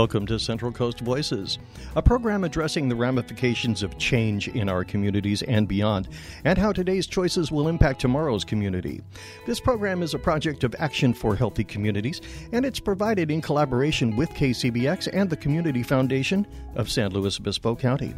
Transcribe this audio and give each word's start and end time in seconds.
Welcome 0.00 0.24
to 0.28 0.38
Central 0.38 0.72
Coast 0.72 1.00
Voices, 1.00 1.58
a 1.94 2.00
program 2.00 2.42
addressing 2.42 2.88
the 2.88 2.96
ramifications 2.96 3.82
of 3.82 3.98
change 3.98 4.48
in 4.48 4.66
our 4.66 4.82
communities 4.82 5.42
and 5.42 5.68
beyond, 5.68 6.08
and 6.44 6.56
how 6.56 6.72
today's 6.72 7.06
choices 7.06 7.52
will 7.52 7.68
impact 7.68 8.00
tomorrow's 8.00 8.42
community. 8.42 9.02
This 9.44 9.60
program 9.60 10.02
is 10.02 10.14
a 10.14 10.18
project 10.18 10.64
of 10.64 10.74
Action 10.78 11.12
for 11.12 11.36
Healthy 11.36 11.64
Communities, 11.64 12.22
and 12.52 12.64
it's 12.64 12.80
provided 12.80 13.30
in 13.30 13.42
collaboration 13.42 14.16
with 14.16 14.30
KCBX 14.30 15.10
and 15.12 15.28
the 15.28 15.36
Community 15.36 15.82
Foundation 15.82 16.46
of 16.76 16.90
San 16.90 17.10
Luis 17.10 17.38
Obispo 17.38 17.76
County. 17.76 18.14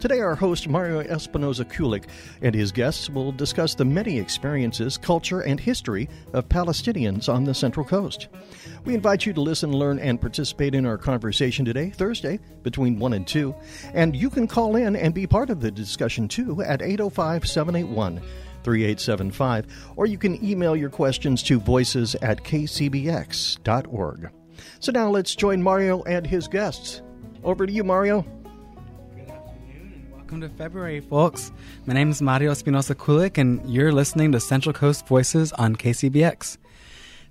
Today, 0.00 0.20
our 0.20 0.34
host, 0.34 0.68
Mario 0.68 1.02
Espinoza 1.02 1.64
Kulick, 1.64 2.04
and 2.40 2.54
his 2.54 2.72
guests 2.72 3.08
will 3.08 3.32
discuss 3.32 3.74
the 3.74 3.84
many 3.84 4.18
experiences, 4.18 4.96
culture, 4.96 5.40
and 5.40 5.60
history 5.60 6.08
of 6.32 6.48
Palestinians 6.48 7.32
on 7.32 7.44
the 7.44 7.54
Central 7.54 7.86
Coast. 7.86 8.28
We 8.84 8.94
invite 8.94 9.26
you 9.26 9.32
to 9.32 9.40
listen, 9.40 9.72
learn, 9.72 9.98
and 9.98 10.20
participate 10.20 10.74
in 10.74 10.86
our 10.86 10.98
conversation 10.98 11.64
today, 11.64 11.90
Thursday, 11.90 12.40
between 12.62 12.98
1 12.98 13.12
and 13.12 13.26
2. 13.26 13.54
And 13.94 14.16
you 14.16 14.30
can 14.30 14.48
call 14.48 14.76
in 14.76 14.96
and 14.96 15.14
be 15.14 15.26
part 15.26 15.50
of 15.50 15.60
the 15.60 15.70
discussion 15.70 16.28
too 16.28 16.62
at 16.62 16.82
805 16.82 17.46
781 17.46 18.20
3875, 18.64 19.66
or 19.96 20.06
you 20.06 20.18
can 20.18 20.42
email 20.44 20.76
your 20.76 20.90
questions 20.90 21.42
to 21.44 21.58
voices 21.58 22.14
at 22.16 22.44
kcbx.org. 22.44 24.30
So 24.80 24.92
now 24.92 25.10
let's 25.10 25.34
join 25.34 25.62
Mario 25.62 26.02
and 26.04 26.26
his 26.26 26.48
guests. 26.48 27.02
Over 27.44 27.66
to 27.66 27.72
you, 27.72 27.82
Mario. 27.84 28.24
Welcome 30.32 30.48
to 30.48 30.56
February, 30.56 31.00
folks. 31.00 31.52
My 31.84 31.92
name 31.92 32.10
is 32.10 32.22
Mario 32.22 32.52
Espinoza 32.52 32.94
Kulick, 32.94 33.36
and 33.36 33.60
you're 33.68 33.92
listening 33.92 34.32
to 34.32 34.40
Central 34.40 34.72
Coast 34.72 35.06
Voices 35.06 35.52
on 35.52 35.76
KCBX. 35.76 36.56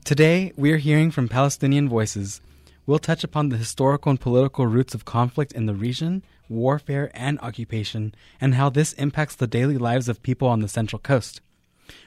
Today, 0.05 0.53
we 0.55 0.71
are 0.71 0.77
hearing 0.77 1.09
from 1.09 1.27
Palestinian 1.27 1.89
voices. 1.89 2.41
We'll 2.85 2.99
touch 2.99 3.23
upon 3.23 3.49
the 3.49 3.57
historical 3.57 4.11
and 4.11 4.22
political 4.22 4.67
roots 4.67 4.94
of 4.94 5.03
conflict 5.03 5.52
in 5.52 5.66
the 5.66 5.73
region, 5.73 6.23
warfare, 6.47 7.09
and 7.16 7.39
occupation, 7.39 8.13
and 8.39 8.53
how 8.53 8.69
this 8.69 8.94
impacts 8.94 9.35
the 9.35 9.47
daily 9.47 9.79
lives 9.79 10.07
of 10.07 10.22
people 10.22 10.47
on 10.47 10.59
the 10.59 10.67
Central 10.67 10.99
Coast, 10.99 11.41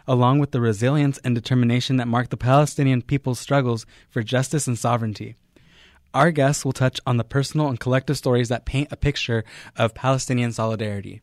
along 0.07 0.39
with 0.39 0.53
the 0.53 0.61
resilience 0.61 1.19
and 1.25 1.35
determination 1.35 1.97
that 1.97 2.07
mark 2.07 2.29
the 2.29 2.37
Palestinian 2.37 3.03
people's 3.03 3.41
struggles 3.41 3.85
for 4.09 4.23
justice 4.23 4.69
and 4.69 4.79
sovereignty. 4.79 5.35
Our 6.15 6.31
guests 6.31 6.65
will 6.65 6.73
touch 6.73 7.01
on 7.09 7.17
the 7.17 7.25
personal 7.25 7.67
and 7.67 7.81
collective 7.81 8.17
stories 8.17 8.49
that 8.49 8.65
paint 8.65 8.93
a 8.93 8.97
picture 8.97 9.45
of 9.77 9.95
Palestinian 9.95 10.53
solidarity. 10.53 11.23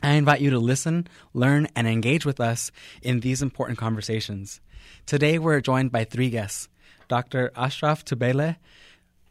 I 0.00 0.12
invite 0.12 0.40
you 0.40 0.50
to 0.50 0.58
listen, 0.60 1.08
learn, 1.34 1.66
and 1.74 1.88
engage 1.88 2.24
with 2.24 2.38
us 2.38 2.70
in 3.02 3.18
these 3.18 3.42
important 3.42 3.76
conversations. 3.76 4.60
Today, 5.04 5.36
we're 5.36 5.60
joined 5.60 5.90
by 5.90 6.04
three 6.04 6.30
guests 6.30 6.68
Dr. 7.08 7.50
Ashraf 7.56 8.04
Tubeileh, 8.04 8.56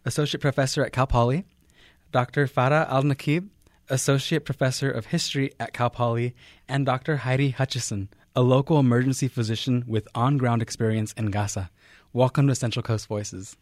Associate 0.04 0.42
Professor 0.42 0.84
at 0.84 0.92
Cal 0.92 1.08
Poly, 1.08 1.46
Dr. 2.12 2.46
Farah 2.46 2.90
Al 2.90 3.04
Nakib, 3.04 3.48
Associate 3.90 4.44
Professor 4.44 4.92
of 4.92 5.06
History 5.06 5.54
at 5.62 5.72
Cal 5.72 5.90
Poly, 5.90 6.36
and 6.68 6.86
Dr. 6.86 7.18
Heidi 7.18 7.52
Hutchison, 7.52 8.10
a 8.36 8.42
local 8.42 8.80
emergency 8.80 9.30
physician 9.30 9.86
with 9.88 10.10
on 10.14 10.36
ground 10.36 10.62
experience 10.62 11.14
in 11.14 11.28
Gaza. 11.28 11.72
Welcome 12.12 12.50
to 12.50 12.56
Central 12.56 12.84
Coast 12.84 13.08
Voices. 13.08 13.56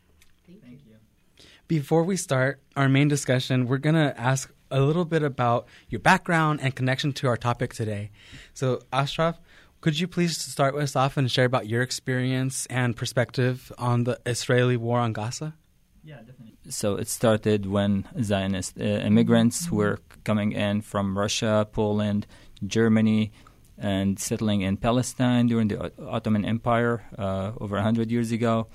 Before 1.67 2.03
we 2.03 2.15
start 2.15 2.61
our 2.75 2.87
main 2.87 3.07
discussion, 3.07 3.67
we're 3.67 3.79
going 3.79 3.95
to 3.95 4.13
ask 4.19 4.53
a 4.69 4.81
little 4.81 5.05
bit 5.05 5.23
about 5.23 5.67
your 5.89 5.99
background 5.99 6.59
and 6.61 6.75
connection 6.75 7.11
to 7.13 7.27
our 7.27 7.37
topic 7.37 7.73
today. 7.73 8.11
So, 8.53 8.81
Ashraf, 8.93 9.39
could 9.81 9.99
you 9.99 10.07
please 10.07 10.37
start 10.37 10.75
us 10.75 10.95
off 10.95 11.17
and 11.17 11.31
share 11.31 11.45
about 11.45 11.67
your 11.67 11.81
experience 11.81 12.67
and 12.67 12.95
perspective 12.95 13.71
on 13.79 14.03
the 14.03 14.19
Israeli 14.27 14.77
war 14.77 14.99
on 14.99 15.13
Gaza? 15.13 15.55
Yeah, 16.03 16.17
definitely. 16.17 16.53
So 16.69 16.97
it 16.97 17.07
started 17.07 17.65
when 17.65 18.07
Zionist 18.21 18.79
uh, 18.79 18.83
immigrants 18.83 19.71
were 19.71 19.97
coming 20.23 20.51
in 20.51 20.81
from 20.81 21.17
Russia, 21.17 21.67
Poland, 21.71 22.27
Germany, 22.65 23.31
and 23.75 24.19
settling 24.19 24.61
in 24.61 24.77
Palestine 24.77 25.47
during 25.47 25.69
the 25.69 25.91
Ottoman 26.07 26.45
Empire 26.45 27.03
uh, 27.17 27.53
over 27.59 27.75
100 27.75 28.11
years 28.11 28.31
ago 28.31 28.67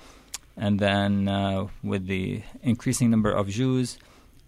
and 0.57 0.79
then 0.79 1.27
uh, 1.27 1.67
with 1.83 2.07
the 2.07 2.41
increasing 2.61 3.09
number 3.09 3.31
of 3.31 3.49
Jews 3.49 3.97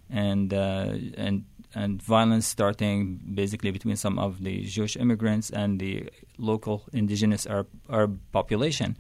and 0.10 0.54
uh, 0.54 0.94
and 1.18 1.46
and 1.76 2.02
violence 2.02 2.46
starting 2.46 3.20
basically 3.34 3.72
between 3.72 3.96
some 3.96 4.20
of 4.20 4.44
the 4.44 4.64
Jewish 4.64 4.96
immigrants 4.96 5.50
and 5.50 5.80
the 5.80 6.10
local 6.38 6.84
indigenous 6.94 7.48
Arab, 7.48 7.68
Arab 7.90 8.20
population, 8.32 8.98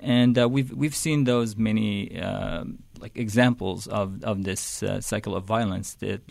and 0.00 0.38
uh, 0.38 0.48
we've 0.48 0.72
we've 0.72 0.94
seen 0.94 1.24
those 1.24 1.56
many 1.56 2.18
uh, 2.18 2.64
like 2.98 3.16
examples 3.16 3.86
of 3.86 4.22
of 4.24 4.44
this 4.44 4.82
uh, 4.82 5.00
cycle 5.00 5.36
of 5.36 5.44
violence 5.44 5.94
that 5.94 6.22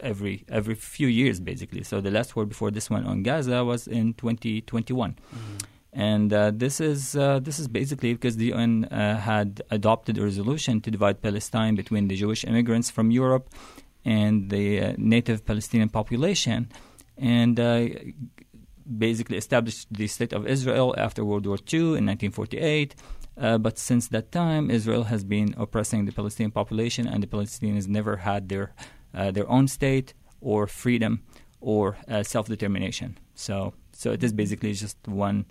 every 0.00 0.44
every 0.48 0.74
few 0.74 1.08
years 1.08 1.40
basically. 1.40 1.82
So 1.82 2.00
the 2.00 2.10
last 2.10 2.34
war 2.34 2.46
before 2.46 2.70
this 2.70 2.88
one 2.88 3.04
on 3.04 3.22
Gaza 3.22 3.64
was 3.64 3.86
in 3.86 4.14
2021. 4.14 5.12
Mm-hmm 5.12 5.69
and 5.92 6.32
uh, 6.32 6.52
this 6.54 6.80
is 6.80 7.16
uh, 7.16 7.40
this 7.40 7.58
is 7.58 7.66
basically 7.66 8.12
because 8.14 8.36
the 8.36 8.52
UN 8.52 8.84
uh, 8.84 9.16
had 9.16 9.60
adopted 9.70 10.18
a 10.18 10.22
resolution 10.22 10.80
to 10.82 10.90
divide 10.90 11.20
Palestine 11.20 11.74
between 11.74 12.08
the 12.08 12.16
Jewish 12.16 12.44
immigrants 12.44 12.90
from 12.90 13.10
Europe 13.10 13.50
and 14.04 14.50
the 14.50 14.80
uh, 14.80 14.94
native 14.96 15.44
Palestinian 15.44 15.88
population, 15.88 16.70
and 17.18 17.58
uh, 17.58 17.88
basically 18.98 19.36
established 19.36 19.88
the 19.90 20.06
state 20.06 20.32
of 20.32 20.46
Israel 20.46 20.94
after 20.96 21.24
World 21.24 21.46
War 21.46 21.58
II 21.72 21.98
in 21.98 22.06
1948. 22.06 22.94
Uh, 23.36 23.58
but 23.58 23.78
since 23.78 24.08
that 24.08 24.30
time, 24.30 24.70
Israel 24.70 25.04
has 25.04 25.24
been 25.24 25.54
oppressing 25.56 26.04
the 26.04 26.12
Palestinian 26.12 26.52
population, 26.52 27.08
and 27.08 27.22
the 27.22 27.26
Palestinians 27.26 27.88
never 27.88 28.16
had 28.16 28.48
their 28.48 28.72
their 29.12 29.48
own 29.50 29.66
state 29.66 30.14
or 30.40 30.68
freedom 30.68 31.20
or 31.60 31.96
self 32.22 32.46
determination. 32.46 33.18
So, 33.34 33.74
so 33.92 34.12
it 34.12 34.22
is 34.22 34.32
basically 34.32 34.72
just 34.72 34.96
one 35.06 35.46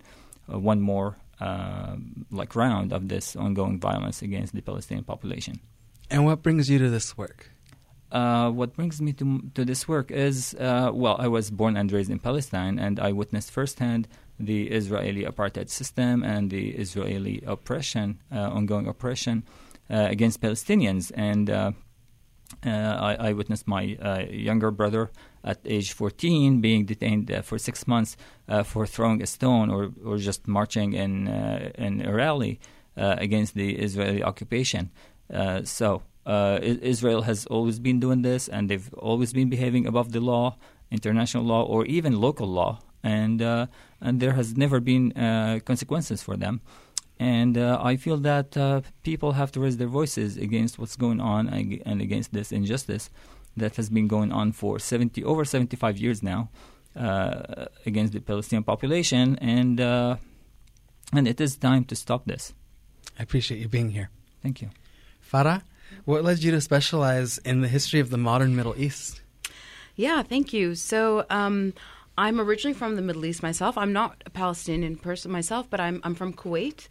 one 0.58 0.80
more 0.80 1.16
uh, 1.40 1.96
like 2.30 2.54
round 2.54 2.92
of 2.92 3.08
this 3.08 3.34
ongoing 3.34 3.80
violence 3.80 4.22
against 4.22 4.54
the 4.54 4.60
Palestinian 4.60 5.04
population. 5.04 5.60
And 6.10 6.24
what 6.24 6.42
brings 6.42 6.68
you 6.68 6.78
to 6.78 6.90
this 6.90 7.16
work? 7.16 7.50
Uh, 8.12 8.50
what 8.50 8.74
brings 8.74 9.00
me 9.00 9.12
to 9.12 9.40
to 9.54 9.64
this 9.64 9.86
work 9.86 10.10
is 10.10 10.54
uh, 10.54 10.90
well, 10.92 11.16
I 11.18 11.28
was 11.28 11.50
born 11.50 11.76
and 11.76 11.90
raised 11.90 12.10
in 12.10 12.18
Palestine, 12.18 12.78
and 12.78 12.98
I 12.98 13.12
witnessed 13.12 13.52
firsthand 13.52 14.08
the 14.38 14.68
Israeli 14.68 15.24
apartheid 15.24 15.70
system 15.70 16.24
and 16.24 16.50
the 16.50 16.70
Israeli 16.70 17.42
oppression, 17.46 18.18
uh, 18.32 18.50
ongoing 18.50 18.88
oppression 18.88 19.44
uh, 19.88 20.08
against 20.10 20.40
Palestinians, 20.40 21.12
and 21.14 21.48
I, 22.64 23.16
I, 23.28 23.32
witnessed 23.32 23.68
my 23.68 23.82
younger 24.30 24.70
brother 24.70 25.10
at 25.44 25.58
age 25.64 25.92
14 25.92 26.60
being 26.60 26.84
detained 26.84 27.30
uh, 27.30 27.42
for 27.42 27.58
six 27.58 27.86
months 27.86 28.16
uh, 28.48 28.62
for 28.62 28.86
throwing 28.86 29.22
a 29.22 29.26
stone 29.26 29.70
or, 29.70 29.90
or 30.04 30.18
just 30.18 30.46
marching 30.46 30.92
in, 30.92 31.28
uh, 31.28 31.70
in 31.76 32.04
a 32.04 32.12
rally 32.12 32.60
against 32.96 33.54
the 33.54 33.76
Israeli 33.76 34.22
occupation. 34.22 34.90
So 35.64 36.02
Israel 36.26 37.22
has 37.22 37.46
always 37.46 37.78
been 37.78 37.98
doing 37.98 38.20
this, 38.20 38.46
and 38.46 38.68
they've 38.68 38.92
always 38.94 39.32
been 39.32 39.48
behaving 39.48 39.86
above 39.86 40.12
the 40.12 40.20
law, 40.20 40.56
international 40.90 41.44
law, 41.44 41.62
or 41.62 41.86
even 41.86 42.20
local 42.20 42.46
law, 42.46 42.80
and 43.02 43.40
and 43.40 44.20
there 44.20 44.32
has 44.32 44.54
never 44.54 44.80
been 44.80 45.12
consequences 45.64 46.22
for 46.22 46.36
them. 46.36 46.60
And 47.20 47.58
uh, 47.58 47.78
I 47.82 47.96
feel 47.96 48.16
that 48.18 48.56
uh, 48.56 48.80
people 49.02 49.32
have 49.32 49.52
to 49.52 49.60
raise 49.60 49.76
their 49.76 49.88
voices 49.88 50.38
against 50.38 50.78
what's 50.78 50.96
going 50.96 51.20
on 51.20 51.48
and 51.48 52.00
against 52.00 52.32
this 52.32 52.50
injustice 52.50 53.10
that 53.56 53.76
has 53.76 53.90
been 53.90 54.08
going 54.08 54.32
on 54.32 54.52
for 54.52 54.78
70 54.78 55.24
over 55.24 55.44
75 55.44 55.98
years 55.98 56.22
now 56.22 56.50
uh, 56.96 57.66
against 57.86 58.12
the 58.12 58.20
Palestinian 58.20 58.64
population, 58.64 59.38
and 59.38 59.80
uh, 59.80 60.16
and 61.12 61.28
it 61.28 61.40
is 61.40 61.56
time 61.56 61.84
to 61.84 61.96
stop 61.96 62.24
this. 62.26 62.54
I 63.18 63.22
appreciate 63.22 63.60
you 63.60 63.68
being 63.68 63.90
here. 63.90 64.10
Thank 64.42 64.62
you, 64.62 64.70
Farah. 65.32 65.62
What 66.04 66.24
led 66.24 66.42
you 66.42 66.52
to 66.52 66.60
specialize 66.60 67.38
in 67.38 67.62
the 67.62 67.68
history 67.68 68.00
of 68.00 68.10
the 68.10 68.16
modern 68.16 68.54
Middle 68.54 68.74
East? 68.76 69.20
Yeah, 69.96 70.22
thank 70.22 70.52
you. 70.52 70.74
So. 70.74 71.26
Um, 71.30 71.74
I'm 72.20 72.38
originally 72.38 72.74
from 72.74 72.96
the 72.96 73.02
Middle 73.02 73.24
East 73.24 73.42
myself. 73.42 73.78
I'm 73.78 73.94
not 73.94 74.22
a 74.26 74.30
Palestinian 74.30 74.96
person 74.96 75.32
myself, 75.32 75.70
but 75.70 75.80
I'm 75.80 76.02
I'm 76.04 76.14
from 76.14 76.34
Kuwait. 76.34 76.86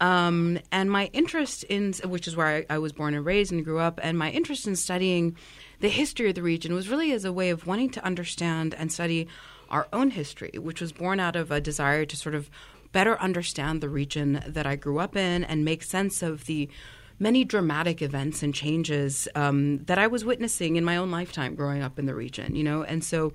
Um, 0.00 0.58
and 0.72 0.90
my 0.90 1.08
interest 1.12 1.62
in, 1.62 1.92
which 2.04 2.26
is 2.26 2.34
where 2.34 2.48
I, 2.48 2.66
I, 2.68 2.78
was 2.78 2.92
born 2.92 3.14
and 3.14 3.24
raised 3.24 3.52
and 3.52 3.64
grew 3.64 3.78
up, 3.78 4.00
and 4.02 4.18
my 4.18 4.30
interest 4.32 4.66
in 4.66 4.74
studying 4.74 5.36
the 5.78 5.88
history 5.88 6.28
of 6.28 6.34
the 6.34 6.42
region 6.42 6.74
was 6.74 6.88
really 6.88 7.12
as 7.12 7.24
a 7.24 7.32
way 7.32 7.50
of 7.50 7.68
wanting 7.68 7.90
to 7.90 8.04
understand 8.04 8.74
and 8.74 8.90
study 8.90 9.28
our 9.70 9.86
own 9.92 10.10
history, 10.10 10.50
which 10.58 10.80
was 10.80 10.90
born 10.90 11.20
out 11.20 11.36
of 11.36 11.52
a 11.52 11.60
desire 11.60 12.04
to 12.06 12.16
sort 12.16 12.34
of 12.34 12.50
better 12.90 13.16
understand 13.20 13.80
the 13.80 13.88
region 13.88 14.42
that 14.44 14.66
I 14.66 14.74
grew 14.74 14.98
up 14.98 15.14
in 15.14 15.44
and 15.44 15.64
make 15.64 15.84
sense 15.84 16.20
of 16.20 16.46
the 16.46 16.68
many 17.20 17.44
dramatic 17.44 18.02
events 18.02 18.42
and 18.42 18.52
changes 18.52 19.28
um, 19.36 19.84
that 19.84 20.00
I 20.00 20.08
was 20.08 20.24
witnessing 20.24 20.74
in 20.74 20.84
my 20.84 20.96
own 20.96 21.12
lifetime 21.12 21.54
growing 21.54 21.80
up 21.80 21.96
in 22.00 22.06
the 22.06 22.14
region, 22.14 22.56
you 22.56 22.64
know, 22.64 22.82
and 22.82 23.04
so 23.04 23.32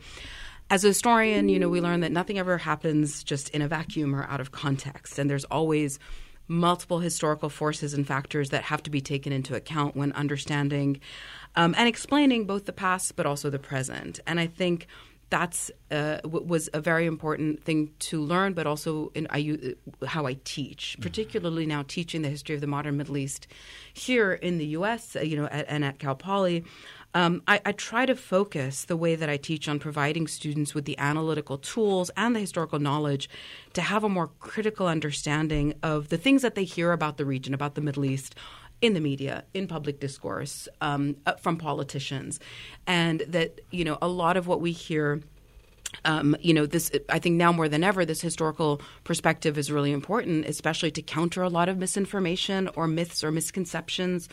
as 0.69 0.83
a 0.83 0.88
historian, 0.88 1.50
you 1.50 1.60
know, 1.60 1.69
we 1.69 1.81
learn 1.81 2.01
that 2.01 2.12
nothing 2.12 2.38
ever 2.38 2.57
happens 2.57 3.24
just 3.24 3.50
in 3.50 3.62
a 3.62 3.68
vacuum 3.68 4.16
or 4.16 4.25
out 4.25 4.39
of 4.39 4.51
context, 4.51 5.18
and 5.18 5.30
there's 5.30 5.45
always 5.45 6.00
multiple 6.48 7.00
historical 7.00 7.50
forces 7.50 7.94
and 7.94 8.07
factors 8.07 8.50
that 8.50 8.63
have 8.63 8.81
to 8.83 8.89
be 8.89 9.01
taken 9.01 9.31
into 9.31 9.56
account 9.56 9.95
when 9.95 10.12
understanding 10.13 11.00
um, 11.56 11.75
and 11.77 11.88
explaining 11.88 12.45
both 12.45 12.66
the 12.66 12.74
past 12.74 13.16
but 13.16 13.25
also 13.25 13.51
the 13.51 13.60
present. 13.60 14.19
And 14.25 14.39
I 14.39 14.48
think 14.48 14.88
that's 15.30 15.69
uh, 15.92 16.18
w- 16.21 16.45
was 16.45 16.69
a 16.74 16.81
very 16.81 17.06
important 17.06 17.63
thing 17.63 17.92
to 18.00 18.21
learn, 18.21 18.54
but 18.54 18.66
also 18.66 19.12
in 19.13 19.27
I, 19.30 19.75
how 20.06 20.25
I 20.25 20.38
teach, 20.44 20.94
mm-hmm. 20.94 21.04
particularly 21.04 21.66
now 21.66 21.83
teaching 21.88 22.24
the 22.24 22.30
history 22.30 22.56
of 22.56 22.62
the 22.62 22.68
modern 22.68 22.98
Middle 22.98 23.18
East 23.18 23.48
here 23.94 24.33
in 24.33 24.57
the 24.57 24.66
U.S. 24.68 25.16
Uh, 25.16 25.21
you 25.21 25.36
know, 25.38 25.45
at, 25.45 25.66
and 25.69 25.86
at 25.86 26.00
Cal 26.00 26.16
Poly. 26.16 26.66
Um, 27.16 27.42
I, 27.48 27.60
I, 27.66 27.72
try 27.72 28.06
to 28.06 28.16
focus 28.16 28.86
the 28.86 28.96
way 28.96 29.16
that 29.16 29.30
I 29.30 29.38
teach 29.38 29.68
on 29.68 29.80
providing 29.80 30.28
students 30.28 30.76
with 30.76 30.86
the 30.86 30.98
analytical 31.00 31.58
tools 31.58 32.12
and 32.16 32.36
the 32.36 32.40
historical 32.40 32.78
knowledge 32.78 33.28
to 33.74 33.82
have 33.82 34.04
a 34.04 34.10
more 34.10 34.30
critical 34.40 34.86
understanding 34.86 35.74
of 35.82 36.10
the 36.10 36.20
things 36.20 36.44
that 36.44 36.54
they 36.54 36.66
hear 36.66 36.92
about 36.92 37.18
the 37.18 37.26
region, 37.26 37.56
about 37.56 37.74
the 37.74 37.82
Middle 37.82 38.06
East, 38.06 38.36
in 38.82 38.94
the 38.94 39.00
media, 39.00 39.44
in 39.54 39.68
public 39.68 40.00
discourse, 40.00 40.68
um, 40.82 41.16
uh, 41.26 41.34
from 41.34 41.58
politicians, 41.58 42.40
and 42.88 43.22
that 43.28 43.60
you 43.72 43.84
know 43.84 43.98
a 44.02 44.08
lot 44.08 44.38
of 44.38 44.48
what 44.48 44.62
we 44.62 44.72
hear. 44.72 45.22
Um, 46.06 46.38
you 46.40 46.54
know, 46.54 46.68
this 46.68 46.92
I 47.10 47.18
think 47.18 47.36
now 47.36 47.52
more 47.52 47.68
than 47.68 47.84
ever, 47.84 48.06
this 48.06 48.22
historical 48.22 48.80
perspective 49.04 49.58
is 49.58 49.72
really 49.72 49.92
important, 49.92 50.46
especially 50.46 50.92
to 50.92 51.02
counter 51.02 51.42
a 51.42 51.50
lot 51.50 51.68
of 51.68 51.80
misinformation 51.80 52.70
or 52.76 52.86
myths 52.86 53.24
or 53.24 53.32
misconceptions 53.32 54.30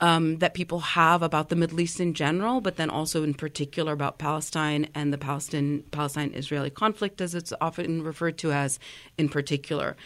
um, 0.00 0.38
that 0.38 0.54
people 0.54 0.80
have 0.80 1.22
about 1.22 1.48
the 1.48 1.56
Middle 1.56 1.80
East 1.80 2.00
in 2.00 2.14
general, 2.14 2.60
but 2.60 2.76
then 2.76 2.90
also 2.90 3.22
in 3.22 3.34
particular 3.34 3.92
about 3.92 4.18
Palestine 4.18 4.88
and 4.94 5.12
the 5.12 5.18
Palestine 5.18 5.84
Palestine 5.90 6.32
Israeli 6.34 6.70
conflict, 6.70 7.20
as 7.20 7.34
it's 7.34 7.52
often 7.60 8.02
referred 8.02 8.38
to 8.38 8.52
as, 8.52 8.78
in 9.18 9.28
particular. 9.28 9.96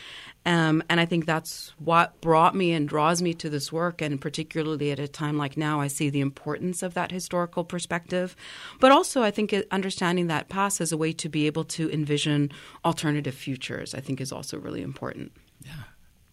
Um, 0.45 0.81
and 0.89 1.01
I 1.01 1.07
think 1.07 1.27
that's 1.27 1.73
what 1.79 2.21
brought 2.21 2.55
me 2.55 2.73
and 2.73 2.89
draws 2.89 3.21
me 3.21 3.35
to 3.35 3.51
this 3.51 3.73
work. 3.73 4.01
And 4.01 4.21
particularly 4.21 4.93
at 4.93 5.01
a 5.01 5.09
time 5.09 5.37
like 5.37 5.57
now, 5.57 5.81
I 5.81 5.89
see 5.89 6.09
the 6.09 6.21
importance 6.21 6.85
of 6.85 6.95
that 6.95 7.11
historical 7.11 7.65
perspective. 7.65 8.37
But 8.79 8.93
also, 8.93 9.23
I 9.23 9.33
think 9.33 9.53
understanding 9.73 10.29
that 10.29 10.49
past 10.49 10.81
as 10.81 10.93
a 10.93 10.97
way 10.97 11.13
to 11.15 11.29
be 11.29 11.47
able 11.47 11.65
to 11.65 11.91
envision 11.91 12.53
alternative 12.85 13.35
futures, 13.35 13.93
I 13.93 14.01
think 14.01 14.21
is 14.21 14.31
also 14.31 14.57
really 14.57 14.83
important. 14.83 15.33
Yeah, 15.65 15.83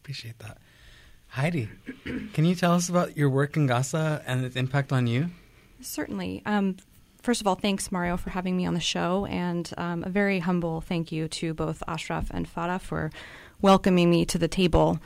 appreciate 0.01 0.37
that. 0.39 0.59
Heidi, 1.33 1.67
can 2.33 2.45
you 2.45 2.53
tell 2.53 2.73
us 2.73 2.89
about 2.89 3.17
your 3.17 3.27
work 3.27 3.57
in 3.57 3.65
Gaza 3.65 4.21
and 4.27 4.45
its 4.45 4.55
impact 4.55 4.93
on 4.93 5.07
you? 5.07 5.31
Certainly. 5.81 6.43
Um, 6.45 6.77
first 7.23 7.41
of 7.41 7.47
all, 7.47 7.55
thanks, 7.55 7.91
Mario, 7.91 8.17
for 8.17 8.29
having 8.29 8.55
me 8.55 8.67
on 8.67 8.75
the 8.75 8.79
show, 8.79 9.25
and 9.25 9.67
um, 9.75 10.03
a 10.03 10.09
very 10.09 10.37
humble 10.37 10.81
thank 10.81 11.11
you 11.11 11.27
to 11.29 11.55
both 11.55 11.81
Ashraf 11.87 12.27
and 12.29 12.47
Farah 12.47 12.79
for 12.79 13.09
welcoming 13.63 14.11
me 14.11 14.25
to 14.25 14.37
the 14.37 14.47
table. 14.47 14.99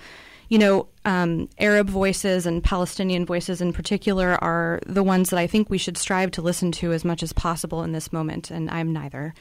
You 0.50 0.60
know, 0.60 0.88
um, 1.06 1.48
Arab 1.60 1.90
voices 1.90 2.46
and 2.46 2.62
Palestinian 2.62 3.26
voices 3.26 3.62
in 3.62 3.72
particular 3.72 4.38
are 4.44 4.82
the 4.86 5.04
ones 5.04 5.30
that 5.30 5.40
I 5.40 5.48
think 5.48 5.70
we 5.70 5.78
should 5.78 5.98
strive 5.98 6.32
to 6.32 6.42
listen 6.42 6.74
to 6.74 6.92
as 6.92 7.06
much 7.06 7.24
as 7.24 7.32
possible 7.32 7.84
in 7.84 7.94
this 7.94 8.12
moment, 8.12 8.52
and 8.52 8.70
I'm 8.70 8.92
neither. 8.92 9.34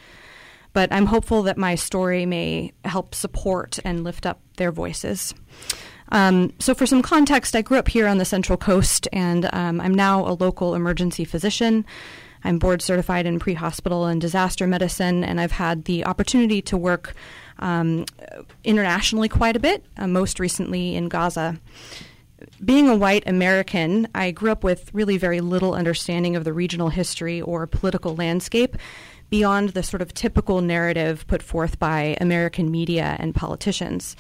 But 0.73 0.93
I'm 0.93 1.07
hopeful 1.07 1.43
that 1.45 1.59
my 1.59 1.75
story 1.75 2.27
may 2.27 2.75
help 2.85 3.13
support 3.13 3.81
and 3.85 4.05
lift 4.05 4.25
up 4.25 4.41
their 4.57 4.71
voices. 4.71 5.35
Um, 6.11 6.53
so, 6.59 6.75
for 6.75 6.87
some 6.87 7.03
context, 7.03 7.57
I 7.57 7.63
grew 7.63 7.79
up 7.79 7.89
here 7.89 8.07
on 8.07 8.19
the 8.19 8.25
Central 8.25 8.57
Coast, 8.57 9.09
and 9.13 9.49
um, 9.53 9.81
I'm 9.81 9.95
now 9.95 10.27
a 10.27 10.35
local 10.35 10.75
emergency 10.75 11.25
physician. 11.25 11.85
I'm 12.45 12.59
board 12.59 12.81
certified 12.81 13.27
in 13.27 13.39
pre 13.39 13.55
hospital 13.55 14.07
and 14.07 14.21
disaster 14.21 14.67
medicine, 14.67 15.25
and 15.25 15.41
I've 15.41 15.53
had 15.53 15.85
the 15.85 16.05
opportunity 16.05 16.63
to 16.63 16.77
work 16.77 17.15
um, 17.59 18.05
internationally 18.63 19.29
quite 19.29 19.57
a 19.57 19.61
bit, 19.61 19.85
uh, 19.97 20.07
most 20.07 20.39
recently 20.39 20.95
in 20.95 21.09
Gaza. 21.09 21.59
Being 22.65 22.89
a 22.89 22.97
white 22.97 23.25
American, 23.27 24.09
I 24.15 24.31
grew 24.31 24.53
up 24.53 24.63
with 24.63 24.95
really 24.95 25.17
very 25.17 25.41
little 25.41 25.75
understanding 25.75 26.37
of 26.37 26.45
the 26.45 26.53
regional 26.53 26.91
history 26.91 27.41
or 27.41 27.67
political 27.67 28.15
landscape 28.15 28.77
beyond 29.31 29.71
the 29.71 29.83
sort 29.83 30.03
of 30.03 30.15
typical 30.15 30.61
narrative 30.61 31.27
put 31.27 31.43
forth 31.43 31.79
by 31.79 32.17
American 32.21 32.71
media 32.71 33.17
and 33.19 33.35
politicians. 33.35 34.17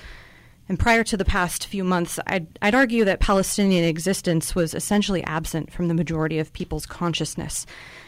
And 0.68 0.78
prior 0.78 1.04
to 1.04 1.16
the 1.16 1.24
past 1.24 1.66
few 1.66 1.84
months, 1.84 2.18
I'd, 2.26 2.46
I'd, 2.60 2.74
argue 2.74 3.04
that 3.04 3.20
Palestinian 3.20 3.84
existence 3.84 4.54
was 4.54 4.74
essentially 4.74 5.22
absent 5.22 5.72
from 5.72 5.86
the 5.86 5.94
majority 5.94 6.40
of 6.40 6.52
people's 6.52 6.86
consciousness. 6.86 7.66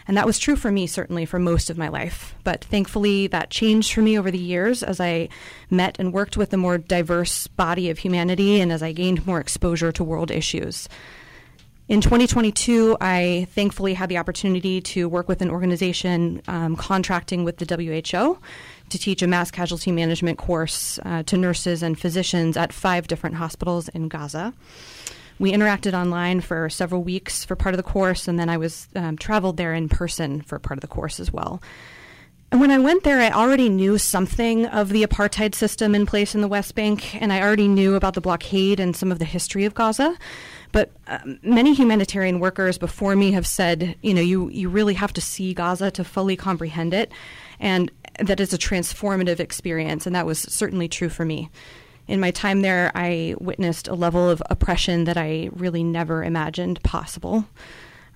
And 0.08 0.16
that 0.16 0.26
was 0.26 0.40
true 0.40 0.56
for 0.56 0.72
me, 0.72 0.88
certainly, 0.88 1.25
for 1.25 1.38
most 1.38 1.70
of 1.70 1.78
my 1.78 1.88
life. 1.88 2.34
But 2.43 2.64
thankfully, 2.64 3.28
that 3.28 3.50
changed 3.50 3.93
for 3.93 4.02
me 4.02 4.19
over 4.19 4.31
the 4.31 4.38
years 4.38 4.82
as 4.82 4.99
I 4.99 5.28
met 5.70 6.00
and 6.00 6.12
worked 6.12 6.37
with 6.37 6.52
a 6.52 6.56
more 6.56 6.78
diverse 6.78 7.46
body 7.46 7.90
of 7.90 7.99
humanity 7.99 8.60
and 8.60 8.72
as 8.72 8.82
I 8.82 8.93
gained 8.93 9.26
more 9.26 9.38
exposure 9.38 9.93
to 9.93 10.02
world 10.02 10.32
issues. 10.32 10.88
In 11.88 12.02
2022, 12.02 12.99
I 13.00 13.46
thankfully 13.52 13.94
had 13.94 14.10
the 14.10 14.19
opportunity 14.19 14.82
to 14.82 15.08
work 15.08 15.27
with 15.27 15.41
an 15.41 15.48
organization 15.48 16.43
um, 16.46 16.77
contracting 16.77 17.44
with 17.44 17.56
the 17.56 17.65
WHO 18.05 18.38
to 18.91 18.99
teach 18.99 19.23
a 19.23 19.27
mass 19.27 19.51
casualty 19.51 19.93
management 19.93 20.39
course 20.39 20.99
uh, 21.05 21.23
to 21.25 21.37
nurses 21.37 21.83
and 21.83 21.99
physicians 21.99 22.57
at 22.57 22.73
five 22.73 23.09
different 23.09 23.37
hospitals 23.37 23.89
in 23.89 24.09
Gaza. 24.09 24.55
We 25.39 25.53
interacted 25.53 25.95
online 25.95 26.41
for 26.41 26.69
several 26.69 27.03
weeks 27.03 27.45
for 27.45 27.55
part 27.55 27.75
of 27.75 27.77
the 27.77 27.85
course, 27.85 28.27
and 28.27 28.39
then 28.39 28.49
I 28.49 28.57
was 28.57 28.89
um, 28.97 29.17
traveled 29.17 29.57
there 29.57 29.73
in 29.73 29.89
person 29.89 30.43
for 30.43 30.59
part 30.59 30.79
of 30.79 30.83
the 30.83 30.89
course 30.89 31.21
as 31.21 31.33
well. 31.33 31.63
And 32.51 32.61
when 32.61 32.71
I 32.71 32.79
went 32.79 33.05
there, 33.05 33.21
I 33.21 33.31
already 33.31 33.69
knew 33.69 33.99
something 33.99 34.65
of 34.67 34.89
the 34.89 35.05
apartheid 35.07 35.55
system 35.55 35.95
in 35.95 36.07
place 36.07 36.35
in 36.35 36.41
the 36.41 36.49
West 36.49 36.75
Bank, 36.75 37.15
and 37.21 37.31
I 37.33 37.43
already 37.43 37.69
knew 37.69 37.95
about 37.95 38.15
the 38.15 38.23
blockade 38.23 38.81
and 38.81 38.97
some 38.97 39.13
of 39.13 39.19
the 39.19 39.27
history 39.27 39.67
of 39.67 39.75
Gaza. 39.75 40.17
But 40.73 40.91
uh, 41.07 41.19
many 41.43 41.75
humanitarian 41.75 42.41
workers 42.41 42.79
before 42.79 43.17
me 43.17 43.33
have 43.33 43.47
said, 43.47 43.97
you 44.03 44.15
know, 44.15 44.23
you, 44.23 44.49
you 44.49 44.69
really 44.71 44.95
have 44.95 45.13
to 45.15 45.21
see 45.21 45.53
Gaza 45.55 45.91
to 45.93 46.05
fully 46.05 46.37
comprehend 46.37 46.95
it. 46.95 47.13
And 47.61 47.91
that 48.19 48.41
is 48.41 48.53
a 48.53 48.58
transformative 48.58 49.41
experience, 49.41 50.06
and 50.06 50.15
that 50.15 50.27
was 50.27 50.39
certainly 50.39 50.89
true 50.89 51.08
for 51.08 51.25
me. 51.25 51.51
In 52.06 52.20
my 52.20 52.31
time 52.31 52.63
there, 52.63 52.91
I 52.94 53.34
witnessed 53.39 53.87
a 53.87 53.94
level 53.94 54.29
of 54.29 54.43
oppression 54.48 55.05
that 55.05 55.19
I 55.19 55.51
really 55.53 55.84
never 55.84 56.25
imagined 56.25 56.82
possible. 56.82 57.44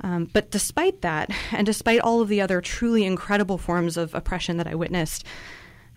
Um, 0.00 0.30
but 0.32 0.50
despite 0.50 1.02
that, 1.02 1.30
and 1.52 1.66
despite 1.66 2.00
all 2.00 2.20
of 2.20 2.28
the 2.28 2.40
other 2.40 2.60
truly 2.60 3.04
incredible 3.04 3.58
forms 3.58 3.96
of 3.96 4.14
oppression 4.14 4.56
that 4.56 4.66
I 4.66 4.74
witnessed, 4.74 5.24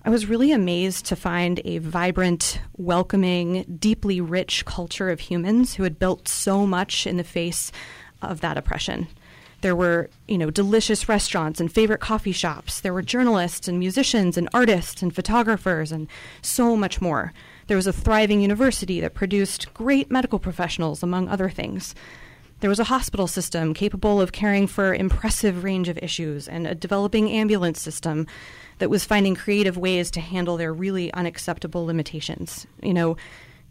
I 0.04 0.10
was 0.10 0.28
really 0.28 0.52
amazed 0.52 1.06
to 1.08 1.16
find 1.16 1.60
a 1.66 1.80
vibrant, 1.80 2.60
welcoming, 2.78 3.64
deeply 3.80 4.22
rich 4.22 4.64
culture 4.66 5.10
of 5.10 5.20
humans 5.20 5.76
who 5.76 5.84
had 5.84 5.98
built 5.98 6.28
so 6.28 6.68
much 6.68 7.08
in 7.08 7.18
the 7.18 7.24
face 7.24 7.72
of 8.22 8.42
that 8.42 8.58
oppression. 8.58 9.08
There 9.66 9.76
were, 9.76 10.12
you 10.28 10.38
know, 10.38 10.52
delicious 10.52 11.10
restaurants 11.10 11.60
and 11.60 11.72
favorite 11.72 12.00
coffee 12.00 12.32
shops. 12.32 12.82
There 12.82 12.94
were 12.94 13.02
journalists 13.02 13.68
and 13.68 13.80
musicians 13.80 14.38
and 14.38 14.48
artists 14.54 15.02
and 15.02 15.12
photographers 15.12 15.92
and 15.92 16.08
so 16.44 16.78
much 16.78 17.02
more. 17.02 17.34
There 17.66 17.76
was 17.76 17.88
a 17.88 17.92
thriving 17.92 18.42
university 18.42 19.02
that 19.02 19.16
produced 19.16 19.74
great 19.74 20.12
medical 20.12 20.38
professionals, 20.38 21.02
among 21.02 21.30
other 21.30 21.50
things. 21.50 21.96
There 22.60 22.70
was 22.70 22.80
a 22.80 22.84
hospital 22.84 23.26
system 23.26 23.74
capable 23.74 24.22
of 24.22 24.32
caring 24.32 24.68
for 24.68 24.94
impressive 24.94 25.64
range 25.64 25.90
of 25.90 25.98
issues 25.98 26.48
and 26.48 26.68
a 26.68 26.76
developing 26.76 27.32
ambulance 27.32 27.82
system 27.82 28.28
that 28.78 28.92
was 28.92 29.04
finding 29.04 29.34
creative 29.34 29.78
ways 29.78 30.12
to 30.12 30.20
handle 30.20 30.58
their 30.58 30.76
really 30.76 31.12
unacceptable 31.16 31.88
limitations. 31.88 32.68
You 32.84 32.94
know, 32.94 33.18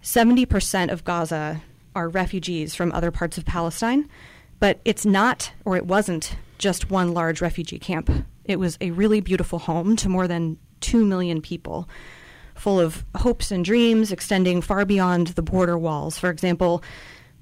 70% 0.02 0.90
of 0.90 1.04
Gaza 1.04 1.62
are 1.94 2.08
refugees 2.08 2.74
from 2.74 2.90
other 2.90 3.12
parts 3.12 3.38
of 3.38 3.44
Palestine, 3.44 4.10
but 4.64 4.80
it's 4.86 5.04
not, 5.04 5.52
or 5.66 5.76
it 5.76 5.84
wasn't, 5.84 6.38
just 6.56 6.88
one 6.88 7.12
large 7.12 7.42
refugee 7.42 7.78
camp. 7.78 8.10
It 8.46 8.58
was 8.58 8.78
a 8.80 8.92
really 8.92 9.20
beautiful 9.20 9.58
home 9.58 9.94
to 9.96 10.08
more 10.08 10.26
than 10.26 10.56
2 10.80 11.04
million 11.04 11.42
people, 11.42 11.86
full 12.54 12.80
of 12.80 13.04
hopes 13.14 13.50
and 13.50 13.62
dreams 13.62 14.10
extending 14.10 14.62
far 14.62 14.86
beyond 14.86 15.26
the 15.26 15.42
border 15.42 15.76
walls. 15.76 16.18
For 16.18 16.30
example, 16.30 16.82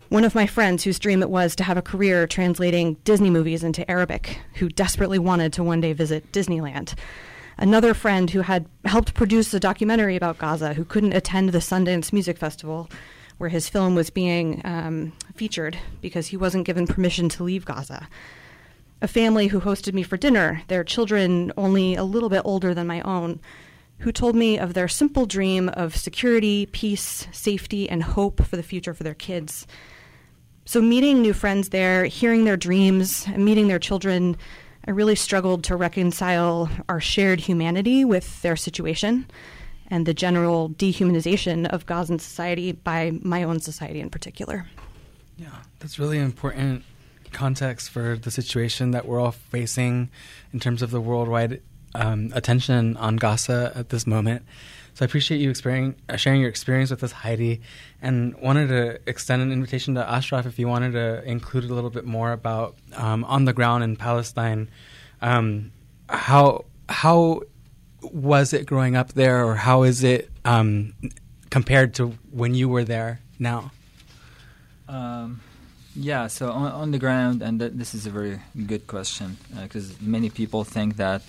one 0.08 0.24
of 0.24 0.34
my 0.34 0.48
friends 0.48 0.82
whose 0.82 0.98
dream 0.98 1.22
it 1.22 1.30
was 1.30 1.54
to 1.54 1.62
have 1.62 1.76
a 1.76 1.80
career 1.80 2.26
translating 2.26 2.94
Disney 3.04 3.30
movies 3.30 3.62
into 3.62 3.88
Arabic, 3.88 4.40
who 4.54 4.68
desperately 4.68 5.20
wanted 5.20 5.52
to 5.52 5.62
one 5.62 5.80
day 5.80 5.92
visit 5.92 6.32
Disneyland. 6.32 6.98
Another 7.56 7.94
friend 7.94 8.30
who 8.30 8.40
had 8.40 8.66
helped 8.84 9.14
produce 9.14 9.54
a 9.54 9.60
documentary 9.60 10.16
about 10.16 10.38
Gaza, 10.38 10.74
who 10.74 10.84
couldn't 10.84 11.12
attend 11.12 11.50
the 11.50 11.58
Sundance 11.58 12.12
Music 12.12 12.36
Festival, 12.36 12.90
where 13.38 13.50
his 13.50 13.68
film 13.68 13.94
was 13.94 14.10
being 14.10 14.60
um, 14.64 15.12
featured 15.34 15.78
because 16.00 16.28
he 16.28 16.36
wasn't 16.36 16.66
given 16.66 16.86
permission 16.86 17.28
to 17.30 17.44
leave 17.44 17.64
Gaza. 17.64 18.08
A 19.00 19.08
family 19.08 19.48
who 19.48 19.60
hosted 19.60 19.94
me 19.94 20.02
for 20.02 20.16
dinner, 20.16 20.62
their 20.68 20.84
children 20.84 21.52
only 21.56 21.96
a 21.96 22.04
little 22.04 22.28
bit 22.28 22.42
older 22.44 22.72
than 22.72 22.86
my 22.86 23.00
own, 23.00 23.40
who 23.98 24.12
told 24.12 24.36
me 24.36 24.58
of 24.58 24.74
their 24.74 24.88
simple 24.88 25.26
dream 25.26 25.68
of 25.70 25.96
security, 25.96 26.66
peace, 26.66 27.26
safety, 27.32 27.88
and 27.88 28.02
hope 28.02 28.44
for 28.44 28.56
the 28.56 28.62
future 28.62 28.94
for 28.94 29.02
their 29.02 29.14
kids. 29.14 29.66
So, 30.64 30.80
meeting 30.80 31.20
new 31.20 31.32
friends 31.32 31.70
there, 31.70 32.04
hearing 32.04 32.44
their 32.44 32.56
dreams, 32.56 33.26
and 33.26 33.44
meeting 33.44 33.66
their 33.66 33.80
children, 33.80 34.36
I 34.86 34.92
really 34.92 35.16
struggled 35.16 35.64
to 35.64 35.76
reconcile 35.76 36.70
our 36.88 37.00
shared 37.00 37.40
humanity 37.40 38.04
with 38.04 38.42
their 38.42 38.56
situation 38.56 39.26
and 39.92 40.06
the 40.06 40.14
general 40.14 40.70
dehumanization 40.70 41.68
of 41.68 41.84
Gazan 41.84 42.18
society 42.18 42.72
by 42.72 43.12
my 43.20 43.42
own 43.42 43.60
society 43.60 44.00
in 44.00 44.08
particular. 44.08 44.66
Yeah, 45.36 45.50
that's 45.80 45.98
really 45.98 46.18
important 46.18 46.82
context 47.32 47.90
for 47.90 48.16
the 48.16 48.30
situation 48.30 48.92
that 48.92 49.06
we're 49.06 49.20
all 49.20 49.32
facing 49.32 50.08
in 50.52 50.60
terms 50.60 50.80
of 50.80 50.92
the 50.92 51.00
worldwide 51.00 51.60
um, 51.94 52.32
attention 52.34 52.96
on 52.96 53.16
Gaza 53.16 53.70
at 53.74 53.90
this 53.90 54.06
moment. 54.06 54.44
So 54.94 55.04
I 55.04 55.06
appreciate 55.06 55.38
you 55.38 55.50
uh, 55.50 56.16
sharing 56.16 56.40
your 56.40 56.48
experience 56.48 56.90
with 56.90 57.04
us, 57.04 57.12
Heidi, 57.12 57.60
and 58.00 58.34
wanted 58.36 58.68
to 58.68 58.98
extend 59.06 59.42
an 59.42 59.52
invitation 59.52 59.94
to 59.96 60.08
Ashraf 60.08 60.46
if 60.46 60.58
you 60.58 60.68
wanted 60.68 60.92
to 60.92 61.22
include 61.24 61.64
a 61.64 61.74
little 61.74 61.90
bit 61.90 62.06
more 62.06 62.32
about 62.32 62.76
um, 62.94 63.24
on 63.24 63.44
the 63.44 63.52
ground 63.52 63.84
in 63.84 63.96
Palestine. 63.96 64.70
Um, 65.20 65.72
how 66.08 66.64
how 66.88 67.42
was 68.02 68.52
it 68.52 68.66
growing 68.66 68.96
up 68.96 69.12
there, 69.12 69.44
or 69.44 69.54
how 69.56 69.82
is 69.82 70.02
it 70.02 70.30
um, 70.44 70.94
compared 71.50 71.94
to 71.94 72.08
when 72.30 72.54
you 72.54 72.68
were 72.68 72.84
there 72.84 73.20
now? 73.38 73.70
Um, 74.88 75.40
yeah, 75.94 76.26
so 76.26 76.50
on, 76.50 76.72
on, 76.72 76.90
the 76.90 76.98
ground, 76.98 77.42
and 77.42 77.60
th- 77.60 77.72
this 77.74 77.94
is 77.94 78.06
a 78.06 78.10
very 78.10 78.40
good 78.66 78.86
question 78.86 79.36
because 79.62 79.92
uh, 79.92 79.94
many 80.00 80.30
people 80.30 80.64
think 80.64 80.96
that 80.96 81.22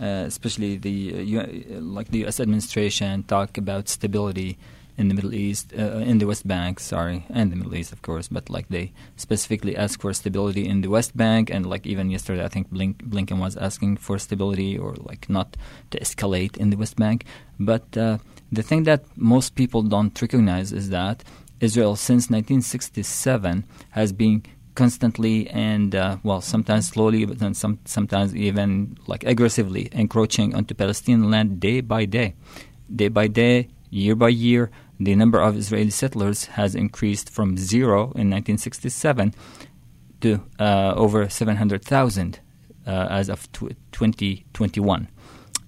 uh, 0.00 0.24
especially 0.26 0.76
the 0.76 1.36
uh, 1.36 1.42
uh, 1.42 1.80
like 1.80 2.08
the 2.08 2.18
U.S. 2.18 2.40
administration 2.40 3.22
talk 3.24 3.58
about 3.58 3.88
stability 3.88 4.58
in 4.98 5.08
the 5.08 5.14
Middle 5.14 5.32
East, 5.32 5.72
uh, 5.78 5.98
in 6.10 6.18
the 6.18 6.26
West 6.26 6.46
Bank, 6.46 6.80
sorry, 6.80 7.24
and 7.30 7.52
the 7.52 7.56
Middle 7.56 7.76
East, 7.76 7.92
of 7.92 8.02
course, 8.02 8.26
but 8.28 8.50
like 8.50 8.68
they 8.68 8.92
specifically 9.16 9.76
ask 9.76 10.00
for 10.00 10.12
stability 10.12 10.68
in 10.68 10.82
the 10.82 10.90
West 10.90 11.16
Bank, 11.16 11.50
and 11.50 11.64
like 11.64 11.86
even 11.86 12.10
yesterday, 12.10 12.44
I 12.44 12.48
think 12.48 12.70
Blink, 12.70 13.04
Blinken 13.04 13.38
was 13.38 13.56
asking 13.56 13.98
for 13.98 14.18
stability 14.18 14.76
or 14.76 14.96
like 14.98 15.30
not 15.30 15.56
to 15.92 16.00
escalate 16.00 16.56
in 16.56 16.70
the 16.70 16.76
West 16.76 16.96
Bank. 16.96 17.24
But 17.60 17.96
uh, 17.96 18.18
the 18.50 18.62
thing 18.62 18.82
that 18.84 19.04
most 19.16 19.54
people 19.54 19.82
don't 19.82 20.20
recognize 20.20 20.72
is 20.72 20.90
that 20.90 21.22
Israel, 21.60 21.94
since 21.96 22.24
1967, 22.28 23.64
has 23.90 24.12
been 24.12 24.42
constantly 24.74 25.48
and 25.50 25.96
uh, 25.96 26.16
well 26.22 26.40
sometimes 26.40 26.86
slowly 26.86 27.24
but 27.24 27.40
then 27.40 27.52
some, 27.52 27.80
sometimes 27.84 28.32
even 28.36 28.96
like 29.08 29.24
aggressively 29.24 29.88
encroaching 29.90 30.54
onto 30.54 30.72
Palestinian 30.72 31.28
land 31.32 31.58
day 31.58 31.80
by 31.80 32.04
day 32.04 32.32
day 32.94 33.08
by 33.08 33.26
day 33.26 33.66
year 33.90 34.14
by 34.14 34.28
year 34.28 34.70
the 34.98 35.14
number 35.14 35.40
of 35.40 35.56
Israeli 35.56 35.90
settlers 35.90 36.46
has 36.46 36.74
increased 36.74 37.30
from 37.30 37.56
zero 37.56 38.00
in 38.14 38.30
1967 38.30 39.34
to 40.20 40.42
uh, 40.58 40.92
over 40.96 41.28
700,000 41.28 42.40
uh, 42.86 43.06
as 43.10 43.28
of 43.28 43.50
tw- 43.52 43.76
2021 43.92 45.08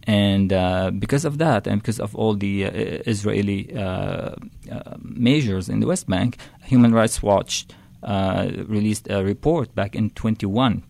and 0.05 0.53
uh, 0.53 0.91
because 0.91 1.25
of 1.25 1.39
that, 1.39 1.67
and 1.67 1.81
because 1.81 2.01
of 2.01 2.17
all 2.17 2.35
the 2.35 2.65
uh, 2.65 2.71
Israeli 3.07 3.73
uh, 3.77 3.81
uh 3.81 4.97
measures 5.03 5.69
in 5.69 5.81
the 5.81 5.87
West 5.87 6.09
Bank, 6.09 6.39
Human 6.65 6.93
Rights 6.93 7.23
Watch 7.23 7.67
released 8.03 9.09
a 9.11 9.23
report 9.23 9.75
back 9.75 9.95
in 9.95 10.11
21 10.11 10.83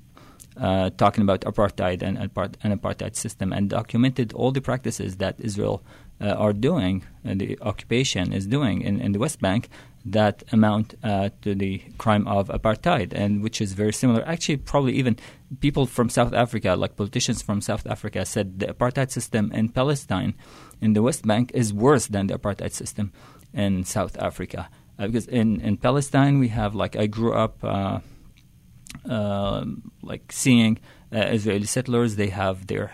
uh, 0.60 0.90
talking 0.90 1.22
about 1.22 1.40
apartheid 1.40 2.02
and, 2.02 2.18
apartheid 2.18 3.16
system 3.16 3.52
and 3.52 3.70
documented 3.70 4.32
all 4.34 4.50
the 4.52 4.60
practices 4.60 5.16
that 5.16 5.36
Israel 5.40 5.82
uh, 6.20 6.28
are 6.32 6.52
doing 6.52 7.02
and 7.24 7.40
the 7.40 7.58
occupation 7.62 8.32
is 8.32 8.46
doing 8.46 8.82
in, 8.82 9.00
in 9.00 9.12
the 9.12 9.18
West 9.18 9.40
Bank 9.40 9.70
that 10.04 10.42
amount 10.52 10.94
uh, 11.02 11.30
to 11.42 11.54
the 11.54 11.78
crime 11.98 12.26
of 12.28 12.48
apartheid 12.48 13.12
and 13.14 13.42
which 13.42 13.60
is 13.60 13.72
very 13.72 13.92
similar. 13.92 14.22
Actually 14.26 14.58
probably 14.58 14.92
even 14.92 15.16
people 15.60 15.86
from 15.86 16.10
South 16.10 16.34
Africa 16.34 16.76
like 16.76 16.96
politicians 16.96 17.40
from 17.40 17.60
South 17.60 17.86
Africa 17.86 18.26
said 18.26 18.60
the 18.60 18.66
apartheid 18.66 19.10
system 19.10 19.50
in 19.52 19.70
Palestine 19.70 20.34
in 20.80 20.92
the 20.92 21.02
West 21.02 21.26
Bank 21.26 21.50
is 21.54 21.72
worse 21.72 22.06
than 22.06 22.26
the 22.26 22.38
apartheid 22.38 22.72
system 22.72 23.12
in 23.54 23.84
South 23.84 24.16
Africa. 24.18 24.68
Uh, 24.98 25.06
because 25.06 25.26
in, 25.26 25.60
in 25.62 25.78
Palestine 25.78 26.38
we 26.38 26.48
have 26.48 26.74
like 26.74 26.96
I 26.96 27.06
grew 27.06 27.32
up 27.32 27.64
uh, 27.64 28.00
like 30.02 30.32
seeing 30.32 30.78
uh, 31.12 31.18
Israeli 31.18 31.66
settlers. 31.66 32.16
They 32.16 32.28
have 32.28 32.66
their 32.66 32.92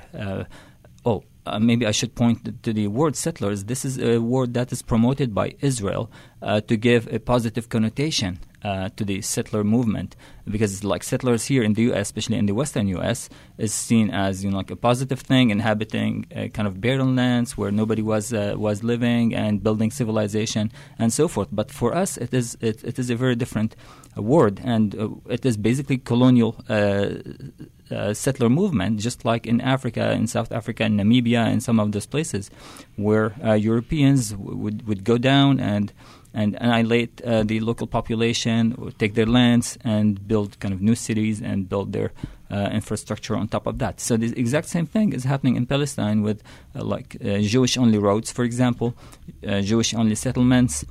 uh, 1.47 1.57
uh, 1.57 1.59
maybe 1.59 1.87
I 1.87 1.91
should 1.91 2.15
point 2.15 2.63
to 2.63 2.73
the 2.73 2.89
word 2.89 3.17
settlers. 3.17 3.65
This 3.65 3.85
is 3.85 3.99
a 3.99 4.19
word 4.19 4.55
that 4.55 4.73
is 4.73 4.83
promoted 4.83 5.35
by 5.35 5.55
Israel 5.61 6.11
uh, 6.43 6.61
to 6.63 6.77
give 6.77 7.13
a 7.13 7.19
positive 7.19 7.69
connotation 7.69 8.39
uh, 8.63 8.89
to 8.97 9.05
the 9.05 9.23
settler 9.23 9.63
movement 9.63 10.17
because 10.49 10.83
like 10.83 11.03
settlers 11.03 11.47
here 11.47 11.63
in 11.63 11.75
the 11.75 11.83
U.S., 11.83 12.09
especially 12.09 12.37
in 12.37 12.47
the 12.47 12.55
Western 12.55 12.89
U.S., 12.89 13.29
is 13.59 13.73
seen 13.73 14.11
as 14.11 14.45
you 14.45 14.51
know 14.51 14.57
like 14.57 14.71
a 14.71 14.77
positive 14.77 15.21
thing, 15.21 15.51
inhabiting 15.51 16.27
uh, 16.35 16.49
kind 16.49 16.67
of 16.67 16.81
barren 16.81 17.17
lands 17.17 17.57
where 17.57 17.71
nobody 17.71 18.03
was 18.03 18.33
uh, 18.33 18.55
was 18.57 18.83
living 18.83 19.35
and 19.35 19.63
building 19.63 19.91
civilization 19.91 20.73
and 20.99 21.13
so 21.13 21.29
forth. 21.29 21.49
But 21.53 21.71
for 21.71 21.95
us, 21.95 22.17
it 22.17 22.35
is 22.35 22.57
it, 22.61 22.83
it 22.85 22.99
is 22.99 23.09
a 23.11 23.17
very 23.17 23.37
different 23.37 23.77
uh, 24.17 24.23
word, 24.23 24.61
and 24.65 24.95
uh, 24.95 25.09
it 25.29 25.47
is 25.47 25.57
basically 25.57 25.99
colonial. 25.99 26.57
Uh, 27.89 28.13
settler 28.13 28.49
movement, 28.49 28.99
just 28.99 29.25
like 29.25 29.47
in 29.47 29.61
Africa, 29.61 30.11
in 30.11 30.27
South 30.27 30.51
Africa, 30.51 30.83
in 30.83 30.97
Namibia, 30.97 31.47
and 31.47 31.63
some 31.63 31.79
of 31.79 31.93
those 31.93 32.05
places, 32.05 32.51
where 32.97 33.33
uh, 33.45 33.53
Europeans 33.53 34.31
w- 34.31 34.57
would 34.57 34.89
would 34.89 35.05
go 35.05 35.17
down 35.19 35.61
and 35.61 35.93
and 36.35 36.57
annihilate 36.61 37.23
uh, 37.23 37.45
the 37.45 37.61
local 37.61 37.87
population, 37.87 38.75
take 38.99 39.15
their 39.15 39.27
lands, 39.27 39.79
and 39.85 40.27
build 40.27 40.59
kind 40.59 40.75
of 40.75 40.83
new 40.83 40.97
cities 40.97 41.41
and 41.41 41.69
build 41.69 41.93
their 41.93 42.11
uh, 42.51 42.69
infrastructure 42.73 43.37
on 43.37 43.47
top 43.47 43.69
of 43.69 43.79
that. 43.79 44.01
So 44.01 44.17
the 44.17 44.35
exact 44.37 44.67
same 44.67 44.87
thing 44.87 45.13
is 45.13 45.23
happening 45.23 45.55
in 45.55 45.65
Palestine 45.67 46.23
with 46.23 46.43
uh, 46.75 46.83
like 46.83 47.17
Jewish-only 47.23 47.99
roads, 47.99 48.33
for 48.33 48.43
example, 48.43 48.95
Jewish-only 49.45 50.17
settlements, 50.17 50.85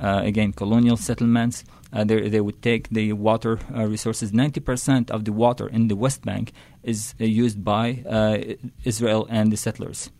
again 0.00 0.52
colonial 0.52 0.96
settlements 0.96 1.64
uh, 1.92 2.04
they, 2.04 2.28
they 2.28 2.40
would 2.40 2.60
take 2.62 2.88
the 2.90 3.12
water 3.12 3.58
uh, 3.74 3.86
resources. 3.86 4.32
90% 4.32 5.10
of 5.10 5.24
the 5.24 5.32
water 5.32 5.66
in 5.66 5.88
the 5.88 5.96
West 5.96 6.22
Bank 6.24 6.52
is 6.82 7.14
uh, 7.20 7.24
used 7.24 7.64
by 7.64 8.04
uh, 8.08 8.38
Israel 8.84 9.26
and 9.30 9.50
the 9.50 9.56
settlers. 9.56 10.10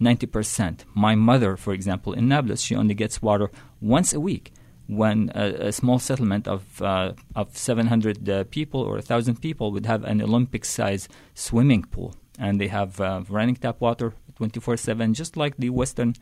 90%. 0.00 0.80
My 0.94 1.14
mother, 1.14 1.56
for 1.56 1.72
example, 1.72 2.12
in 2.12 2.28
Nablus, 2.28 2.60
she 2.60 2.76
only 2.76 2.94
gets 2.94 3.22
water 3.22 3.50
once 3.80 4.12
a 4.12 4.20
week 4.20 4.52
when 4.86 5.30
a, 5.34 5.68
a 5.68 5.72
small 5.72 5.98
settlement 5.98 6.46
of, 6.46 6.80
uh, 6.80 7.12
of 7.34 7.56
700 7.56 8.28
uh, 8.28 8.44
people 8.44 8.80
or 8.80 8.92
1,000 8.94 9.40
people 9.40 9.72
would 9.72 9.86
have 9.86 10.04
an 10.04 10.22
Olympic 10.22 10.64
size 10.64 11.08
swimming 11.34 11.82
pool. 11.84 12.14
And 12.38 12.60
they 12.60 12.68
have 12.68 13.00
running 13.28 13.56
tap 13.56 13.80
water 13.80 14.14
24 14.36 14.76
7, 14.76 15.14
just 15.14 15.36
like 15.36 15.56
the 15.56 15.70
Western 15.70 16.14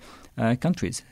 countries 0.61 1.03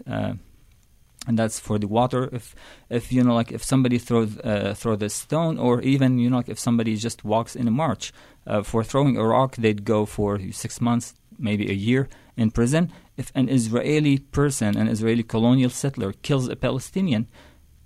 and 1.26 1.38
that's 1.38 1.58
for 1.58 1.78
the 1.78 1.88
water. 1.88 2.28
If 2.32 2.54
if 2.90 3.12
you 3.12 3.22
know 3.24 3.34
like 3.34 3.52
if 3.52 3.62
somebody 3.62 3.98
throws 3.98 4.38
uh, 4.38 4.74
throw 4.76 4.96
the 4.96 5.08
stone 5.08 5.58
or 5.58 5.80
even 5.82 6.18
you 6.18 6.30
know 6.30 6.36
like 6.36 6.48
if 6.48 6.58
somebody 6.58 6.96
just 6.96 7.24
walks 7.24 7.56
in 7.56 7.68
a 7.68 7.70
march 7.70 8.12
uh, 8.46 8.62
for 8.62 8.84
throwing 8.84 9.16
a 9.16 9.24
rock 9.24 9.56
they'd 9.56 9.84
go 9.84 10.06
for 10.06 10.40
six 10.52 10.80
months 10.80 11.14
maybe 11.38 11.70
a 11.70 11.74
year 11.74 12.08
in 12.36 12.50
prison. 12.50 12.92
If 13.16 13.30
an 13.34 13.48
israeli 13.48 14.18
person 14.18 14.76
an 14.76 14.88
israeli 14.88 15.22
colonial 15.22 15.70
settler 15.70 16.12
kills 16.26 16.48
a 16.48 16.56
palestinian 16.56 17.28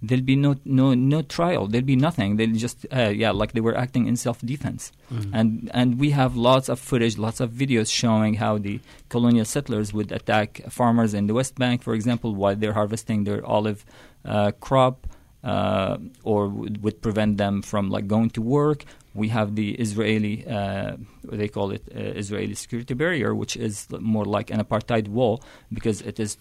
there'll 0.03 0.25
be 0.25 0.37
no 0.37 0.57
no 0.65 0.95
no 0.95 1.23
trial. 1.23 1.67
There'll 1.67 1.85
be 1.85 1.97
nothing. 1.97 2.37
They'll 2.37 2.55
just 2.55 2.87
uh, 2.95 3.13
yeah, 3.15 3.31
like 3.31 3.53
they 3.53 3.61
were 3.61 3.77
acting 3.77 4.07
in 4.07 4.17
self 4.17 4.41
defense. 4.41 4.93
Mm-hmm. 5.13 5.35
And 5.35 5.71
and 5.75 5.99
we 5.99 6.11
have 6.11 6.37
lots 6.37 6.69
of 6.69 6.79
footage, 6.79 7.19
lots 7.19 7.41
of 7.41 7.51
videos 7.51 7.93
showing 7.93 8.35
how 8.35 8.59
the 8.59 8.81
colonial 9.09 9.45
settlers 9.45 9.93
would 9.93 10.13
attack 10.13 10.63
farmers 10.69 11.15
in 11.15 11.27
the 11.27 11.35
West 11.35 11.57
Bank, 11.57 11.83
for 11.83 11.95
example, 11.95 12.35
while 12.35 12.57
they're 12.57 12.75
harvesting 12.75 13.25
their 13.25 13.45
olive 13.45 13.85
uh, 14.25 14.53
crop. 14.61 15.07
Uh, 15.45 15.99
or 16.25 16.49
would, 16.49 16.83
would, 16.83 17.01
prevent 17.01 17.39
them 17.39 17.63
from 17.63 17.91
like 17.91 18.09
going 18.09 18.29
to 18.29 18.43
work. 18.43 18.85
We 19.15 19.29
have 19.29 19.55
the 19.55 19.71
Israeli, 19.71 20.45
uh, 20.45 20.97
they 21.23 21.47
call 21.47 21.71
it 21.71 21.85
uh, 21.95 22.01
Israeli 22.01 22.55
security 22.55 22.93
barrier, 22.95 23.33
which 23.37 23.57
is 23.57 23.87
more 24.01 24.25
like 24.25 24.51
an 24.51 24.59
apartheid 24.61 25.07
wall 25.07 25.41
because 25.73 26.03
it 26.03 26.19
is 26.19 26.39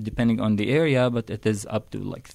depending 0.00 0.40
on 0.40 0.56
the 0.56 0.70
area, 0.70 1.10
but 1.10 1.30
it 1.30 1.46
is 1.46 1.66
up 1.70 1.90
to 1.90 1.98
like 1.98 2.28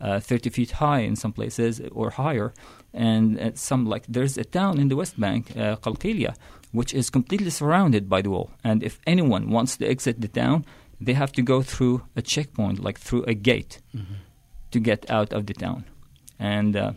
uh, 0.00 0.20
30 0.20 0.50
feet 0.50 0.70
high 0.72 1.00
in 1.00 1.16
some 1.16 1.32
places 1.32 1.80
or 1.92 2.10
higher. 2.10 2.52
And 2.92 3.38
uh, 3.38 3.50
some 3.54 3.86
like 3.86 4.04
there's 4.08 4.38
a 4.38 4.44
town 4.44 4.78
in 4.78 4.88
the 4.88 4.96
West 4.96 5.18
Bank, 5.18 5.50
uh, 5.56 5.76
Qalqilia, 5.76 6.34
which 6.72 6.94
is 6.94 7.10
completely 7.10 7.50
surrounded 7.50 8.08
by 8.08 8.22
the 8.22 8.30
wall. 8.30 8.50
And 8.64 8.82
if 8.82 9.00
anyone 9.06 9.50
wants 9.50 9.76
to 9.78 9.86
exit 9.86 10.20
the 10.20 10.28
town, 10.28 10.64
they 11.00 11.12
have 11.12 11.32
to 11.32 11.42
go 11.42 11.62
through 11.62 12.02
a 12.16 12.22
checkpoint, 12.22 12.78
like 12.78 12.98
through 12.98 13.24
a 13.24 13.34
gate, 13.34 13.80
mm-hmm. 13.94 14.14
to 14.70 14.80
get 14.80 15.10
out 15.10 15.32
of 15.32 15.46
the 15.46 15.54
town. 15.54 15.84
And 16.38 16.76
uh, 16.76 16.92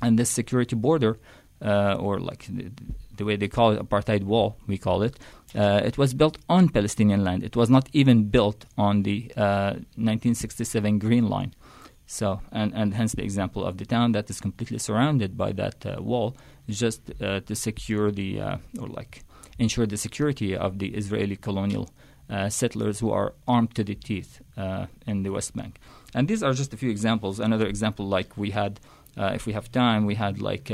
and 0.00 0.18
this 0.18 0.30
security 0.30 0.74
border, 0.76 1.18
uh, 1.64 1.94
or 1.94 2.18
like 2.18 2.46
the, 2.48 2.70
the, 3.16 3.24
way 3.24 3.36
they 3.36 3.46
call 3.48 3.70
it, 3.72 3.80
apartheid 3.80 4.24
wall, 4.24 4.56
we 4.66 4.78
call 4.78 5.02
it. 5.02 5.18
Uh, 5.54 5.80
it 5.84 5.96
was 5.96 6.14
built 6.14 6.38
on 6.48 6.68
Palestinian 6.68 7.22
land. 7.22 7.44
It 7.44 7.54
was 7.54 7.70
not 7.70 7.88
even 7.92 8.24
built 8.24 8.64
on 8.76 9.04
the 9.04 9.30
1967 9.36 10.98
Green 10.98 11.28
Line. 11.28 11.54
So, 12.12 12.42
and, 12.52 12.74
and 12.74 12.92
hence 12.92 13.14
the 13.14 13.22
example 13.22 13.64
of 13.64 13.78
the 13.78 13.86
town 13.86 14.12
that 14.12 14.28
is 14.28 14.38
completely 14.38 14.78
surrounded 14.78 15.38
by 15.38 15.52
that 15.52 15.86
uh, 15.86 16.02
wall, 16.02 16.36
just 16.68 17.10
uh, 17.22 17.40
to 17.40 17.54
secure 17.54 18.10
the, 18.10 18.38
uh, 18.38 18.56
or 18.78 18.88
like 18.88 19.24
ensure 19.58 19.86
the 19.86 19.96
security 19.96 20.54
of 20.54 20.78
the 20.78 20.88
Israeli 20.88 21.36
colonial 21.36 21.88
uh, 22.28 22.50
settlers 22.50 23.00
who 23.00 23.10
are 23.10 23.32
armed 23.48 23.74
to 23.76 23.82
the 23.82 23.94
teeth 23.94 24.42
uh, 24.58 24.88
in 25.06 25.22
the 25.22 25.30
West 25.30 25.56
Bank. 25.56 25.80
And 26.14 26.28
these 26.28 26.42
are 26.42 26.52
just 26.52 26.74
a 26.74 26.76
few 26.76 26.90
examples. 26.90 27.40
Another 27.40 27.66
example, 27.66 28.06
like 28.06 28.36
we 28.36 28.50
had, 28.50 28.78
uh, 29.16 29.32
if 29.34 29.46
we 29.46 29.54
have 29.54 29.72
time, 29.72 30.04
we 30.04 30.16
had 30.16 30.42
like 30.42 30.70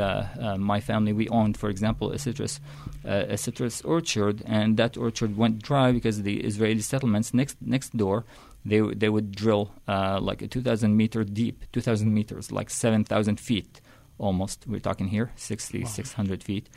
my 0.59 0.81
family. 0.81 1.13
We 1.13 1.29
owned, 1.29 1.57
for 1.57 1.71
example, 1.71 2.11
a 2.11 2.19
citrus, 2.19 2.59
a 3.05 3.37
citrus 3.37 3.81
orchard, 3.83 4.43
and 4.45 4.77
that 4.77 4.97
orchard 4.97 5.37
went 5.37 5.63
dry 5.63 5.93
because 5.93 6.23
the 6.23 6.41
Israeli 6.41 6.81
settlements 6.81 7.33
next 7.33 7.57
next 7.61 7.97
door. 7.97 8.25
They 8.65 8.81
they 8.81 9.09
would 9.09 9.33
drill 9.33 9.73
like 9.87 10.43
a 10.43 10.49
2,000 10.49 10.97
meter 10.97 11.25
deep, 11.25 11.65
2,000 11.73 12.13
meters, 12.13 12.53
like 12.53 12.71
7,000 12.71 13.41
feet 13.41 13.81
almost. 14.19 14.67
We're 14.67 14.81
talking 14.81 15.09
here, 15.09 15.31
60, 15.37 15.83
wow. 15.83 15.89
600 15.89 16.43
feet 16.43 16.69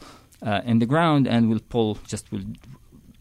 in 0.66 0.80
the 0.80 0.86
ground, 0.86 1.28
and 1.28 1.50
we'll 1.50 1.60
pull 1.60 1.98
just 2.08 2.32
we'll 2.32 2.46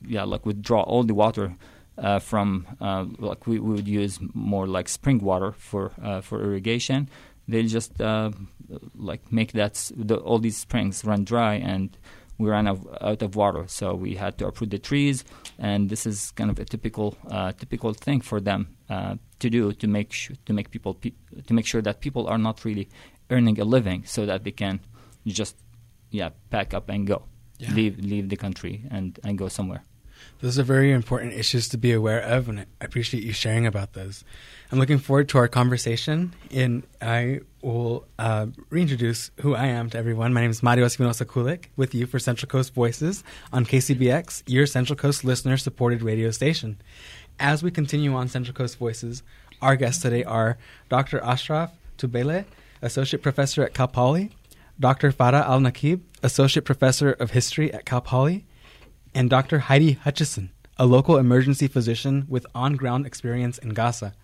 yeah, 0.06 0.24
like 0.24 0.46
withdraw 0.46 0.82
all 0.82 1.02
the 1.02 1.14
water 1.14 1.56
uh, 1.98 2.18
from 2.18 2.66
uh, 2.80 3.04
like 3.18 3.46
we, 3.46 3.58
we, 3.58 3.74
would 3.74 3.88
use 3.88 4.18
more 4.34 4.66
like 4.66 4.88
spring 4.88 5.18
water 5.18 5.52
for 5.52 5.92
uh, 6.02 6.20
for 6.20 6.42
irrigation. 6.42 7.08
They'll 7.48 7.66
just 7.66 8.00
uh, 8.00 8.30
like 8.94 9.32
make 9.32 9.52
that 9.52 9.90
the, 9.94 10.16
all 10.16 10.38
these 10.38 10.56
springs 10.56 11.04
run 11.04 11.24
dry 11.24 11.54
and 11.54 11.96
we 12.40 12.48
ran 12.48 12.66
out, 12.66 12.80
out, 13.02 13.22
of 13.22 13.36
water. 13.36 13.64
So 13.68 13.94
we 13.94 14.14
had 14.14 14.38
to 14.38 14.46
uproot 14.46 14.70
the 14.70 14.78
trees, 14.78 15.24
and 15.58 15.90
this 15.90 16.06
is 16.06 16.30
kind 16.32 16.50
of 16.50 16.58
a 16.58 16.64
typical 16.64 17.14
uh, 17.30 17.52
typical 17.52 17.92
thing 17.92 18.22
for 18.22 18.40
them 18.40 18.76
uh, 18.88 19.16
to 19.40 19.50
do 19.50 19.72
to 19.74 19.86
make 19.86 20.12
sh- 20.12 20.32
to 20.46 20.52
make 20.52 20.70
people 20.70 20.94
pe- 20.94 21.12
to 21.46 21.52
make 21.52 21.66
sure 21.66 21.82
that 21.82 22.00
people 22.00 22.26
are 22.26 22.38
not 22.38 22.64
really 22.64 22.88
earning 23.28 23.60
a 23.60 23.64
living, 23.64 24.04
so 24.06 24.24
that 24.24 24.42
they 24.44 24.52
can 24.52 24.80
just 25.26 25.56
yeah 26.10 26.30
pack 26.48 26.72
up 26.72 26.88
and 26.88 27.06
go, 27.06 27.22
yeah. 27.58 27.72
leave 27.74 27.98
leave 27.98 28.30
the 28.30 28.36
country 28.36 28.84
and 28.90 29.18
and 29.22 29.36
go 29.36 29.48
somewhere. 29.48 29.84
Those 30.40 30.58
are 30.58 30.62
very 30.62 30.90
important 30.90 31.34
issues 31.34 31.68
to 31.68 31.76
be 31.76 31.92
aware 31.92 32.20
of, 32.20 32.48
and 32.48 32.60
I 32.60 32.64
appreciate 32.80 33.22
you 33.22 33.32
sharing 33.34 33.66
about 33.66 33.92
those. 33.92 34.24
I'm 34.72 34.78
looking 34.78 34.98
forward 34.98 35.28
to 35.30 35.38
our 35.38 35.48
conversation, 35.48 36.32
and 36.50 36.82
I 37.02 37.40
will 37.60 38.06
uh, 38.18 38.46
reintroduce 38.70 39.30
who 39.40 39.54
I 39.54 39.66
am 39.66 39.90
to 39.90 39.98
everyone. 39.98 40.32
My 40.32 40.40
name 40.40 40.50
is 40.50 40.62
Mario 40.62 40.86
Espinoza 40.86 41.26
Kulick, 41.26 41.66
with 41.76 41.94
you 41.94 42.06
for 42.06 42.18
Central 42.18 42.48
Coast 42.48 42.72
Voices 42.72 43.22
on 43.52 43.66
KCBX, 43.66 44.44
your 44.46 44.66
Central 44.66 44.96
Coast 44.96 45.24
listener 45.24 45.58
supported 45.58 46.00
radio 46.00 46.30
station. 46.30 46.80
As 47.38 47.62
we 47.62 47.70
continue 47.70 48.14
on 48.14 48.28
Central 48.28 48.54
Coast 48.54 48.78
Voices, 48.78 49.22
our 49.60 49.76
guests 49.76 50.00
today 50.00 50.24
are 50.24 50.56
Dr. 50.88 51.20
Ashraf 51.20 51.70
Tubeileh, 51.98 52.46
Associate 52.80 53.22
Professor 53.22 53.62
at 53.62 53.74
Cal 53.74 53.88
Poly, 53.88 54.30
Dr. 54.78 55.12
Farah 55.12 55.46
Al 55.46 55.60
Nakib, 55.60 56.00
Associate 56.22 56.64
Professor 56.64 57.12
of 57.12 57.32
History 57.32 57.70
at 57.74 57.84
Cal 57.84 58.00
Poly, 58.00 58.46
and 59.14 59.28
Dr. 59.28 59.60
Heidi 59.60 59.92
Hutchison, 59.92 60.50
a 60.78 60.86
local 60.86 61.16
emergency 61.16 61.66
physician 61.66 62.26
with 62.28 62.46
on 62.54 62.76
ground 62.76 63.06
experience 63.06 63.58
in 63.58 63.70
Gaza. 63.70 64.14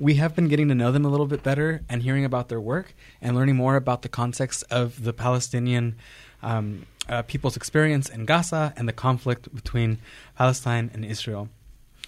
We 0.00 0.14
have 0.14 0.36
been 0.36 0.48
getting 0.48 0.68
to 0.68 0.74
know 0.74 0.92
them 0.92 1.04
a 1.04 1.08
little 1.08 1.26
bit 1.26 1.42
better 1.42 1.82
and 1.88 2.02
hearing 2.02 2.24
about 2.24 2.48
their 2.48 2.60
work 2.60 2.94
and 3.20 3.34
learning 3.34 3.56
more 3.56 3.76
about 3.76 4.02
the 4.02 4.08
context 4.08 4.64
of 4.70 5.02
the 5.02 5.12
Palestinian 5.12 5.96
um, 6.42 6.86
uh, 7.08 7.22
people's 7.22 7.56
experience 7.56 8.08
in 8.08 8.24
Gaza 8.24 8.72
and 8.76 8.88
the 8.88 8.92
conflict 8.92 9.52
between 9.54 9.98
Palestine 10.36 10.90
and 10.94 11.04
Israel. 11.04 11.48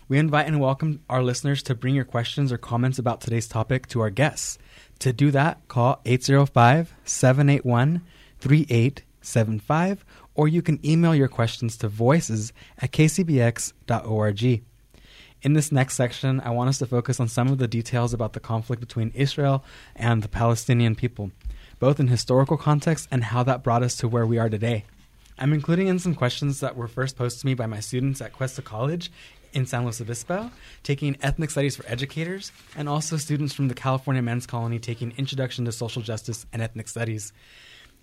We 0.09 0.18
invite 0.18 0.46
and 0.46 0.61
welcome 0.61 1.03
our 1.09 1.22
listeners 1.22 1.62
to 1.64 1.74
bring 1.74 1.94
your 1.94 2.05
questions 2.05 2.53
or 2.53 2.59
comments 2.59 2.98
about 2.98 3.20
today's 3.20 3.48
topic 3.48 3.87
to 3.88 4.00
our 4.00 4.11
guests. 4.11 4.59
To 5.00 5.12
do 5.12 5.31
that, 5.31 5.66
call 5.68 6.00
805 6.05 6.94
781 7.05 8.03
3875 8.40 10.05
or 10.40 10.48
you 10.48 10.62
can 10.62 10.81
email 10.83 11.14
your 11.14 11.29
questions 11.29 11.76
to 11.76 11.87
voices 11.87 12.55
at 12.79 12.92
kcbx.org. 12.92 14.62
In 15.42 15.53
this 15.53 15.70
next 15.70 15.96
section, 15.96 16.40
I 16.40 16.48
want 16.48 16.70
us 16.70 16.79
to 16.79 16.87
focus 16.87 17.20
on 17.20 17.29
some 17.29 17.48
of 17.48 17.59
the 17.59 17.68
details 17.68 18.14
about 18.14 18.33
the 18.33 18.40
conflict 18.40 18.81
between 18.81 19.12
Israel 19.14 19.62
and 19.94 20.22
the 20.22 20.31
Palestinian 20.31 20.94
people, 20.94 21.31
both 21.79 22.00
in 22.00 22.09
historical 22.09 22.57
context 22.57 23.07
and 23.11 23.22
how 23.22 23.42
that 23.42 23.62
brought 23.62 23.83
us 23.83 23.96
to 23.96 24.09
where 24.09 24.24
we 24.24 24.38
are 24.38 24.48
today. 24.48 24.87
I'm 25.38 25.53
including 25.53 25.88
in 25.88 25.98
some 25.98 26.14
questions 26.14 26.61
that 26.61 26.74
were 26.74 26.88
first 26.88 27.18
posed 27.18 27.38
to 27.40 27.46
me 27.46 27.53
by 27.53 27.66
my 27.66 27.81
students 27.81 28.22
at 28.22 28.33
Cuesta 28.33 28.62
College 28.62 29.12
in 29.53 29.66
San 29.66 29.85
Luis 29.85 30.00
Obispo, 30.00 30.50
taking 30.83 31.18
ethnic 31.20 31.50
studies 31.50 31.76
for 31.76 31.85
educators, 31.87 32.50
and 32.74 32.88
also 32.88 33.18
students 33.18 33.53
from 33.53 33.68
the 33.68 33.74
California 33.74 34.22
Men's 34.22 34.46
Colony 34.46 34.79
taking 34.79 35.12
Introduction 35.18 35.66
to 35.66 35.72
Social 35.72 36.00
Justice 36.00 36.46
and 36.50 36.62
Ethnic 36.62 36.88
Studies. 36.88 37.35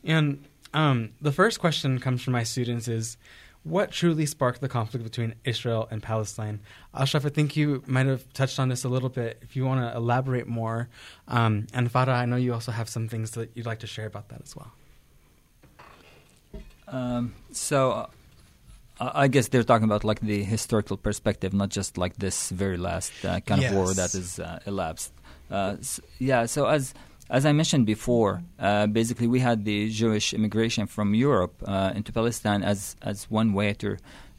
And 0.03 0.45
um, 0.73 1.11
the 1.21 1.31
first 1.31 1.59
question 1.59 1.99
comes 1.99 2.21
from 2.21 2.33
my 2.33 2.43
students 2.43 2.87
is 2.87 3.17
what 3.63 3.91
truly 3.91 4.25
sparked 4.25 4.61
the 4.61 4.69
conflict 4.69 5.03
between 5.03 5.35
Israel 5.43 5.87
and 5.91 6.01
Palestine? 6.01 6.61
Ashraf, 6.93 7.25
I 7.25 7.29
think 7.29 7.55
you 7.55 7.83
might 7.85 8.05
have 8.05 8.31
touched 8.33 8.59
on 8.59 8.69
this 8.69 8.83
a 8.83 8.89
little 8.89 9.09
bit. 9.09 9.39
If 9.41 9.55
you 9.55 9.65
want 9.65 9.81
to 9.81 9.95
elaborate 9.95 10.47
more, 10.47 10.87
um, 11.27 11.67
and 11.73 11.91
Farah, 11.91 12.15
I 12.15 12.25
know 12.25 12.37
you 12.37 12.53
also 12.53 12.71
have 12.71 12.87
some 12.87 13.07
things 13.09 13.31
that 13.31 13.51
you'd 13.55 13.65
like 13.65 13.79
to 13.79 13.87
share 13.87 14.05
about 14.05 14.29
that 14.29 14.41
as 14.41 14.55
well. 14.55 14.71
Um, 16.87 17.35
so, 17.51 18.09
uh, 18.99 19.11
I 19.13 19.27
guess 19.27 19.49
they're 19.49 19.63
talking 19.63 19.83
about 19.83 20.03
like 20.03 20.21
the 20.21 20.43
historical 20.43 20.95
perspective, 20.95 21.53
not 21.53 21.69
just 21.69 21.97
like 21.97 22.15
this 22.15 22.49
very 22.49 22.77
last 22.77 23.11
uh, 23.25 23.41
kind 23.41 23.61
yes. 23.61 23.71
of 23.71 23.77
war 23.77 23.93
that 23.93 24.13
is 24.15 24.39
uh, 24.39 24.59
elapsed. 24.65 25.11
Uh, 25.51 25.75
yeah. 26.19 26.45
So 26.45 26.65
as 26.67 26.93
as 27.29 27.45
I 27.45 27.51
mentioned 27.51 27.85
before, 27.85 28.41
uh, 28.59 28.87
basically 28.87 29.27
we 29.27 29.39
had 29.39 29.65
the 29.65 29.89
Jewish 29.89 30.33
immigration 30.33 30.87
from 30.87 31.13
Europe 31.13 31.61
uh, 31.65 31.91
into 31.95 32.11
Palestine 32.11 32.63
as 32.63 32.95
as 33.01 33.29
one 33.29 33.53
way 33.53 33.73
to 33.73 33.97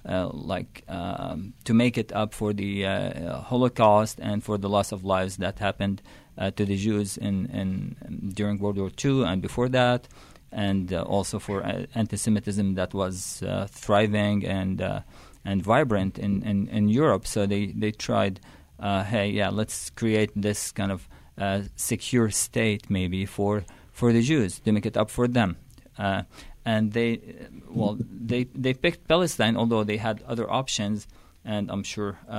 uh, 0.09 0.31
like 0.33 0.85
um, 0.89 1.53
to 1.65 1.75
make 1.75 1.99
it 1.99 2.13
up 2.13 2.33
for 2.33 2.55
the 2.55 2.87
uh, 2.87 3.41
Holocaust 3.41 4.19
and 4.23 4.43
for 4.43 4.57
the 4.57 4.69
loss 4.69 4.91
of 4.91 5.05
lives 5.05 5.37
that 5.37 5.59
happened 5.59 6.01
uh, 6.39 6.51
to 6.53 6.65
the 6.65 6.77
Jews 6.77 7.19
in, 7.19 7.47
in 7.47 8.33
during 8.33 8.59
World 8.59 8.79
War 8.79 8.91
II 9.05 9.25
and 9.25 9.43
before 9.43 9.69
that, 9.69 10.09
and 10.51 10.93
uh, 10.95 11.03
also 11.03 11.39
for 11.39 11.63
anti-Semitism 11.95 12.75
that 12.75 12.95
was 12.95 13.43
thriving 13.69 14.47
and 14.47 15.03
and 15.45 15.63
vibrant 15.63 16.19
in, 16.19 16.43
in, 16.43 16.69
in 16.69 16.89
Europe. 16.89 17.27
So 17.27 17.45
they 17.45 17.67
they 17.67 17.91
tried, 17.91 18.41
hey, 18.81 19.29
yeah, 19.29 19.51
let's 19.51 19.91
create 19.91 20.31
this 20.35 20.73
kind 20.73 20.91
of 20.91 21.07
uh, 21.39 21.63
secure 21.77 22.31
state 22.31 22.91
maybe 22.91 23.25
for 23.25 23.65
for 23.93 24.13
the 24.13 24.23
Jews 24.23 24.61
to 24.61 24.73
make 24.73 24.87
it 24.87 24.97
up 24.97 25.11
for 25.11 25.29
them. 25.29 25.57
Uh, 25.99 26.23
and 26.65 26.93
they, 26.93 27.21
well, 27.69 27.97
they 27.99 28.45
they 28.55 28.75
picked 28.75 29.09
Palestine, 29.09 29.57
although 29.57 29.85
they 29.85 29.97
had 29.97 30.23
other 30.27 30.51
options. 30.51 31.07
And 31.45 31.71
I'm 31.71 31.83
sure 31.83 32.19
uh, 32.29 32.33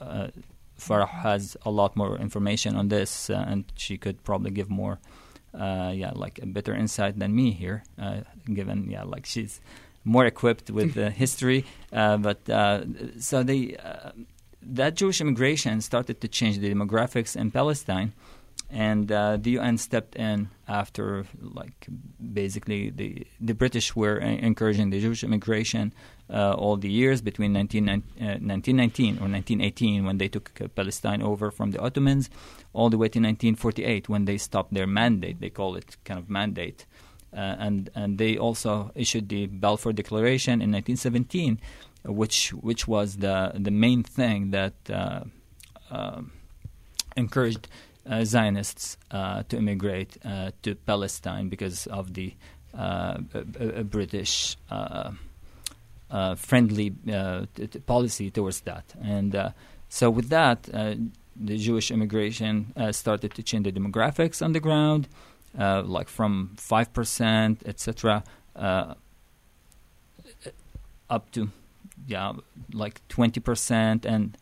uh 0.00 0.28
Farah 0.78 1.08
has 1.08 1.56
a 1.64 1.70
lot 1.70 1.96
more 1.96 2.16
information 2.18 2.76
on 2.76 2.88
this, 2.88 3.30
uh, 3.30 3.44
and 3.48 3.64
she 3.74 3.96
could 3.96 4.22
probably 4.22 4.50
give 4.50 4.68
more, 4.68 4.98
uh, 5.54 5.90
yeah, 5.94 6.12
like 6.14 6.38
a 6.42 6.46
better 6.46 6.74
insight 6.74 7.18
than 7.18 7.34
me 7.34 7.52
here, 7.52 7.82
given 8.52 8.90
yeah, 8.90 9.04
like 9.04 9.24
she's 9.24 9.60
more 10.04 10.26
equipped 10.26 10.70
with 10.70 10.92
the 10.92 11.10
history. 11.10 11.64
but 11.90 12.38
so 13.18 13.42
they 13.42 13.76
that 14.74 14.96
Jewish 14.96 15.20
immigration 15.20 15.80
started 15.80 16.20
to 16.20 16.28
change 16.28 16.58
the 16.58 16.72
demographics 16.72 17.36
in 17.36 17.50
Palestine, 17.50 18.12
and 18.70 19.10
uh, 19.12 19.36
the 19.36 19.50
UN 19.50 19.78
stepped 19.78 20.16
in 20.16 20.48
after, 20.66 21.24
like, 21.40 21.86
basically 22.32 22.90
the 22.90 23.26
the 23.40 23.54
British 23.54 23.94
were 23.94 24.18
encouraging 24.18 24.90
the 24.90 25.00
Jewish 25.00 25.22
immigration 25.22 25.94
uh, 26.28 26.54
all 26.54 26.76
the 26.76 26.90
years 26.90 27.20
between 27.22 27.52
19, 27.52 27.88
uh, 27.88 27.92
1919 27.92 29.18
or 29.18 29.28
1918 29.28 30.04
when 30.04 30.18
they 30.18 30.28
took 30.28 30.60
uh, 30.60 30.66
Palestine 30.68 31.22
over 31.22 31.50
from 31.50 31.70
the 31.70 31.80
Ottomans, 31.80 32.28
all 32.72 32.90
the 32.90 32.98
way 32.98 33.08
to 33.08 33.20
1948 33.20 34.08
when 34.08 34.24
they 34.24 34.36
stopped 34.36 34.74
their 34.74 34.86
mandate. 34.86 35.40
They 35.40 35.50
call 35.50 35.76
it 35.76 35.96
kind 36.04 36.18
of 36.18 36.28
mandate. 36.28 36.86
Uh, 37.32 37.56
and 37.58 37.90
and 37.94 38.18
they 38.18 38.38
also 38.38 38.90
issued 38.94 39.28
the 39.28 39.46
Balfour 39.46 39.92
Declaration 39.92 40.62
in 40.62 40.72
1917, 40.72 41.60
which 42.04 42.50
which 42.50 42.88
was 42.88 43.16
the 43.16 43.52
the 43.54 43.70
main 43.70 44.02
thing 44.02 44.52
that 44.52 44.74
uh, 44.88 45.20
uh, 45.90 46.22
encouraged 47.16 47.68
uh, 48.08 48.24
Zionists 48.24 48.96
uh, 49.10 49.42
to 49.48 49.56
immigrate 49.56 50.16
uh, 50.24 50.50
to 50.62 50.74
Palestine 50.74 51.48
because 51.48 51.86
of 51.88 52.14
the 52.14 52.34
British 53.84 54.56
friendly 56.36 56.90
t- 56.90 57.66
t- 57.66 57.78
policy 57.80 58.30
towards 58.30 58.60
that. 58.60 58.94
And 59.02 59.52
so 59.88 60.10
with 60.10 60.28
that, 60.28 60.64
the 60.64 61.58
Jewish 61.58 61.90
immigration 61.90 62.72
started 62.92 63.34
to 63.34 63.42
change 63.42 63.64
the 63.64 63.72
demographics 63.72 64.40
on 64.40 64.52
the 64.52 64.60
ground, 64.60 65.08
like 65.56 66.08
from 66.08 66.54
five 66.56 66.92
percent, 66.92 67.62
etc., 67.66 68.24
up 71.08 71.30
to 71.32 71.50
yeah, 72.06 72.32
like 72.72 73.06
20% 73.08 74.04
and 74.04 74.36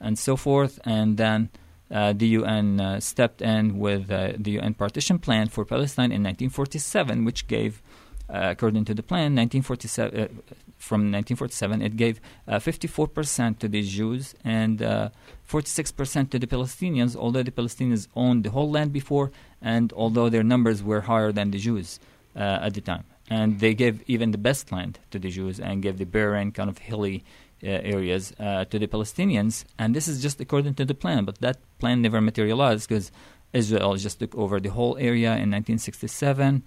and 0.00 0.18
so 0.18 0.36
forth. 0.36 0.78
And 0.84 1.16
then 1.16 1.50
uh, 1.90 2.12
the 2.12 2.26
UN 2.28 2.80
uh, 2.80 3.00
stepped 3.00 3.42
in 3.42 3.78
with 3.78 4.10
uh, 4.10 4.32
the 4.36 4.52
UN 4.52 4.74
partition 4.74 5.18
plan 5.18 5.48
for 5.48 5.64
Palestine 5.64 6.12
in 6.12 6.22
1947, 6.22 7.24
which 7.24 7.48
gave 7.48 7.82
uh, 8.30 8.48
according 8.50 8.84
to 8.84 8.92
the 8.92 9.02
plan, 9.02 9.34
1947, 9.34 10.20
uh, 10.20 10.28
from 10.76 11.00
1947, 11.10 11.80
it 11.80 11.96
gave 11.96 12.20
uh, 12.46 12.56
54% 12.56 13.58
to 13.58 13.68
the 13.68 13.82
Jews 13.82 14.34
and 14.44 14.78
46% 14.78 16.30
to 16.30 16.38
the 16.38 16.46
Palestinians, 16.46 17.16
although 17.16 17.42
the 17.42 17.50
Palestinians 17.50 18.06
owned 18.14 18.44
the 18.44 18.50
whole 18.50 18.70
land 18.70 18.92
before, 18.92 19.32
and 19.62 19.92
although 19.92 20.28
their 20.28 20.42
numbers 20.42 20.82
were 20.82 21.02
higher 21.02 21.32
than 21.32 21.50
the 21.50 21.58
Jews 21.58 22.00
at 22.34 22.74
the 22.74 22.80
time. 22.80 23.04
And 23.30 23.60
they 23.60 23.74
gave 23.74 24.02
even 24.06 24.30
the 24.30 24.38
best 24.38 24.72
land 24.72 24.98
to 25.10 25.18
the 25.18 25.28
Jews 25.28 25.60
and 25.60 25.82
gave 25.82 25.98
the 25.98 26.06
barren, 26.06 26.52
kind 26.52 26.70
of 26.70 26.78
hilly 26.78 27.24
uh, 27.60 27.66
areas 27.82 28.32
uh, 28.38 28.64
to 28.66 28.78
the 28.78 28.86
Palestinians, 28.86 29.64
and 29.80 29.92
this 29.92 30.06
is 30.06 30.22
just 30.22 30.40
according 30.40 30.74
to 30.74 30.84
the 30.84 30.94
plan. 30.94 31.24
But 31.24 31.40
that 31.40 31.58
plan 31.80 32.00
never 32.00 32.20
materialized 32.20 32.88
because 32.88 33.10
Israel 33.52 33.96
just 33.96 34.20
took 34.20 34.32
over 34.36 34.60
the 34.60 34.68
whole 34.68 34.96
area 34.98 35.30
in 35.30 35.50
1967 35.50 36.62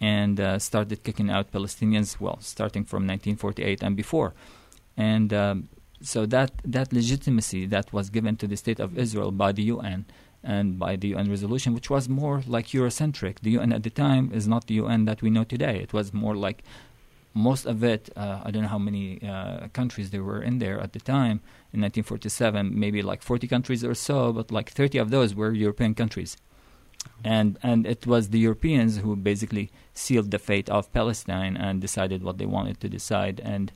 and 0.00 0.40
uh, 0.40 0.58
started 0.58 1.04
kicking 1.04 1.30
out 1.30 1.52
Palestinians. 1.52 2.18
Well, 2.18 2.38
starting 2.40 2.82
from 2.82 3.06
1948 3.06 3.84
and 3.84 3.96
before, 3.96 4.34
and 4.96 5.32
um, 5.32 5.68
so 6.02 6.26
that 6.26 6.50
that 6.64 6.92
legitimacy 6.92 7.66
that 7.66 7.92
was 7.92 8.10
given 8.10 8.36
to 8.38 8.48
the 8.48 8.56
state 8.56 8.80
of 8.80 8.98
Israel 8.98 9.30
by 9.30 9.52
the 9.52 9.62
UN 9.62 10.06
and 10.46 10.78
by 10.78 10.94
the 10.96 11.08
UN 11.08 11.28
resolution, 11.28 11.74
which 11.74 11.90
was 11.90 12.08
more 12.08 12.42
like 12.46 12.68
Eurocentric. 12.68 13.40
The 13.40 13.50
UN 13.58 13.72
at 13.72 13.82
the 13.82 13.90
time 13.90 14.30
is 14.32 14.46
not 14.46 14.68
the 14.68 14.74
UN 14.74 15.04
that 15.04 15.20
we 15.20 15.28
know 15.28 15.44
today. 15.44 15.80
It 15.82 15.92
was 15.92 16.14
more 16.14 16.36
like 16.36 16.62
most 17.34 17.66
of 17.66 17.84
it, 17.84 18.08
uh, 18.16 18.40
I 18.44 18.50
don't 18.50 18.62
know 18.62 18.68
how 18.68 18.78
many 18.78 19.20
uh, 19.22 19.68
countries 19.74 20.10
there 20.10 20.22
were 20.22 20.40
in 20.40 20.58
there 20.58 20.80
at 20.80 20.94
the 20.94 21.00
time 21.00 21.40
in 21.72 21.82
1947, 21.82 22.78
maybe 22.78 23.02
like 23.02 23.20
40 23.22 23.46
countries 23.48 23.84
or 23.84 23.94
so, 23.94 24.32
but 24.32 24.50
like 24.50 24.70
30 24.70 24.98
of 24.98 25.10
those 25.10 25.34
were 25.34 25.52
European 25.52 25.94
countries. 25.94 26.38
And, 27.24 27.58
and 27.62 27.86
it 27.86 28.06
was 28.06 28.30
the 28.30 28.38
Europeans 28.38 28.98
who 28.98 29.16
basically 29.16 29.70
sealed 29.92 30.30
the 30.30 30.38
fate 30.38 30.70
of 30.70 30.90
Palestine 30.92 31.56
and 31.56 31.80
decided 31.80 32.22
what 32.22 32.38
they 32.38 32.46
wanted 32.46 32.80
to 32.80 32.88
decide. 32.88 33.40
And 33.40 33.70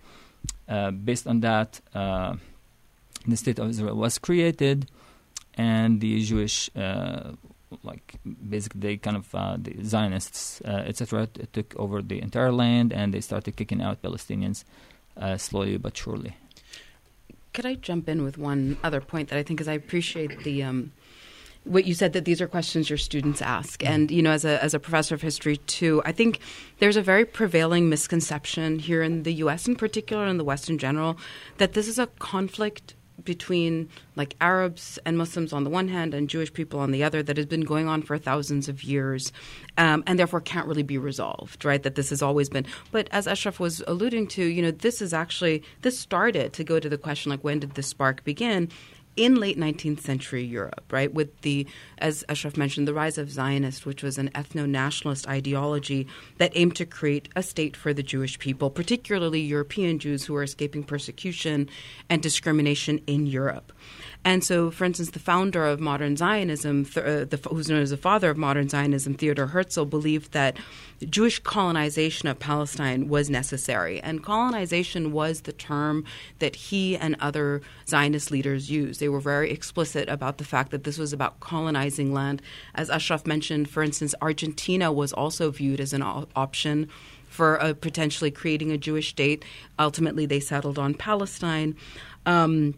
uh, 0.69 0.93
based 0.93 1.27
on 1.27 1.41
that, 1.41 1.81
uh, 1.95 2.37
the 3.27 3.37
State 3.37 3.59
of 3.59 3.69
Israel 3.69 3.97
was 3.97 4.19
created, 4.19 4.89
and 5.55 6.01
the 6.01 6.23
Jewish 6.23 6.71
uh, 6.77 7.33
like 7.83 8.17
basically 8.49 8.81
they 8.81 8.97
kind 8.97 9.17
of 9.17 9.35
uh, 9.35 9.57
the 9.59 9.75
Zionists 9.83 10.61
uh, 10.65 10.85
etc. 10.87 11.29
took 11.53 11.75
over 11.77 12.03
the 12.03 12.21
entire 12.21 12.53
land 12.53 12.93
and 12.93 13.15
they 13.15 13.21
started 13.21 13.57
kicking 13.57 13.81
out 13.83 14.03
Palestinians 14.03 14.65
uh, 15.17 15.37
slowly 15.37 15.77
but 15.77 15.97
surely. 15.97 16.37
Could 17.53 17.67
I 17.67 17.75
jump 17.75 18.09
in 18.09 18.23
with 18.23 18.39
one 18.39 18.79
other 18.83 19.01
point 19.01 19.29
that 19.31 19.39
I 19.39 19.43
think 19.43 19.61
is 19.61 19.69
I 19.69 19.73
appreciate 19.73 20.45
the 20.45 20.63
um, 20.63 20.93
what 21.65 21.85
you 21.85 21.95
said 21.95 22.13
that 22.15 22.25
these 22.25 22.41
are 22.41 22.49
questions 22.49 22.89
your 22.89 22.97
students 22.97 23.43
ask 23.43 23.81
mm-hmm. 23.81 23.93
and 23.93 24.11
you 24.11 24.23
know 24.23 24.31
as 24.31 24.45
a 24.45 24.63
as 24.63 24.75
a 24.75 24.79
professor 24.79 25.15
of 25.15 25.23
history 25.23 25.59
too 25.59 26.01
i 26.05 26.13
think 26.13 26.41
there's 26.79 26.97
a 26.97 27.03
very 27.03 27.25
prevailing 27.25 27.89
misconception 27.89 28.79
here 28.79 29.03
in 29.03 29.25
the 29.25 29.35
US 29.35 29.69
in 29.69 29.77
particular 29.77 30.25
and 30.25 30.41
the 30.41 30.45
west 30.45 30.71
in 30.71 30.79
general 30.79 31.19
that 31.59 31.75
this 31.75 31.87
is 31.87 31.99
a 31.99 32.07
conflict 32.19 32.95
between 33.25 33.89
like 34.17 34.35
Arabs 34.41 34.99
and 35.05 35.17
Muslims 35.17 35.53
on 35.53 35.65
the 35.65 35.71
one 35.71 35.89
hand 35.89 36.15
and 36.15 36.29
Jewish 36.29 36.53
people 36.53 36.81
on 36.81 36.91
the 36.91 37.03
other 37.03 37.23
that 37.23 37.37
has 37.37 37.47
been 37.47 37.63
going 37.63 37.89
on 37.89 38.03
for 38.03 38.19
thousands 38.19 38.69
of 38.69 38.83
years 38.83 39.33
um, 39.79 40.03
and 40.07 40.19
therefore 40.19 40.41
can't 40.41 40.67
really 40.67 40.83
be 40.83 40.99
resolved, 40.99 41.65
right? 41.65 41.83
That 41.83 41.95
this 41.95 42.11
has 42.11 42.23
always 42.23 42.49
been. 42.49 42.67
But 42.91 43.09
as 43.13 43.27
Ashraf 43.27 43.61
was 43.61 43.83
alluding 43.87 44.29
to, 44.29 44.45
you 44.45 44.63
know, 44.63 44.71
this 44.71 45.03
is 45.03 45.15
actually, 45.15 45.63
this 45.83 45.99
started 45.99 46.53
to 46.55 46.65
go 46.65 46.81
to 46.81 46.89
the 46.89 46.99
question 46.99 47.31
like 47.31 47.45
when 47.45 47.61
did 47.61 47.75
this 47.75 47.87
spark 47.87 48.25
begin? 48.25 48.69
In 49.17 49.37
late 49.37 49.59
19th 49.59 50.01
century 50.01 50.45
Europe, 50.45 50.85
right, 50.91 51.13
with 51.13 51.41
the, 51.43 51.67
as 51.99 52.25
Ashraf 52.29 52.57
mentioned, 52.57 52.87
the 52.89 52.95
rise 52.95 53.19
of 53.19 53.31
Zionist, 53.31 53.85
which 53.85 54.03
was 54.03 54.19
an 54.19 54.31
ethno 54.31 54.69
nationalist 54.69 55.29
ideology 55.29 56.07
that 56.39 56.53
aimed 56.55 56.77
to 56.77 56.87
create 56.87 57.29
a 57.37 57.43
state 57.43 57.77
for 57.77 57.93
the 57.93 58.03
Jewish 58.03 58.39
people, 58.39 58.71
particularly 58.71 59.41
European 59.41 59.99
Jews 59.99 60.25
who 60.25 60.35
were 60.35 60.43
escaping 60.43 60.85
persecution 60.85 61.69
and 62.09 62.23
discrimination 62.23 63.01
in 63.07 63.27
Europe. 63.27 63.73
And 64.23 64.45
so, 64.45 64.71
for 64.71 64.85
instance, 64.85 65.11
the 65.11 65.19
founder 65.19 65.65
of 65.67 65.81
modern 65.81 66.15
Zionism, 66.17 66.87
uh, 66.95 67.25
the, 67.25 67.41
who's 67.51 67.71
known 67.71 67.81
as 67.81 67.89
the 67.89 67.97
father 67.97 68.29
of 68.29 68.37
modern 68.37 68.69
Zionism, 68.69 69.15
Theodor 69.15 69.47
Herzl, 69.47 69.85
believed 69.85 70.33
that 70.33 70.59
Jewish 71.09 71.39
colonization 71.39 72.29
of 72.29 72.39
Palestine 72.39 73.09
was 73.09 73.31
necessary. 73.31 73.99
And 74.01 74.23
colonization 74.23 75.13
was 75.13 75.43
the 75.43 75.55
term 75.55 76.05
that 76.39 76.55
he 76.55 76.99
and 76.99 77.17
other 77.21 77.63
Zionist 77.89 78.31
leaders 78.31 78.71
used. 78.71 79.01
They 79.01 79.09
were 79.09 79.21
very 79.21 79.51
explicit 79.51 80.07
about 80.11 80.37
the 80.37 80.45
fact 80.45 80.71
that 80.73 80.85
this 80.85 80.99
was 80.99 81.15
about 81.15 81.41
colonizing 81.41 82.13
land. 82.13 82.43
As 82.75 82.91
Ashraf 82.91 83.27
mentioned, 83.27 83.71
for 83.71 83.83
instance, 83.83 84.15
Argentina 84.21 84.93
was 84.93 85.15
also 85.15 85.51
viewed 85.51 85.81
as 85.81 85.95
an 85.95 86.03
option 86.03 86.91
for 87.29 87.63
uh, 87.63 87.73
potentially 87.73 88.31
creating 88.31 88.71
a 88.71 88.77
Jewish 88.77 89.09
state. 89.09 89.47
Ultimately, 89.79 90.27
they 90.27 90.41
settled 90.41 90.79
on 90.79 90.93
Palestine. 90.93 91.75
Um, 92.27 92.75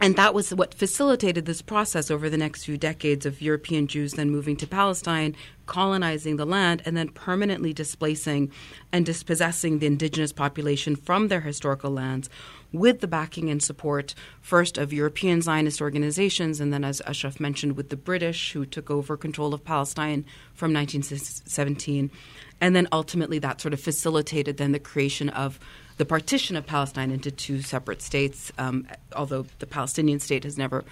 and 0.00 0.16
that 0.16 0.34
was 0.34 0.52
what 0.52 0.74
facilitated 0.74 1.46
this 1.46 1.62
process 1.62 2.10
over 2.10 2.28
the 2.28 2.36
next 2.36 2.64
few 2.64 2.76
decades 2.76 3.24
of 3.24 3.40
European 3.40 3.86
Jews 3.86 4.14
then 4.14 4.30
moving 4.30 4.56
to 4.56 4.66
Palestine, 4.66 5.36
colonizing 5.66 6.36
the 6.36 6.44
land, 6.44 6.82
and 6.84 6.96
then 6.96 7.08
permanently 7.08 7.72
displacing 7.72 8.50
and 8.92 9.06
dispossessing 9.06 9.78
the 9.78 9.86
indigenous 9.86 10.32
population 10.32 10.96
from 10.96 11.28
their 11.28 11.40
historical 11.40 11.90
lands 11.90 12.28
with 12.72 13.00
the 13.00 13.06
backing 13.06 13.48
and 13.50 13.62
support 13.62 14.14
first 14.40 14.76
of 14.78 14.92
European 14.92 15.40
Zionist 15.40 15.80
organizations, 15.80 16.60
and 16.60 16.72
then, 16.72 16.82
as 16.82 17.00
Ashraf 17.02 17.38
mentioned, 17.38 17.76
with 17.76 17.88
the 17.88 17.96
British 17.96 18.52
who 18.52 18.66
took 18.66 18.90
over 18.90 19.16
control 19.16 19.54
of 19.54 19.64
Palestine 19.64 20.24
from 20.54 20.74
1917. 20.74 22.10
And 22.60 22.74
then 22.74 22.88
ultimately, 22.90 23.38
that 23.38 23.60
sort 23.60 23.74
of 23.74 23.80
facilitated 23.80 24.56
then 24.56 24.72
the 24.72 24.80
creation 24.80 25.28
of 25.28 25.60
the 25.96 26.04
partition 26.04 26.56
of 26.56 26.66
Palestine 26.66 27.10
into 27.10 27.30
two 27.30 27.62
separate 27.62 28.02
states, 28.02 28.52
um, 28.58 28.86
although 29.14 29.46
the 29.58 29.66
Palestinian 29.66 30.20
state 30.20 30.44
has 30.44 30.58
never 30.58 30.84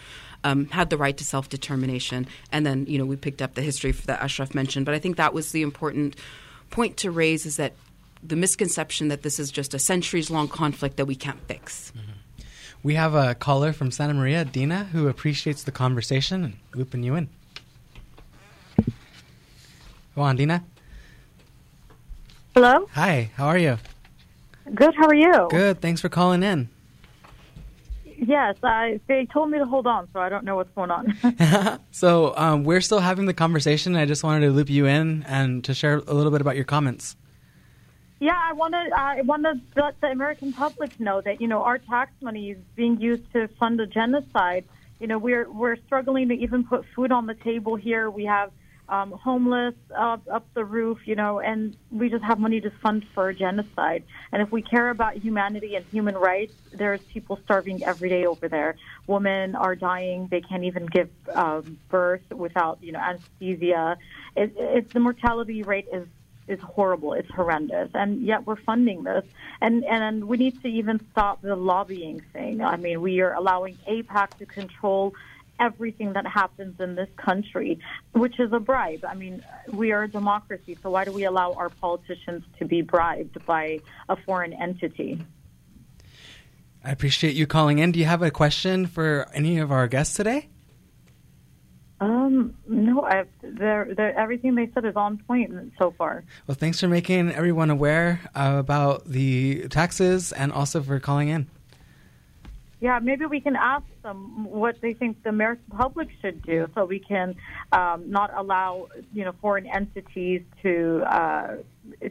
um, 0.45 0.67
had 0.67 0.91
the 0.91 0.97
right 0.97 1.17
to 1.17 1.25
self 1.25 1.49
determination. 1.49 2.27
And 2.51 2.65
then, 2.65 2.87
you 2.87 2.99
know, 2.99 3.05
we 3.05 3.17
picked 3.17 3.43
up 3.43 3.55
the 3.55 3.63
history 3.63 3.93
that 3.93 4.23
Ashraf 4.23 4.55
mentioned. 4.55 4.87
But 4.87 4.95
I 4.95 4.99
think 4.99 5.17
that 5.17 5.35
was 5.35 5.53
the 5.53 5.63
important 5.63 6.17
point 6.71 6.97
to 6.99 7.11
raise 7.11 7.47
is 7.47 7.57
that 7.57 7.75
the 8.23 8.37
misconception 8.37 9.09
that 9.09 9.23
this 9.23 9.39
is 9.39 9.51
just 9.51 9.75
a 9.75 9.79
centuries 9.79 10.31
long 10.31 10.49
conflict 10.49 10.97
that 10.97 11.07
we 11.07 11.17
can't 11.17 11.41
fix. 11.49 11.93
Mm-hmm. 11.97 12.13
We 12.85 12.95
have 12.95 13.15
a 13.15 13.35
caller 13.35 13.73
from 13.73 13.91
Santa 13.91 14.15
Maria, 14.15 14.45
Dina, 14.45 14.85
who 14.85 15.09
appreciates 15.09 15.63
the 15.63 15.71
conversation 15.71 16.45
and 16.45 16.57
looping 16.75 17.05
you 17.05 17.15
in. 17.15 17.29
Go 20.15 20.23
on, 20.23 20.37
Dina. 20.37 20.65
Hello. 22.55 22.89
Hi, 22.93 23.31
how 23.37 23.47
are 23.47 23.59
you? 23.59 23.79
Good. 24.75 24.95
How 24.95 25.07
are 25.07 25.15
you? 25.15 25.49
Good. 25.51 25.81
Thanks 25.81 26.01
for 26.01 26.09
calling 26.09 26.43
in. 26.43 26.69
Yes, 28.25 28.57
I, 28.63 29.01
they 29.09 29.27
told 29.27 29.51
me 29.51 29.59
to 29.59 29.67
hold 29.67 29.89
on, 29.89 30.09
so 30.13 30.21
I 30.21 30.29
don't 30.29 30.45
know 30.45 30.55
what's 30.55 30.71
going 30.77 30.93
on. 30.93 31.81
so 31.91 32.35
um, 32.37 32.63
we're 32.63 32.81
still 32.81 33.01
having 33.01 33.27
the 33.27 33.35
conversation. 33.35 33.97
I 33.97 34.07
just 34.07 34.23
wanted 34.23 34.47
to 34.47 34.53
loop 34.53 34.71
you 34.71 34.87
in 34.87 35.25
and 35.25 35.65
to 35.65 35.75
share 35.75 35.97
a 36.07 36.15
little 36.15 36.31
bit 36.31 36.41
about 36.41 36.55
your 36.55 36.65
comments. 36.65 37.17
Yeah, 38.21 38.39
I 38.41 38.53
want 38.53 38.75
to. 38.75 38.91
I 38.97 39.23
want 39.23 39.43
to 39.43 39.61
let 39.75 40.01
the 40.01 40.07
American 40.07 40.53
public 40.53 41.01
know 41.01 41.21
that 41.23 41.41
you 41.41 41.49
know 41.49 41.65
our 41.65 41.79
tax 41.79 42.13
money 42.21 42.53
is 42.53 42.59
being 42.77 43.01
used 43.01 43.25
to 43.33 43.49
fund 43.59 43.81
a 43.81 43.87
genocide. 43.87 44.65
You 45.01 45.09
know, 45.09 45.19
we're 45.19 45.51
we're 45.51 45.75
struggling 45.87 46.29
to 46.29 46.35
even 46.35 46.63
put 46.63 46.85
food 46.95 47.11
on 47.11 47.27
the 47.27 47.35
table 47.35 47.75
here. 47.75 48.09
We 48.09 48.25
have 48.27 48.53
um, 48.93 49.11
homeless 49.13 49.75
up, 49.97 50.23
up 50.31 50.47
the 50.53 50.67
roof, 50.67 50.99
you 51.07 51.17
know, 51.17 51.41
and 51.41 51.75
we 51.91 52.11
just 52.11 52.23
have 52.23 52.39
money 52.39 52.61
to 52.61 52.71
fund 52.83 53.07
for 53.15 53.33
genocide. 53.33 54.05
And 54.31 54.43
if 54.43 54.53
we 54.53 54.61
care 54.61 54.91
about 54.91 55.17
humanity 55.17 55.77
and 55.77 55.87
human 55.87 56.15
rights, 56.15 56.53
there's 56.73 57.01
people 57.01 57.41
starving 57.43 57.83
every 57.85 58.11
day 58.11 58.27
over 58.27 58.49
there. 58.49 58.77
Women 59.07 59.57
are 59.57 59.75
dying; 59.75 60.29
they 60.31 60.43
can't 60.43 60.65
even 60.65 60.85
give 60.85 61.09
um, 61.35 61.79
birth 61.89 62.21
without, 62.31 62.81
you 62.83 62.93
know, 62.93 62.99
anesthesia. 62.99 63.97
It, 64.37 64.53
it, 64.59 64.91
the 64.93 65.01
mortality 65.01 65.63
rate 65.63 65.89
is 65.91 66.07
is 66.47 66.61
horrible. 66.61 67.15
It's 67.15 67.31
horrendous, 67.31 67.89
and 67.95 68.21
yet 68.21 68.47
we're 68.47 68.57
funding 68.57 69.05
this. 69.05 69.25
And 69.63 69.85
and 69.87 70.29
we 70.29 70.37
need 70.37 70.61
to 70.63 70.69
even 70.69 71.01
stop 71.13 71.41
the 71.41 71.57
lobbying 71.57 72.21
thing. 72.35 72.61
I 72.63 72.77
mean, 72.77 73.01
we 73.01 73.23
are 73.23 73.33
allowing 73.33 73.79
AIPAC 73.89 74.37
to 74.39 74.45
control 74.45 75.15
everything 75.63 76.13
that 76.15 76.27
happens 76.27 76.81
in 76.81 76.97
this 76.97 77.09
country, 77.17 77.79
which 78.13 78.39
is 78.41 78.53
a 78.53 78.59
bribe. 78.59 79.05
I 79.09 79.15
mean, 79.15 79.45
we 79.73 79.93
are 79.93 80.03
a 80.03 80.09
democracy, 80.09 80.77
so 80.83 80.91
why 80.91 81.05
do 81.05 81.13
we 81.13 81.25
allow 81.25 81.53
our 81.53 81.71
politicians 81.71 82.43
to 82.59 82.65
be 82.65 82.83
bribed 82.83 83.37
by 83.47 83.79
a 84.09 84.17
foreign 84.17 84.53
entity? 84.53 85.25
I 86.85 86.91
appreciate 86.91 87.35
you 87.37 87.47
calling 87.47 87.79
in. 87.79 87.93
Do 87.93 88.01
you 88.01 88.07
have 88.07 88.23
a 88.23 88.31
question 88.33 88.87
for 88.87 89.29
any 89.33 89.59
of 89.59 89.71
our 89.71 89.87
guests 89.87 90.17
today? 90.17 90.49
Um, 92.01 92.57
no, 92.67 93.03
I've, 93.03 93.29
they're, 93.43 93.95
they're, 93.95 94.19
everything 94.19 94.57
they 94.57 94.69
said 94.75 94.85
is 94.85 94.97
on 94.97 95.19
point 95.19 95.73
so 95.79 95.95
far. 95.97 96.25
Well, 96.49 96.57
thanks 96.57 96.81
for 96.81 96.89
making 96.89 97.31
everyone 97.31 97.71
aware 97.71 98.21
about 98.35 99.05
the 99.07 99.69
taxes 99.69 100.33
and 100.33 100.51
also 100.51 100.83
for 100.83 100.99
calling 100.99 101.29
in. 101.29 101.47
Yeah, 102.83 102.99
maybe 103.01 103.27
we 103.27 103.39
can 103.39 103.55
ask 103.55 103.85
them 104.03 104.51
what 104.51 104.81
they 104.81 104.93
think 104.93 105.23
the 105.23 105.29
American 105.29 105.79
public 105.79 106.09
should 106.21 106.43
do, 106.43 106.67
so 106.75 106.85
we 106.85 106.99
can 106.99 107.37
um, 107.71 108.11
not 108.11 108.33
allow 108.37 108.89
you 109.15 109.25
know 109.25 109.33
foreign 109.41 109.69
entities 109.69 110.43
to 110.63 111.05
uh, 111.07 111.59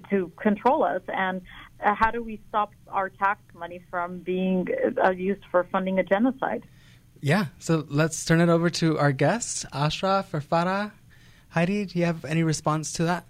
to 0.10 0.32
control 0.42 0.86
us. 0.86 1.02
And 1.10 1.42
uh, 1.84 1.94
how 1.94 2.10
do 2.10 2.24
we 2.24 2.40
stop 2.48 2.72
our 2.88 3.10
tax 3.10 3.42
money 3.54 3.82
from 3.90 4.20
being 4.20 4.70
uh, 5.04 5.12
used 5.12 5.44
for 5.52 5.66
funding 5.66 6.00
a 6.00 6.04
genocide? 6.04 6.64
Yeah, 7.20 7.48
so 7.60 7.86
let's 7.90 8.24
turn 8.24 8.40
it 8.40 8.48
over 8.48 8.70
to 8.70 8.98
our 8.98 9.12
guests, 9.12 9.66
Ashraf 9.74 10.34
or 10.34 10.40
Farah. 10.40 10.94
Heidi, 11.50 11.84
do 11.84 12.00
you 12.00 12.06
have 12.06 12.24
any 12.24 12.44
response 12.44 12.94
to 12.94 13.04
that? 13.04 13.26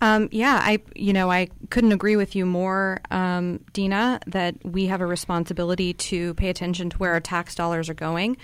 Um, 0.00 0.28
yeah, 0.30 0.60
I 0.62 0.78
you 0.94 1.12
know 1.12 1.30
I 1.30 1.48
couldn't 1.70 1.92
agree 1.92 2.16
with 2.16 2.36
you 2.36 2.46
more, 2.46 3.00
um, 3.10 3.60
Dina. 3.72 4.20
That 4.26 4.54
we 4.64 4.86
have 4.86 5.00
a 5.00 5.06
responsibility 5.06 5.92
to 5.94 6.34
pay 6.34 6.48
attention 6.48 6.90
to 6.90 6.98
where 6.98 7.12
our 7.12 7.20
tax 7.20 7.54
dollars 7.54 7.88
are 7.88 7.94
going, 7.94 8.36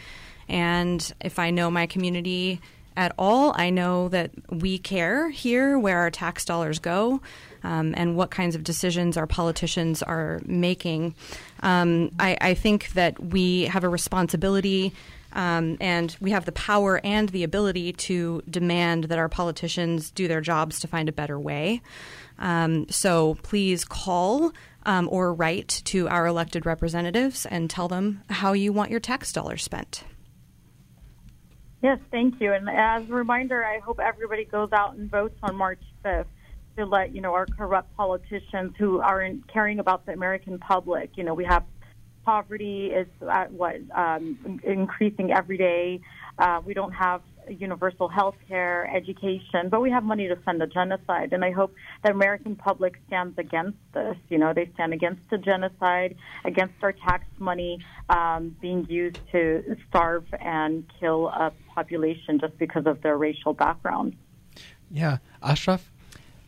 and 0.49 1.12
if 1.21 1.38
I 1.38 1.51
know 1.51 1.71
my 1.71 1.87
community 1.87 2.61
at 2.97 3.12
all, 3.19 3.53
I 3.57 3.71
know 3.71 4.09
that 4.09 4.31
we 4.51 4.79
care 4.79 5.29
here 5.31 5.79
where 5.79 5.99
our 5.99 6.11
tax 6.11 6.45
dollars 6.45 6.79
go. 6.79 7.21
Um, 7.62 7.95
and 7.97 8.14
what 8.14 8.31
kinds 8.31 8.55
of 8.55 8.62
decisions 8.62 9.17
our 9.17 9.27
politicians 9.27 10.03
are 10.03 10.43
making. 10.45 11.14
Um, 11.62 12.11
I, 12.19 12.37
I 12.38 12.53
think 12.53 12.90
that 12.90 13.19
we 13.19 13.62
have 13.62 13.85
a 13.85 13.88
responsibility 13.88 14.93
um, 15.35 15.77
and 15.81 16.16
we 16.20 16.31
have 16.31 16.44
the 16.44 16.53
power 16.53 17.01
and 17.05 17.29
the 17.29 17.44
ability 17.44 17.92
to 17.92 18.42
demand 18.49 19.05
that 19.05 19.18
our 19.18 19.29
politicians 19.29 20.11
do 20.11 20.29
their 20.29 20.40
jobs 20.40 20.81
to 20.81 20.88
find 20.88 21.09
a 21.09 21.12
better 21.12 21.38
way. 21.38 21.83
Um, 22.38 22.87
so 22.88 23.37
please 23.42 23.85
call 23.85 24.53
um, 24.87 25.09
or 25.11 25.35
write 25.35 25.83
to 25.87 26.09
our 26.09 26.27
elected 26.27 26.66
representatives 26.66 27.47
and 27.47 27.68
tell 27.68 27.88
them 27.88 28.23
how 28.31 28.53
you 28.53 28.73
want 28.73 28.90
your 28.90 29.01
tax 29.01 29.33
dollars 29.33 29.62
spent. 29.62 30.05
Yes, 31.83 31.99
thank 32.11 32.40
you. 32.40 32.53
And 32.53 32.68
as 32.70 33.09
a 33.11 33.12
reminder, 33.12 33.62
I 33.64 33.79
hope 33.79 34.01
everybody 34.01 34.47
goes 34.47 34.70
out 34.73 34.97
and 34.97 35.11
votes 35.11 35.37
on 35.42 35.55
March 35.55 35.83
5th 36.03 36.27
to 36.77 36.87
let 36.87 37.14
you 37.14 37.20
know 37.20 37.35
our 37.35 37.47
corrupt 37.47 37.94
politicians 37.97 38.75
who 38.79 39.01
aren't 39.01 39.47
caring 39.53 39.79
about 39.79 40.07
the 40.07 40.12
American 40.12 40.59
public. 40.59 41.11
You 41.16 41.25
know, 41.25 41.35
we 41.35 41.44
have 41.44 41.64
poverty 42.24 42.87
is 42.87 43.06
at 43.30 43.52
what 43.52 43.76
um, 43.94 44.60
increasing 44.64 45.32
every 45.32 45.58
day. 45.58 46.00
Uh, 46.38 46.60
we 46.64 46.74
don't 46.74 46.92
have 46.92 47.22
universal 47.48 48.08
health 48.08 48.37
care, 48.48 48.90
education, 48.94 49.68
but 49.68 49.80
we 49.80 49.90
have 49.90 50.02
money 50.02 50.28
to 50.28 50.37
fund 50.37 50.62
a 50.62 50.66
genocide. 50.66 51.32
And 51.32 51.44
I 51.44 51.50
hope 51.50 51.74
the 52.02 52.10
American 52.10 52.56
public 52.56 52.94
stands 53.06 53.38
against 53.38 53.78
this. 53.92 54.16
You 54.28 54.38
know, 54.38 54.52
they 54.52 54.70
stand 54.74 54.92
against 54.92 55.22
the 55.30 55.38
genocide, 55.38 56.16
against 56.44 56.74
our 56.82 56.92
tax 56.92 57.24
money 57.38 57.80
um, 58.08 58.56
being 58.60 58.87
used 58.88 59.18
to 59.32 59.76
starve 59.88 60.24
and 60.40 60.84
kill 61.00 61.28
a 61.28 61.52
population 61.74 62.38
just 62.38 62.56
because 62.58 62.87
of 62.87 63.02
their 63.02 63.16
racial 63.16 63.52
background. 63.52 64.16
Yeah, 64.90 65.18
Ashraf. 65.42 65.90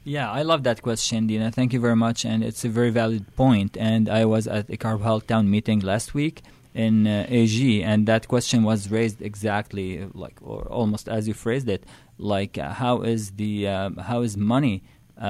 Yeah, 0.08 0.30
I 0.30 0.42
love 0.42 0.62
that 0.62 0.82
question, 0.82 1.26
Dina. 1.26 1.50
Thank 1.50 1.72
you 1.72 1.80
very 1.80 1.96
much, 1.96 2.24
and 2.24 2.44
it's 2.44 2.64
a 2.64 2.68
very 2.68 2.90
valid 2.90 3.34
point. 3.34 3.76
And 3.76 4.08
I 4.08 4.24
was 4.24 4.46
at 4.46 4.70
a 4.70 4.76
Carbajal 4.76 5.22
town 5.22 5.50
meeting 5.50 5.80
last 5.80 6.14
week 6.14 6.42
in 6.74 7.08
uh, 7.08 7.26
AG, 7.28 7.82
and 7.82 8.06
that 8.06 8.28
question 8.28 8.62
was 8.62 8.88
raised 8.88 9.20
exactly 9.20 10.06
like, 10.14 10.38
or 10.40 10.62
almost 10.70 11.08
as 11.08 11.26
you 11.26 11.34
phrased 11.34 11.68
it, 11.68 11.82
like 12.18 12.56
uh, 12.56 12.70
how 12.70 13.02
is 13.02 13.32
the 13.32 13.66
um, 13.66 13.96
how 13.96 14.22
is 14.22 14.36
money 14.36 14.84
uh, 15.20 15.24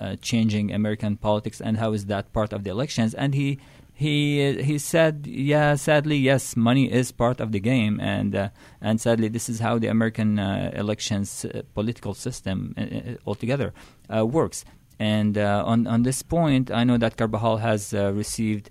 uh, 0.00 0.16
changing 0.22 0.72
American 0.72 1.18
politics, 1.18 1.60
and 1.60 1.76
how 1.76 1.92
is 1.92 2.06
that 2.06 2.32
part 2.32 2.54
of 2.54 2.64
the 2.64 2.70
elections? 2.70 3.12
And 3.12 3.34
he 3.34 3.58
he 4.00 4.54
he 4.62 4.78
said, 4.78 5.26
yeah, 5.26 5.74
sadly, 5.74 6.16
yes, 6.16 6.56
money 6.56 6.90
is 6.90 7.12
part 7.12 7.38
of 7.38 7.52
the 7.52 7.60
game, 7.60 8.00
and 8.00 8.34
uh, 8.34 8.48
and 8.80 8.98
sadly, 8.98 9.28
this 9.28 9.50
is 9.50 9.60
how 9.60 9.78
the 9.78 9.88
American 9.88 10.38
uh, 10.38 10.70
elections 10.72 11.44
uh, 11.44 11.60
political 11.74 12.14
system 12.14 12.74
uh, 12.78 12.80
uh, 12.80 13.16
altogether 13.26 13.74
uh, 14.08 14.24
works. 14.24 14.64
And 14.98 15.36
on 15.36 15.86
on 15.86 16.02
this 16.02 16.22
point, 16.22 16.70
I 16.70 16.82
know 16.84 16.96
that 16.96 17.18
Carbajal 17.20 17.58
has 17.58 17.92
received. 17.92 18.70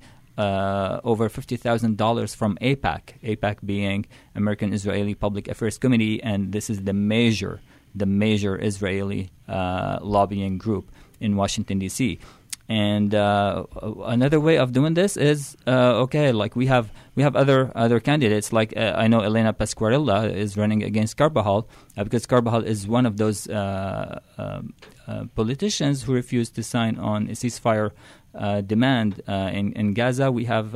over 1.11 1.25
fifty 1.29 1.57
thousand 1.65 1.93
dollars 2.05 2.31
from 2.39 2.51
AIPAC, 2.69 3.01
AIPAC 3.29 3.55
being 3.73 3.99
American 4.41 4.69
Israeli 4.79 5.15
Public 5.25 5.45
Affairs 5.53 5.77
Committee, 5.83 6.17
and 6.23 6.39
this 6.55 6.69
is 6.73 6.77
the 6.89 6.95
major, 7.15 7.53
the 8.01 8.09
major 8.25 8.53
Israeli 8.69 9.23
lobbying 10.15 10.55
group 10.65 10.85
in 11.19 11.35
Washington 11.41 11.77
D.C. 11.83 11.99
And 12.69 13.15
uh, 13.15 13.65
another 14.05 14.39
way 14.39 14.59
of 14.59 14.73
doing 14.73 14.93
this 14.93 15.17
is 15.17 15.57
uh, 15.65 16.03
okay, 16.03 16.31
like 16.31 16.55
we 16.55 16.67
have 16.67 16.91
we 17.15 17.23
have 17.23 17.35
other 17.35 17.71
other 17.73 17.99
candidates. 17.99 18.53
Like 18.53 18.77
uh, 18.77 18.93
I 18.95 19.07
know 19.07 19.21
Elena 19.21 19.53
Pasquarella 19.53 20.31
is 20.31 20.55
running 20.55 20.83
against 20.83 21.17
Carbajal 21.17 21.67
uh, 21.97 22.03
because 22.03 22.27
Carbajal 22.27 22.63
is 22.63 22.87
one 22.87 23.07
of 23.07 23.17
those 23.17 23.49
uh, 23.49 24.19
um, 24.37 24.75
uh, 25.07 25.23
politicians 25.33 26.03
who 26.03 26.13
refused 26.13 26.53
to 26.57 26.63
sign 26.63 26.99
on 26.99 27.27
a 27.27 27.31
ceasefire 27.31 27.89
demand 28.67 29.23
in 29.27 29.73
in 29.73 29.95
Gaza. 29.95 30.31
We 30.31 30.45
have, 30.45 30.75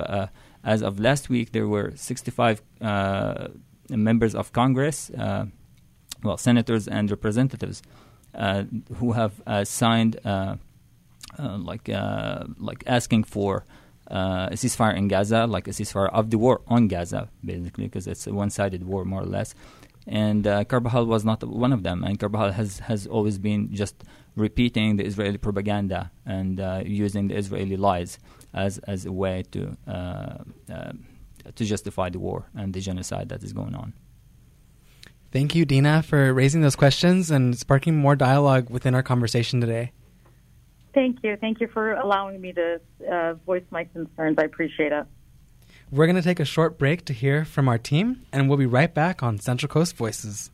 as 0.63 0.81
of 0.81 0.99
last 0.99 1.29
week, 1.29 1.51
there 1.51 1.67
were 1.67 1.93
65 1.95 2.63
members 3.91 4.33
of 4.33 4.51
Congress, 4.51 5.11
well, 6.23 6.37
senators 6.37 6.87
and 6.87 7.11
representatives, 7.11 7.83
who 8.95 9.11
have 9.11 9.33
signed. 9.67 10.19
Uh, 11.39 11.57
like 11.57 11.89
uh, 11.89 12.43
like 12.57 12.83
asking 12.85 13.23
for 13.23 13.65
uh, 14.09 14.49
a 14.51 14.55
ceasefire 14.55 14.95
in 14.95 15.07
Gaza, 15.07 15.47
like 15.47 15.67
a 15.67 15.71
ceasefire 15.71 16.09
of 16.13 16.29
the 16.29 16.37
war 16.37 16.61
on 16.67 16.87
Gaza, 16.87 17.29
basically, 17.43 17.85
because 17.85 18.07
it's 18.07 18.27
a 18.27 18.33
one-sided 18.33 18.83
war 18.83 19.03
more 19.05 19.21
or 19.21 19.25
less. 19.25 19.55
And 20.05 20.45
uh, 20.45 20.65
was 20.69 21.23
not 21.23 21.43
one 21.43 21.71
of 21.71 21.83
them. 21.83 22.03
And 22.03 22.19
Carbajal 22.19 22.51
has 22.51 22.79
has 22.79 23.07
always 23.07 23.37
been 23.37 23.73
just 23.73 24.03
repeating 24.35 24.97
the 24.97 25.05
Israeli 25.05 25.37
propaganda 25.37 26.11
and 26.25 26.59
uh, 26.59 26.81
using 26.85 27.29
the 27.29 27.35
Israeli 27.35 27.77
lies 27.77 28.19
as 28.53 28.79
as 28.79 29.05
a 29.05 29.11
way 29.11 29.43
to 29.51 29.77
to 31.55 31.65
justify 31.65 32.09
the 32.09 32.19
war 32.19 32.49
and 32.55 32.73
the 32.73 32.81
genocide 32.81 33.29
that 33.29 33.43
is 33.43 33.53
going 33.53 33.75
on. 33.75 33.93
Thank 35.31 35.55
you, 35.55 35.65
Dina, 35.65 36.03
for 36.03 36.31
raising 36.33 36.61
those 36.61 36.75
questions 36.75 37.31
and 37.31 37.57
sparking 37.57 37.97
more 37.97 38.15
dialogue 38.15 38.69
within 38.69 38.93
our 38.93 39.01
conversation 39.01 39.59
today. 39.59 39.91
Thank 40.93 41.23
you. 41.23 41.37
Thank 41.37 41.59
you 41.59 41.67
for 41.67 41.93
allowing 41.93 42.39
me 42.39 42.53
to 42.53 42.79
uh, 43.11 43.33
voice 43.45 43.63
my 43.71 43.85
concerns. 43.85 44.37
I 44.37 44.43
appreciate 44.43 44.91
it. 44.91 45.05
We're 45.91 46.05
going 46.05 46.15
to 46.15 46.21
take 46.21 46.39
a 46.39 46.45
short 46.45 46.77
break 46.77 47.05
to 47.05 47.13
hear 47.13 47.45
from 47.45 47.67
our 47.67 47.77
team, 47.77 48.25
and 48.31 48.47
we'll 48.47 48.57
be 48.57 48.65
right 48.65 48.93
back 48.93 49.23
on 49.23 49.39
Central 49.39 49.69
Coast 49.69 49.95
Voices. 49.95 50.51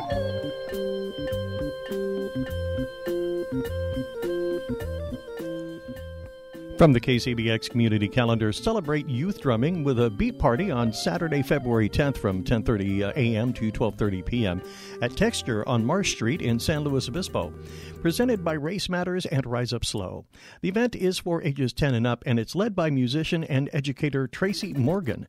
From 6.76 6.92
the 6.92 7.00
KCBX 7.00 7.70
Community 7.70 8.08
Calendar, 8.08 8.52
celebrate 8.52 9.08
youth 9.08 9.40
drumming 9.40 9.84
with 9.84 10.00
a 10.00 10.10
beat 10.10 10.40
party 10.40 10.72
on 10.72 10.92
Saturday, 10.92 11.40
February 11.40 11.88
10th 11.88 12.18
from 12.18 12.42
10:30 12.42 13.02
uh, 13.02 13.12
a.m. 13.14 13.52
to 13.52 13.70
12:30 13.70 14.26
p.m. 14.26 14.62
at 15.00 15.16
Texture 15.16 15.66
on 15.68 15.84
Marsh 15.84 16.10
Street 16.10 16.42
in 16.42 16.58
San 16.58 16.80
Luis 16.82 17.08
Obispo. 17.08 17.54
Presented 18.02 18.44
by 18.44 18.54
Race 18.54 18.88
Matters 18.88 19.24
and 19.24 19.46
Rise 19.46 19.72
Up 19.72 19.84
Slow. 19.84 20.26
The 20.62 20.68
event 20.68 20.96
is 20.96 21.20
for 21.20 21.40
ages 21.42 21.72
10 21.72 21.94
and 21.94 22.08
up 22.08 22.24
and 22.26 22.40
it's 22.40 22.56
led 22.56 22.74
by 22.74 22.90
musician 22.90 23.44
and 23.44 23.70
educator 23.72 24.26
Tracy 24.26 24.72
Morgan. 24.72 25.28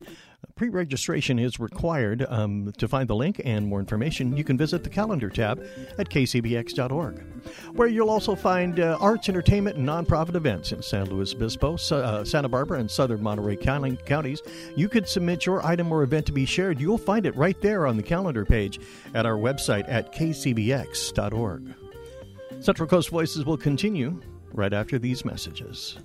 Pre 0.54 0.68
registration 0.70 1.38
is 1.38 1.60
required. 1.60 2.24
Um, 2.28 2.72
to 2.78 2.88
find 2.88 3.08
the 3.08 3.14
link 3.14 3.40
and 3.44 3.66
more 3.66 3.80
information, 3.80 4.36
you 4.36 4.44
can 4.44 4.56
visit 4.56 4.84
the 4.84 4.88
calendar 4.88 5.28
tab 5.28 5.62
at 5.98 6.08
kcbx.org, 6.08 7.22
where 7.74 7.88
you'll 7.88 8.08
also 8.08 8.34
find 8.34 8.80
uh, 8.80 8.96
arts, 9.00 9.28
entertainment, 9.28 9.76
and 9.76 9.86
nonprofit 9.86 10.34
events 10.34 10.72
in 10.72 10.82
San 10.82 11.06
Luis 11.10 11.34
Obispo, 11.34 11.74
uh, 11.74 12.24
Santa 12.24 12.48
Barbara, 12.48 12.78
and 12.78 12.90
southern 12.90 13.22
Monterey 13.22 13.56
County, 13.56 13.98
counties. 14.06 14.40
You 14.76 14.88
could 14.88 15.08
submit 15.08 15.44
your 15.44 15.64
item 15.64 15.92
or 15.92 16.02
event 16.02 16.24
to 16.26 16.32
be 16.32 16.46
shared. 16.46 16.80
You'll 16.80 16.96
find 16.96 17.26
it 17.26 17.36
right 17.36 17.60
there 17.60 17.86
on 17.86 17.96
the 17.98 18.02
calendar 18.02 18.46
page 18.46 18.80
at 19.14 19.26
our 19.26 19.36
website 19.36 19.84
at 19.88 20.14
kcbx.org. 20.14 21.74
Central 22.60 22.88
Coast 22.88 23.10
Voices 23.10 23.44
will 23.44 23.58
continue 23.58 24.20
right 24.54 24.72
after 24.72 24.98
these 24.98 25.24
messages. 25.24 25.98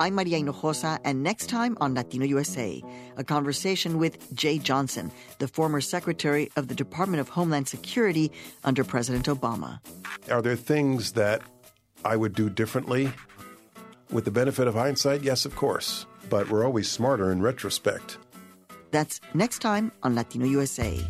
I'm 0.00 0.14
Maria 0.14 0.38
Hinojosa, 0.38 1.00
and 1.04 1.24
next 1.24 1.48
time 1.48 1.76
on 1.80 1.94
Latino 1.94 2.24
USA, 2.24 2.80
a 3.16 3.24
conversation 3.24 3.98
with 3.98 4.32
Jeh 4.32 4.62
Johnson, 4.62 5.10
the 5.40 5.48
former 5.48 5.80
Secretary 5.80 6.50
of 6.54 6.68
the 6.68 6.74
Department 6.74 7.20
of 7.20 7.28
Homeland 7.28 7.66
Security 7.66 8.30
under 8.62 8.84
President 8.84 9.26
Obama. 9.26 9.80
Are 10.30 10.40
there 10.40 10.54
things 10.54 11.12
that 11.12 11.42
I 12.04 12.14
would 12.14 12.34
do 12.34 12.48
differently? 12.48 13.12
With 14.12 14.24
the 14.24 14.30
benefit 14.30 14.68
of 14.68 14.74
hindsight, 14.74 15.22
yes, 15.22 15.44
of 15.44 15.56
course. 15.56 16.06
But 16.30 16.48
we're 16.48 16.64
always 16.64 16.88
smarter 16.88 17.32
in 17.32 17.42
retrospect. 17.42 18.18
That's 18.92 19.20
next 19.34 19.58
time 19.58 19.90
on 20.04 20.14
Latino 20.14 20.46
USA. 20.46 21.04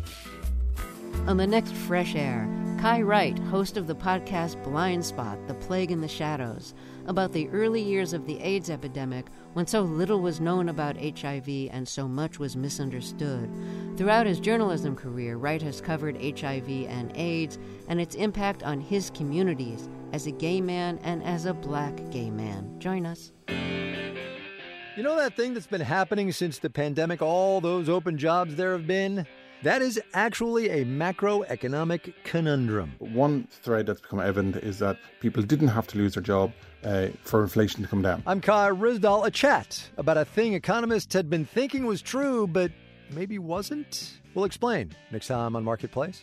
On 1.27 1.37
the 1.37 1.45
next 1.47 1.73
Fresh 1.73 2.15
Air, 2.15 2.49
Kai 2.79 3.01
Wright, 3.01 3.37
host 3.37 3.77
of 3.77 3.87
the 3.87 3.95
podcast 3.95 4.63
Blind 4.63 5.05
Spot 5.05 5.37
The 5.47 5.53
Plague 5.53 5.91
in 5.91 6.01
the 6.01 6.07
Shadows, 6.07 6.73
about 7.09 7.33
the 7.33 7.49
early 7.49 7.81
years 7.81 8.13
of 8.13 8.25
the 8.27 8.39
AIDS 8.39 8.69
epidemic 8.69 9.25
when 9.53 9.65
so 9.65 9.81
little 9.81 10.21
was 10.21 10.39
known 10.39 10.69
about 10.69 10.95
HIV 10.95 11.49
and 11.71 11.85
so 11.85 12.07
much 12.07 12.37
was 12.37 12.55
misunderstood. 12.55 13.49
Throughout 13.97 14.27
his 14.27 14.39
journalism 14.39 14.95
career, 14.95 15.37
Wright 15.37 15.61
has 15.61 15.81
covered 15.81 16.21
HIV 16.21 16.69
and 16.87 17.11
AIDS 17.15 17.57
and 17.87 17.99
its 17.99 18.13
impact 18.13 18.61
on 18.61 18.79
his 18.79 19.09
communities 19.09 19.89
as 20.13 20.27
a 20.27 20.31
gay 20.31 20.61
man 20.61 20.99
and 21.03 21.23
as 21.23 21.45
a 21.45 21.53
black 21.53 21.97
gay 22.11 22.29
man. 22.29 22.75
Join 22.79 23.07
us. 23.07 23.31
You 23.47 25.03
know 25.03 25.15
that 25.15 25.35
thing 25.35 25.53
that's 25.53 25.65
been 25.65 25.81
happening 25.81 26.31
since 26.31 26.59
the 26.59 26.69
pandemic, 26.69 27.21
all 27.21 27.59
those 27.59 27.89
open 27.89 28.17
jobs 28.17 28.55
there 28.55 28.73
have 28.73 28.85
been? 28.85 29.25
That 29.61 29.81
is 29.81 29.99
actually 30.13 30.69
a 30.69 30.85
macroeconomic 30.85 32.13
conundrum. 32.23 32.93
One 32.99 33.45
thread 33.51 33.87
that's 33.87 33.99
become 33.99 34.21
evident 34.21 34.55
is 34.57 34.79
that 34.79 34.97
people 35.19 35.43
didn't 35.43 35.67
have 35.67 35.85
to 35.87 35.97
lose 35.97 36.13
their 36.13 36.23
job 36.23 36.53
uh, 36.85 37.07
for 37.23 37.43
inflation 37.43 37.83
to 37.83 37.89
come 37.89 38.01
down. 38.01 38.23
I'm 38.25 38.39
Kai 38.39 38.69
Ryssdal, 38.69 39.25
a 39.25 39.31
chat 39.31 39.89
about 39.97 40.15
a 40.15 40.23
thing 40.23 40.53
economists 40.53 41.13
had 41.13 41.29
been 41.29 41.43
thinking 41.43 41.85
was 41.85 42.01
true, 42.01 42.47
but 42.47 42.71
maybe 43.11 43.37
wasn't. 43.37 44.19
We'll 44.33 44.45
explain 44.45 44.93
next 45.11 45.27
time 45.27 45.57
on 45.57 45.65
Marketplace. 45.65 46.21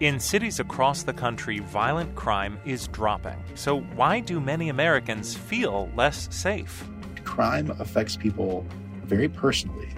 In 0.00 0.18
cities 0.18 0.58
across 0.58 1.04
the 1.04 1.12
country, 1.12 1.60
violent 1.60 2.16
crime 2.16 2.58
is 2.64 2.88
dropping. 2.88 3.40
So, 3.54 3.82
why 3.94 4.18
do 4.18 4.40
many 4.40 4.70
Americans 4.70 5.36
feel 5.36 5.88
less 5.94 6.34
safe? 6.34 6.84
Crime 7.22 7.70
affects 7.78 8.16
people 8.16 8.66
very 9.04 9.28
personally. 9.28 9.88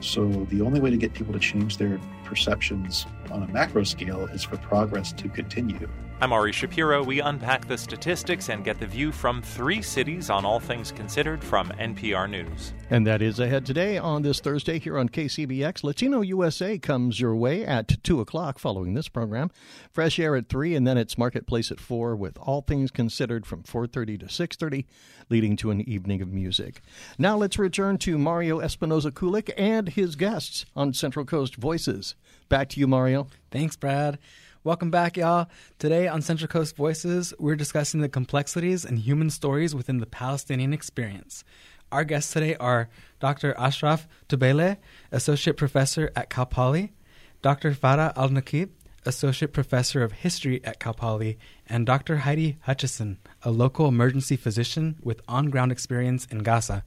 So, 0.00 0.28
the 0.50 0.60
only 0.60 0.80
way 0.80 0.90
to 0.90 0.96
get 0.96 1.12
people 1.12 1.32
to 1.32 1.40
change 1.40 1.76
their 1.76 2.00
perceptions 2.24 3.06
on 3.30 3.42
a 3.42 3.48
macro 3.48 3.82
scale 3.84 4.26
is 4.26 4.44
for 4.44 4.56
progress 4.58 5.12
to 5.14 5.28
continue. 5.28 5.88
I'm 6.20 6.32
Ari 6.32 6.50
Shapiro. 6.50 7.04
We 7.04 7.20
unpack 7.20 7.68
the 7.68 7.78
statistics 7.78 8.48
and 8.48 8.64
get 8.64 8.80
the 8.80 8.86
view 8.88 9.12
from 9.12 9.40
three 9.40 9.80
cities 9.80 10.30
on 10.30 10.44
all 10.44 10.58
things 10.58 10.90
considered 10.90 11.44
from 11.44 11.68
NPR 11.78 12.28
News. 12.28 12.72
And 12.90 13.06
that 13.06 13.22
is 13.22 13.38
ahead 13.38 13.64
today 13.64 13.98
on 13.98 14.22
this 14.22 14.40
Thursday 14.40 14.80
here 14.80 14.98
on 14.98 15.10
KCBX. 15.10 15.84
Latino 15.84 16.20
USA 16.22 16.76
comes 16.76 17.20
your 17.20 17.36
way 17.36 17.64
at 17.64 18.02
2 18.02 18.20
o'clock 18.20 18.58
following 18.58 18.94
this 18.94 19.08
program. 19.08 19.52
Fresh 19.92 20.18
Air 20.18 20.34
at 20.34 20.48
3, 20.48 20.74
and 20.74 20.84
then 20.84 20.98
it's 20.98 21.16
Marketplace 21.16 21.70
at 21.70 21.78
4 21.78 22.16
with 22.16 22.36
all 22.38 22.62
things 22.62 22.90
considered 22.90 23.46
from 23.46 23.62
4.30 23.62 24.18
to 24.18 24.26
6.30, 24.26 24.86
leading 25.30 25.54
to 25.54 25.70
an 25.70 25.82
evening 25.82 26.20
of 26.20 26.32
music. 26.32 26.82
Now 27.16 27.36
let's 27.36 27.60
return 27.60 27.96
to 27.98 28.18
Mario 28.18 28.58
Espinoza 28.58 29.12
Kulick 29.12 29.52
and 29.56 29.90
his 29.90 30.16
guests 30.16 30.66
on 30.74 30.94
Central 30.94 31.24
Coast 31.24 31.54
Voices. 31.54 32.16
Back 32.48 32.70
to 32.70 32.80
you, 32.80 32.88
Mario. 32.88 33.28
Thanks, 33.52 33.76
Brad. 33.76 34.18
Welcome 34.64 34.90
back, 34.90 35.16
y'all. 35.16 35.46
Today 35.78 36.08
on 36.08 36.20
Central 36.20 36.48
Coast 36.48 36.74
Voices, 36.74 37.32
we're 37.38 37.54
discussing 37.54 38.00
the 38.00 38.08
complexities 38.08 38.84
and 38.84 38.98
human 38.98 39.30
stories 39.30 39.72
within 39.72 39.98
the 39.98 40.06
Palestinian 40.06 40.72
experience. 40.72 41.44
Our 41.92 42.02
guests 42.02 42.32
today 42.32 42.56
are 42.56 42.88
Dr. 43.20 43.54
Ashraf 43.56 44.08
Tubeileh, 44.28 44.78
Associate 45.12 45.56
Professor 45.56 46.10
at 46.16 46.28
Cal 46.28 46.44
Poly, 46.44 46.92
Dr. 47.40 47.70
Farah 47.70 48.12
Al 48.16 48.30
Nakib, 48.30 48.70
Associate 49.06 49.52
Professor 49.52 50.02
of 50.02 50.10
History 50.10 50.60
at 50.64 50.80
Cal 50.80 50.92
Poly, 50.92 51.38
and 51.68 51.86
Dr. 51.86 52.16
Heidi 52.18 52.58
Hutchison, 52.62 53.18
a 53.44 53.52
local 53.52 53.86
emergency 53.86 54.34
physician 54.34 54.96
with 55.04 55.22
on 55.28 55.50
ground 55.50 55.70
experience 55.70 56.26
in 56.32 56.38
Gaza. 56.38 56.82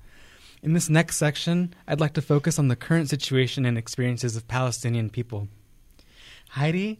In 0.61 0.73
this 0.73 0.89
next 0.89 1.15
section, 1.15 1.73
I'd 1.87 2.01
like 2.01 2.13
to 2.15 2.21
focus 2.21 2.59
on 2.59 2.67
the 2.67 2.75
current 2.75 3.07
situation 3.07 3.65
and 3.65 3.77
experiences 3.77 4.35
of 4.35 4.49
Palestinian 4.49 5.09
people. 5.09 5.47
Heidi, 6.49 6.99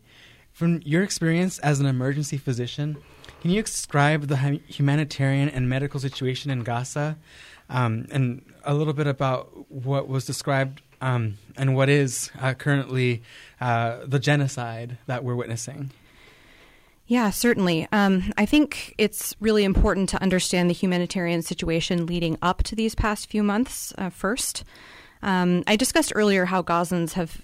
from 0.54 0.82
your 0.84 1.04
experience 1.04 1.60
as 1.60 1.80
an 1.80 1.86
emergency 1.86 2.38
physician, 2.38 2.98
can 3.42 3.52
you 3.52 3.62
describe 3.64 4.28
the 4.28 4.60
humanitarian 4.68 5.50
and 5.50 5.68
medical 5.68 6.00
situation 6.00 6.52
in 6.52 6.64
Gaza 6.64 7.18
um, 7.70 8.06
and 8.12 8.46
a 8.64 8.74
little 8.74 8.94
bit 8.94 9.08
about 9.08 9.72
what 9.72 10.08
was 10.08 10.26
described 10.26 10.82
um, 11.02 11.38
and 11.58 11.76
what 11.76 11.90
is 11.90 12.30
uh, 12.40 12.54
currently 12.54 13.24
uh, 13.60 14.00
the 14.06 14.20
genocide 14.20 14.98
that 15.08 15.24
we're 15.24 15.36
witnessing? 15.36 15.92
Yeah, 17.08 17.30
certainly. 17.32 17.88
Um, 17.92 18.32
I 18.38 18.46
think 18.46 18.96
it's 18.98 19.36
really 19.40 19.64
important 19.64 20.08
to 20.10 20.22
understand 20.22 20.70
the 20.70 20.74
humanitarian 20.74 21.42
situation 21.42 22.06
leading 22.06 22.38
up 22.42 22.64
to 22.64 22.76
these 22.76 22.96
past 22.96 23.30
few 23.30 23.44
months 23.44 23.94
uh, 23.98 24.10
first. 24.10 24.64
Um, 25.24 25.64
I 25.68 25.76
discussed 25.76 26.14
earlier 26.16 26.46
how 26.46 26.64
Gazans 26.64 27.14
have, 27.14 27.42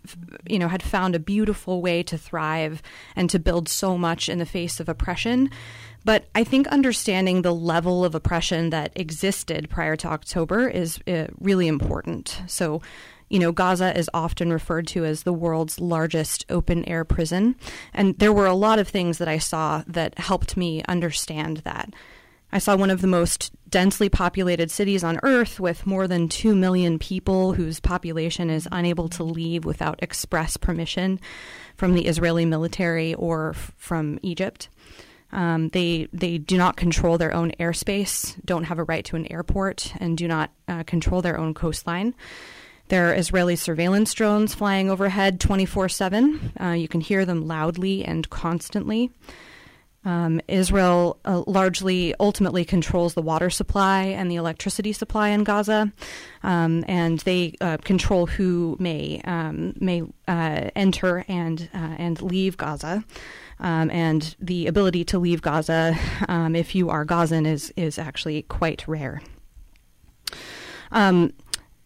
you 0.48 0.60
know, 0.60 0.68
had 0.68 0.84
found 0.84 1.16
a 1.16 1.20
beautiful 1.20 1.82
way 1.82 2.04
to 2.04 2.18
thrive 2.18 2.82
and 3.16 3.30
to 3.30 3.40
build 3.40 3.70
so 3.70 3.98
much 3.98 4.30
in 4.30 4.40
the 4.40 4.46
face 4.46 4.80
of 4.80 4.90
oppression. 4.90 5.50
But 6.04 6.26
I 6.34 6.44
think 6.44 6.68
understanding 6.68 7.42
the 7.42 7.54
level 7.54 8.06
of 8.06 8.16
oppression 8.16 8.70
that 8.70 8.94
existed 8.96 9.70
prior 9.70 9.96
to 9.98 10.08
October 10.08 10.68
is 10.70 11.00
uh, 11.08 11.28
really 11.40 11.68
important. 11.68 12.42
So, 12.48 12.82
you 13.30 13.40
know, 13.40 13.52
Gaza 13.52 13.98
is 13.98 14.10
often 14.14 14.54
referred 14.54 14.88
to 14.88 15.04
as 15.04 15.24
the 15.24 15.34
world's 15.34 15.82
largest 15.82 16.46
open 16.50 16.86
air 16.86 17.04
prison. 17.04 17.56
And 17.94 18.18
there 18.20 18.32
were 18.32 18.46
a 18.46 18.56
lot 18.56 18.80
of 18.80 18.88
things 18.88 19.18
that 19.18 19.28
I 19.28 19.38
saw 19.38 19.84
that 19.88 20.18
helped 20.18 20.56
me 20.56 20.82
understand 20.88 21.58
that. 21.58 21.94
I 22.52 22.60
saw 22.60 22.76
one 22.76 22.90
of 22.90 23.02
the 23.02 23.08
most 23.08 23.52
densely 23.70 24.08
populated 24.08 24.72
cities 24.72 25.04
on 25.04 25.20
Earth 25.24 25.60
with 25.60 25.86
more 25.86 26.08
than 26.08 26.30
2 26.30 26.56
million 26.56 26.98
people 26.98 27.54
whose 27.54 27.80
population 27.80 28.50
is 28.50 28.68
unable 28.72 29.10
to 29.10 29.24
leave 29.24 29.66
without 29.66 30.02
express 30.02 30.56
permission 30.56 31.20
from 31.76 31.94
the 31.94 32.08
Israeli 32.08 32.46
military 32.46 33.14
or 33.16 33.50
f- 33.50 33.74
from 33.78 34.20
Egypt. 34.22 34.70
Um, 35.34 35.68
they 35.70 36.08
they 36.14 36.38
do 36.38 36.58
not 36.58 36.78
control 36.78 37.18
their 37.18 37.34
own 37.34 37.52
airspace, 37.60 38.38
don't 38.46 38.64
have 38.64 38.80
a 38.80 38.86
right 38.86 39.04
to 39.06 39.18
an 39.18 39.30
airport, 39.30 39.94
and 40.00 40.18
do 40.18 40.26
not 40.26 40.52
uh, 40.70 40.84
control 40.84 41.22
their 41.22 41.38
own 41.38 41.54
coastline. 41.54 42.16
There 42.88 43.10
are 43.10 43.14
Israeli 43.14 43.58
surveillance 43.58 44.14
drones 44.14 44.56
flying 44.56 44.90
overhead 44.90 45.42
24 45.42 45.86
uh, 45.86 45.88
7. 45.90 46.52
You 46.78 46.88
can 46.88 47.02
hear 47.02 47.26
them 47.26 47.46
loudly 47.46 48.06
and 48.06 48.30
constantly. 48.30 49.12
Um, 50.08 50.40
Israel 50.48 51.20
uh, 51.26 51.44
largely 51.48 52.16
ultimately 52.18 52.64
controls 52.64 53.14
the 53.14 53.22
water 53.22 53.50
supply 53.50 54.04
and 54.04 54.32
the 54.32 54.38
electricity 54.38 54.94
supply 54.94 55.30
in 55.30 55.44
Gaza, 55.44 55.92
um, 56.44 56.86
and 56.88 57.20
they 57.20 57.56
uh, 57.60 57.76
control 57.84 58.26
who 58.26 58.78
may 58.80 59.22
um, 59.26 59.74
may 59.82 60.04
uh, 60.26 60.70
enter 60.78 61.26
and 61.28 61.70
uh, 61.74 61.96
and 61.98 62.22
leave 62.22 62.56
Gaza. 62.56 63.04
Um, 63.60 63.90
and 63.92 64.34
the 64.40 64.68
ability 64.68 65.04
to 65.06 65.20
leave 65.20 65.42
Gaza, 65.42 65.98
um, 66.30 66.56
if 66.56 66.74
you 66.74 66.90
are 66.90 67.04
Gazan, 67.04 67.46
is 67.46 67.74
is 67.76 68.00
actually 68.00 68.44
quite 68.44 68.88
rare. 68.88 69.22
Um, 70.92 71.34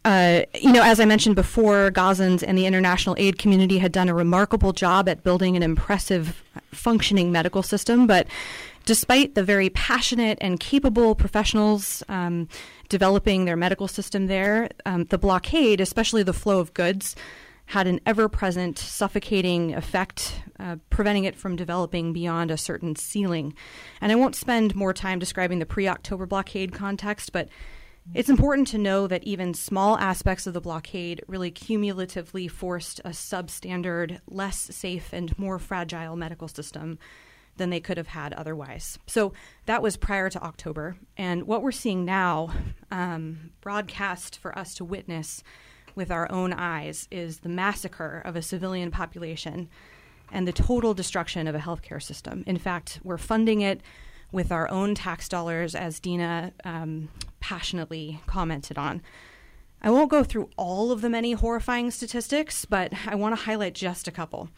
uh, 0.03 0.41
you 0.59 0.71
know, 0.71 0.81
as 0.81 0.99
I 0.99 1.05
mentioned 1.05 1.35
before, 1.35 1.91
Gazans 1.91 2.43
and 2.45 2.57
the 2.57 2.65
international 2.65 3.15
aid 3.19 3.37
community 3.37 3.77
had 3.77 3.91
done 3.91 4.09
a 4.09 4.15
remarkable 4.15 4.73
job 4.73 5.07
at 5.07 5.23
building 5.23 5.55
an 5.55 5.61
impressive 5.61 6.43
functioning 6.71 7.31
medical 7.31 7.61
system. 7.61 8.07
But 8.07 8.27
despite 8.85 9.35
the 9.35 9.43
very 9.43 9.69
passionate 9.69 10.39
and 10.41 10.59
capable 10.59 11.13
professionals 11.13 12.01
um, 12.09 12.47
developing 12.89 13.45
their 13.45 13.55
medical 13.55 13.87
system 13.87 14.25
there, 14.25 14.69
um, 14.87 15.05
the 15.05 15.19
blockade, 15.19 15.79
especially 15.79 16.23
the 16.23 16.33
flow 16.33 16.59
of 16.59 16.73
goods, 16.73 17.15
had 17.67 17.85
an 17.85 18.01
ever 18.05 18.27
present 18.27 18.79
suffocating 18.79 19.75
effect, 19.75 20.41
uh, 20.59 20.77
preventing 20.89 21.25
it 21.25 21.35
from 21.35 21.55
developing 21.55 22.11
beyond 22.11 22.49
a 22.49 22.57
certain 22.57 22.95
ceiling. 22.95 23.53
And 24.01 24.11
I 24.11 24.15
won't 24.15 24.35
spend 24.35 24.75
more 24.75 24.93
time 24.93 25.19
describing 25.19 25.59
the 25.59 25.65
pre 25.65 25.87
October 25.87 26.25
blockade 26.25 26.73
context, 26.73 27.31
but 27.31 27.47
it's 28.13 28.29
important 28.29 28.67
to 28.69 28.77
know 28.77 29.07
that 29.07 29.23
even 29.23 29.53
small 29.53 29.97
aspects 29.97 30.45
of 30.45 30.53
the 30.53 30.61
blockade 30.61 31.23
really 31.27 31.51
cumulatively 31.51 32.47
forced 32.47 32.99
a 32.99 33.09
substandard, 33.09 34.19
less 34.27 34.57
safe, 34.57 35.13
and 35.13 35.37
more 35.39 35.59
fragile 35.59 36.15
medical 36.15 36.47
system 36.47 36.99
than 37.57 37.69
they 37.69 37.79
could 37.79 37.97
have 37.97 38.07
had 38.07 38.33
otherwise. 38.33 38.97
So 39.07 39.33
that 39.65 39.81
was 39.81 39.97
prior 39.97 40.29
to 40.29 40.43
October. 40.43 40.97
And 41.17 41.43
what 41.43 41.61
we're 41.61 41.71
seeing 41.71 42.05
now, 42.05 42.53
um, 42.89 43.51
broadcast 43.61 44.37
for 44.37 44.57
us 44.57 44.73
to 44.75 44.85
witness 44.85 45.43
with 45.95 46.11
our 46.11 46.31
own 46.31 46.53
eyes, 46.53 47.07
is 47.11 47.39
the 47.39 47.49
massacre 47.49 48.21
of 48.25 48.35
a 48.35 48.41
civilian 48.41 48.91
population 48.91 49.69
and 50.31 50.47
the 50.47 50.53
total 50.53 50.93
destruction 50.93 51.47
of 51.47 51.55
a 51.55 51.59
healthcare 51.59 52.01
system. 52.01 52.43
In 52.47 52.57
fact, 52.57 52.99
we're 53.03 53.17
funding 53.17 53.61
it 53.61 53.81
with 54.31 54.51
our 54.51 54.69
own 54.69 54.95
tax 54.95 55.27
dollars, 55.27 55.75
as 55.75 55.99
Dina 55.99 56.53
um, 56.63 57.09
passionately 57.39 58.21
commented 58.27 58.77
on. 58.77 59.01
I 59.81 59.89
won't 59.89 60.11
go 60.11 60.23
through 60.23 60.49
all 60.57 60.91
of 60.91 61.01
the 61.01 61.09
many 61.09 61.33
horrifying 61.33 61.91
statistics, 61.91 62.65
but 62.65 62.93
I 63.07 63.15
want 63.15 63.35
to 63.35 63.43
highlight 63.43 63.73
just 63.73 64.07
a 64.07 64.11
couple. 64.11 64.49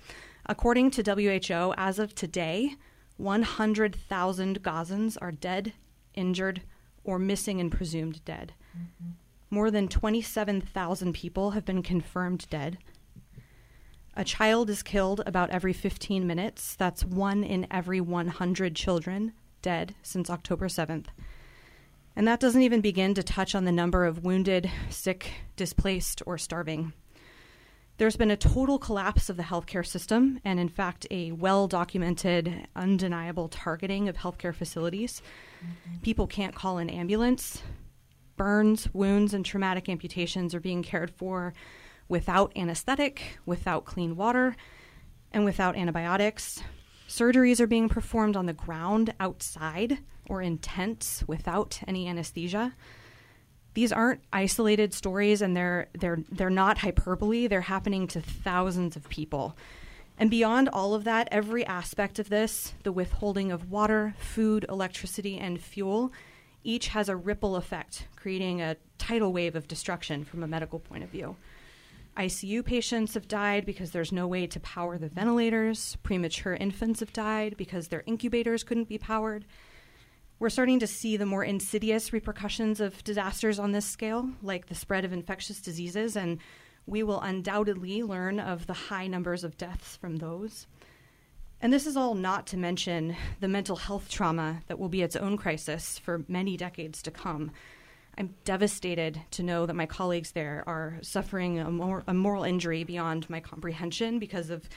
According 0.45 0.91
to 0.91 1.03
WHO, 1.03 1.73
as 1.77 1.97
of 1.97 2.13
today, 2.13 2.75
100,000 3.17 4.63
Gazans 4.63 5.17
are 5.21 5.31
dead, 5.31 5.73
injured, 6.13 6.61
or 7.05 7.17
missing 7.17 7.61
and 7.61 7.71
presumed 7.71 8.23
dead. 8.25 8.53
More 9.49 9.71
than 9.71 9.87
27,000 9.87 11.13
people 11.13 11.51
have 11.51 11.63
been 11.63 11.83
confirmed 11.83 12.47
dead. 12.49 12.77
A 14.15 14.23
child 14.23 14.69
is 14.69 14.83
killed 14.83 15.21
about 15.25 15.51
every 15.51 15.73
15 15.73 16.27
minutes. 16.27 16.75
That's 16.75 17.05
one 17.05 17.43
in 17.43 17.65
every 17.71 18.01
100 18.01 18.75
children 18.75 19.33
dead 19.63 19.95
since 20.03 20.29
October 20.29 20.67
7th. 20.67 21.07
And 22.15 22.27
that 22.27 22.39
doesn't 22.39 22.61
even 22.61 22.81
begin 22.81 23.15
to 23.15 23.23
touch 23.23 23.55
on 23.55 23.65
the 23.65 23.71
number 23.71 24.05
of 24.05 24.23
wounded, 24.23 24.69
sick, 24.89 25.31
displaced, 25.55 26.21
or 26.27 26.37
starving. 26.37 26.93
There's 27.97 28.17
been 28.17 28.31
a 28.31 28.37
total 28.37 28.77
collapse 28.79 29.29
of 29.29 29.37
the 29.37 29.43
healthcare 29.43 29.85
system, 29.85 30.39
and 30.43 30.59
in 30.59 30.69
fact, 30.69 31.07
a 31.09 31.31
well 31.31 31.67
documented, 31.67 32.67
undeniable 32.75 33.49
targeting 33.49 34.09
of 34.09 34.17
healthcare 34.17 34.53
facilities. 34.53 35.21
Mm-hmm. 35.59 35.99
People 36.01 36.27
can't 36.27 36.55
call 36.55 36.77
an 36.79 36.89
ambulance. 36.89 37.63
Burns, 38.35 38.91
wounds, 38.93 39.33
and 39.33 39.45
traumatic 39.45 39.89
amputations 39.89 40.55
are 40.55 40.59
being 40.59 40.81
cared 40.81 41.11
for 41.11 41.53
without 42.09 42.51
anesthetic, 42.55 43.37
without 43.45 43.85
clean 43.85 44.15
water, 44.15 44.55
and 45.31 45.45
without 45.45 45.75
antibiotics. 45.75 46.61
Surgeries 47.13 47.59
are 47.59 47.67
being 47.67 47.89
performed 47.89 48.35
on 48.35 48.47
the 48.47 48.53
ground 48.53 49.13
outside 49.19 49.99
or 50.27 50.41
in 50.41 50.57
tents 50.57 51.23
without 51.27 51.79
any 51.87 52.07
anesthesia. 52.07 52.73
These 53.75 53.91
aren't 53.91 54.21
isolated 54.33 54.95
stories 54.95 55.39
and 55.39 55.55
they're 55.55 55.89
they're 55.93 56.23
they're 56.31 56.49
not 56.49 56.79
hyperbole. 56.79 57.45
They're 57.45 57.61
happening 57.61 58.07
to 58.07 58.19
thousands 58.19 58.95
of 58.95 59.07
people. 59.09 59.55
And 60.17 60.31
beyond 60.31 60.69
all 60.69 60.95
of 60.95 61.03
that 61.03 61.27
every 61.31 61.63
aspect 61.67 62.17
of 62.17 62.29
this 62.29 62.73
the 62.81 62.91
withholding 62.91 63.51
of 63.51 63.69
water 63.69 64.15
food 64.17 64.65
electricity 64.67 65.37
and 65.37 65.61
fuel 65.61 66.11
each 66.63 66.87
has 66.87 67.09
a 67.09 67.15
ripple 67.15 67.55
effect 67.55 68.07
creating 68.15 68.59
a 68.59 68.75
tidal 68.97 69.31
wave 69.31 69.55
of 69.55 69.67
destruction 69.67 70.23
from 70.25 70.41
a 70.41 70.47
medical 70.47 70.79
point 70.79 71.03
of 71.03 71.11
view 71.11 71.35
ICU 72.17 72.63
patients 72.63 73.15
have 73.15 73.27
died 73.27 73.65
because 73.65 73.91
there's 73.91 74.11
no 74.11 74.27
way 74.27 74.45
to 74.47 74.59
power 74.59 74.97
the 74.97 75.09
ventilators. 75.09 75.97
Premature 76.03 76.53
infants 76.53 76.99
have 76.99 77.11
died 77.13 77.55
because 77.57 77.87
their 77.87 78.03
incubators 78.05 78.63
couldn't 78.63 78.89
be 78.89 78.97
powered. 78.97 79.45
We're 80.39 80.49
starting 80.49 80.79
to 80.79 80.87
see 80.87 81.17
the 81.17 81.25
more 81.25 81.43
insidious 81.43 82.13
repercussions 82.13 82.79
of 82.79 83.03
disasters 83.03 83.59
on 83.59 83.71
this 83.71 83.85
scale, 83.85 84.29
like 84.41 84.67
the 84.67 84.75
spread 84.75 85.05
of 85.05 85.13
infectious 85.13 85.61
diseases, 85.61 86.15
and 86.15 86.39
we 86.85 87.01
will 87.01 87.21
undoubtedly 87.21 88.03
learn 88.03 88.39
of 88.39 88.67
the 88.67 88.73
high 88.73 89.07
numbers 89.07 89.43
of 89.43 89.57
deaths 89.57 89.95
from 89.95 90.17
those. 90.17 90.67
And 91.61 91.71
this 91.71 91.87
is 91.87 91.95
all 91.95 92.13
not 92.13 92.45
to 92.47 92.57
mention 92.57 93.15
the 93.39 93.47
mental 93.47 93.77
health 93.77 94.09
trauma 94.09 94.61
that 94.67 94.77
will 94.77 94.89
be 94.89 95.01
its 95.01 95.15
own 95.15 95.37
crisis 95.37 95.97
for 95.97 96.25
many 96.27 96.57
decades 96.57 97.01
to 97.03 97.11
come. 97.11 97.51
I'm 98.17 98.35
devastated 98.45 99.21
to 99.31 99.43
know 99.43 99.65
that 99.65 99.73
my 99.73 99.85
colleagues 99.85 100.31
there 100.31 100.63
are 100.67 100.97
suffering 101.01 101.59
a, 101.59 101.71
mor- 101.71 102.03
a 102.07 102.13
moral 102.13 102.43
injury 102.43 102.83
beyond 102.83 103.29
my 103.29 103.39
comprehension 103.39 104.19
because 104.19 104.49
of 104.49 104.69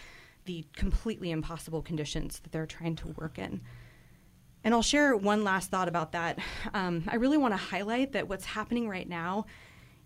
the 0.46 0.64
completely 0.74 1.30
impossible 1.30 1.82
conditions 1.82 2.38
that 2.40 2.52
they're 2.52 2.66
trying 2.66 2.96
to 2.96 3.08
work 3.18 3.38
in. 3.38 3.60
And 4.64 4.74
I'll 4.74 4.82
share 4.82 5.16
one 5.16 5.44
last 5.44 5.70
thought 5.70 5.88
about 5.88 6.12
that. 6.12 6.38
Um, 6.74 7.04
I 7.08 7.16
really 7.16 7.38
want 7.38 7.52
to 7.52 7.58
highlight 7.58 8.12
that 8.12 8.28
what's 8.28 8.44
happening 8.44 8.88
right 8.88 9.08
now 9.08 9.46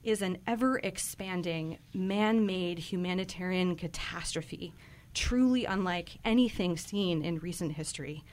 is 0.03 0.23
an 0.23 0.39
ever 0.47 0.79
expanding 0.79 1.79
man 1.95 2.47
made 2.47 2.79
humanitarian 2.79 3.77
catastrophe, 3.77 4.75
truly 5.15 5.65
unlike 5.65 6.19
anything 6.25 6.77
seen 6.77 7.23
in 7.23 7.39
recent 7.39 7.73
history. 7.73 8.25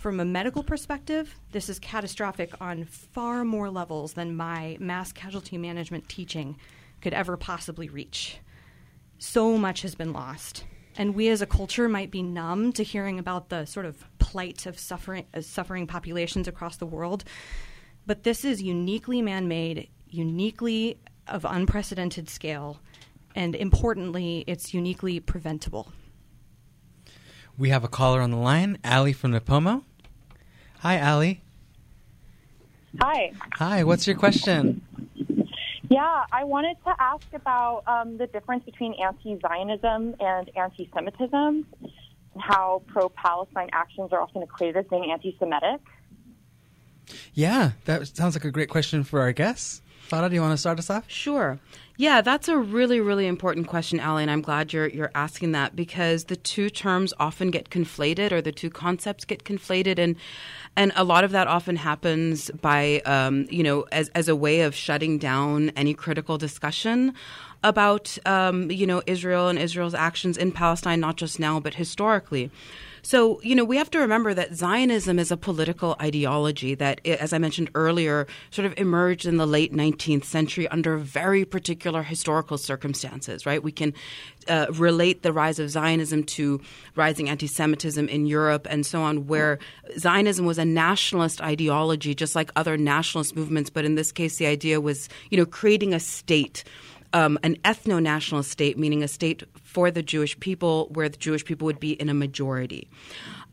From 0.00 0.18
a 0.18 0.24
medical 0.24 0.62
perspective, 0.62 1.38
this 1.52 1.68
is 1.68 1.78
catastrophic 1.78 2.58
on 2.58 2.86
far 2.86 3.44
more 3.44 3.68
levels 3.68 4.14
than 4.14 4.34
my 4.34 4.78
mass 4.80 5.12
casualty 5.12 5.58
management 5.58 6.08
teaching 6.08 6.56
could 7.02 7.12
ever 7.12 7.36
possibly 7.36 7.90
reach. 7.90 8.38
So 9.18 9.58
much 9.58 9.82
has 9.82 9.94
been 9.94 10.14
lost. 10.14 10.64
And 10.96 11.14
we 11.14 11.28
as 11.28 11.42
a 11.42 11.46
culture 11.46 11.86
might 11.86 12.10
be 12.10 12.22
numb 12.22 12.72
to 12.72 12.82
hearing 12.82 13.18
about 13.18 13.50
the 13.50 13.66
sort 13.66 13.84
of 13.84 14.02
plight 14.18 14.64
of 14.64 14.78
suffering 14.78 15.26
uh, 15.34 15.42
suffering 15.42 15.86
populations 15.86 16.48
across 16.48 16.78
the 16.78 16.86
world 16.86 17.24
but 18.06 18.22
this 18.22 18.42
is 18.44 18.62
uniquely 18.62 19.20
man-made 19.20 19.90
uniquely 20.08 20.98
of 21.26 21.44
unprecedented 21.44 22.28
scale 22.30 22.80
and 23.34 23.54
importantly 23.54 24.44
it's 24.46 24.72
uniquely 24.72 25.20
preventable. 25.20 25.92
We 27.58 27.68
have 27.68 27.84
a 27.84 27.88
caller 27.88 28.22
on 28.22 28.30
the 28.30 28.38
line 28.38 28.78
Allie 28.82 29.12
from 29.12 29.32
Nipomo 29.32 29.84
hi 30.80 30.98
Allie 30.98 31.40
hi 33.00 33.32
hi 33.54 33.84
what's 33.84 34.06
your 34.06 34.16
question 34.16 34.82
yeah, 35.90 36.24
I 36.30 36.44
wanted 36.44 36.76
to 36.84 36.94
ask 37.00 37.26
about 37.34 37.82
um, 37.88 38.16
the 38.16 38.28
difference 38.28 38.64
between 38.64 38.94
anti 39.02 39.36
Zionism 39.40 40.14
and 40.20 40.48
anti 40.56 40.88
Semitism, 40.94 41.66
and 41.82 42.42
how 42.42 42.82
pro 42.86 43.08
Palestine 43.08 43.68
actions 43.72 44.12
are 44.12 44.20
often 44.20 44.40
equated 44.40 44.76
as 44.76 44.86
being 44.88 45.10
anti 45.10 45.36
Semitic. 45.40 45.80
Yeah, 47.34 47.72
that 47.86 48.06
sounds 48.06 48.36
like 48.36 48.44
a 48.44 48.52
great 48.52 48.68
question 48.68 49.02
for 49.02 49.20
our 49.20 49.32
guests. 49.32 49.82
Farah, 50.10 50.28
do 50.28 50.34
you 50.34 50.40
want 50.40 50.52
to 50.52 50.58
start 50.58 50.78
us 50.80 50.90
off? 50.90 51.04
Sure. 51.08 51.60
Yeah, 51.96 52.20
that's 52.20 52.48
a 52.48 52.56
really, 52.56 52.98
really 52.98 53.26
important 53.26 53.68
question, 53.68 54.00
Allie, 54.00 54.22
and 54.22 54.30
I'm 54.30 54.40
glad 54.40 54.72
you're 54.72 54.88
you're 54.88 55.12
asking 55.14 55.52
that 55.52 55.76
because 55.76 56.24
the 56.24 56.34
two 56.34 56.68
terms 56.68 57.14
often 57.20 57.50
get 57.52 57.70
conflated, 57.70 58.32
or 58.32 58.40
the 58.40 58.50
two 58.50 58.70
concepts 58.70 59.24
get 59.24 59.44
conflated, 59.44 59.98
and 59.98 60.16
and 60.76 60.90
a 60.96 61.04
lot 61.04 61.22
of 61.22 61.30
that 61.30 61.46
often 61.46 61.76
happens 61.76 62.50
by 62.60 63.00
um, 63.00 63.46
you 63.50 63.62
know 63.62 63.82
as 63.92 64.08
as 64.10 64.28
a 64.28 64.34
way 64.34 64.62
of 64.62 64.74
shutting 64.74 65.18
down 65.18 65.70
any 65.76 65.94
critical 65.94 66.38
discussion 66.38 67.14
about 67.62 68.18
um, 68.26 68.68
you 68.70 68.86
know 68.86 69.02
Israel 69.06 69.48
and 69.48 69.58
Israel's 69.58 69.94
actions 69.94 70.36
in 70.36 70.50
Palestine, 70.50 70.98
not 70.98 71.16
just 71.16 71.38
now 71.38 71.60
but 71.60 71.74
historically. 71.74 72.50
So, 73.02 73.40
you 73.42 73.54
know, 73.54 73.64
we 73.64 73.76
have 73.76 73.90
to 73.90 73.98
remember 73.98 74.34
that 74.34 74.54
Zionism 74.54 75.18
is 75.18 75.30
a 75.30 75.36
political 75.36 75.96
ideology 76.00 76.74
that, 76.76 77.04
as 77.06 77.32
I 77.32 77.38
mentioned 77.38 77.70
earlier, 77.74 78.26
sort 78.50 78.66
of 78.66 78.74
emerged 78.76 79.26
in 79.26 79.36
the 79.36 79.46
late 79.46 79.72
19th 79.72 80.24
century 80.24 80.68
under 80.68 80.96
very 80.98 81.44
particular 81.44 82.02
historical 82.02 82.58
circumstances, 82.58 83.46
right? 83.46 83.62
We 83.62 83.72
can 83.72 83.94
uh, 84.48 84.66
relate 84.72 85.22
the 85.22 85.32
rise 85.32 85.58
of 85.58 85.70
Zionism 85.70 86.24
to 86.24 86.60
rising 86.96 87.28
anti 87.28 87.46
Semitism 87.46 88.08
in 88.08 88.26
Europe 88.26 88.66
and 88.70 88.84
so 88.84 89.02
on, 89.02 89.26
where 89.26 89.58
Zionism 89.98 90.46
was 90.46 90.58
a 90.58 90.64
nationalist 90.64 91.40
ideology, 91.40 92.14
just 92.14 92.34
like 92.34 92.50
other 92.56 92.76
nationalist 92.76 93.36
movements. 93.36 93.70
But 93.70 93.84
in 93.84 93.94
this 93.94 94.12
case, 94.12 94.36
the 94.36 94.46
idea 94.46 94.80
was, 94.80 95.08
you 95.30 95.38
know, 95.38 95.46
creating 95.46 95.94
a 95.94 96.00
state 96.00 96.64
um, 97.12 97.38
an 97.42 97.56
ethno 97.64 98.02
national 98.02 98.42
state, 98.42 98.78
meaning 98.78 99.02
a 99.02 99.08
state 99.08 99.42
for 99.62 99.90
the 99.90 100.02
Jewish 100.02 100.38
people 100.40 100.88
where 100.92 101.08
the 101.08 101.16
Jewish 101.16 101.44
people 101.44 101.66
would 101.66 101.80
be 101.80 101.92
in 101.92 102.08
a 102.08 102.14
majority. 102.14 102.88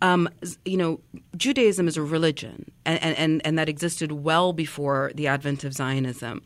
Um, 0.01 0.29
you 0.63 0.77
know, 0.77 0.99
Judaism 1.35 1.87
is 1.87 1.97
a 1.97 2.03
religion, 2.03 2.71
and, 2.85 3.17
and, 3.17 3.41
and 3.45 3.57
that 3.57 3.67
existed 3.67 4.11
well 4.11 4.53
before 4.53 5.11
the 5.15 5.27
advent 5.27 5.63
of 5.63 5.73
Zionism. 5.73 6.43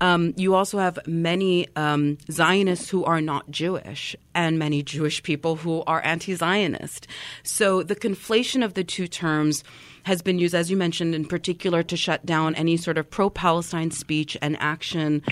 Um, 0.00 0.34
you 0.36 0.54
also 0.54 0.78
have 0.78 1.00
many 1.06 1.66
um, 1.74 2.18
Zionists 2.30 2.88
who 2.88 3.04
are 3.04 3.20
not 3.20 3.50
Jewish, 3.50 4.14
and 4.34 4.58
many 4.58 4.82
Jewish 4.84 5.22
people 5.22 5.56
who 5.56 5.82
are 5.86 6.00
anti 6.04 6.34
Zionist. 6.34 7.08
So 7.42 7.82
the 7.82 7.96
conflation 7.96 8.64
of 8.64 8.74
the 8.74 8.84
two 8.84 9.08
terms 9.08 9.64
has 10.04 10.22
been 10.22 10.38
used, 10.38 10.54
as 10.54 10.70
you 10.70 10.76
mentioned, 10.76 11.14
in 11.14 11.24
particular 11.24 11.82
to 11.82 11.96
shut 11.96 12.24
down 12.26 12.54
any 12.54 12.76
sort 12.76 12.98
of 12.98 13.10
pro 13.10 13.30
Palestine 13.30 13.90
speech 13.90 14.36
and 14.42 14.56
action 14.60 15.22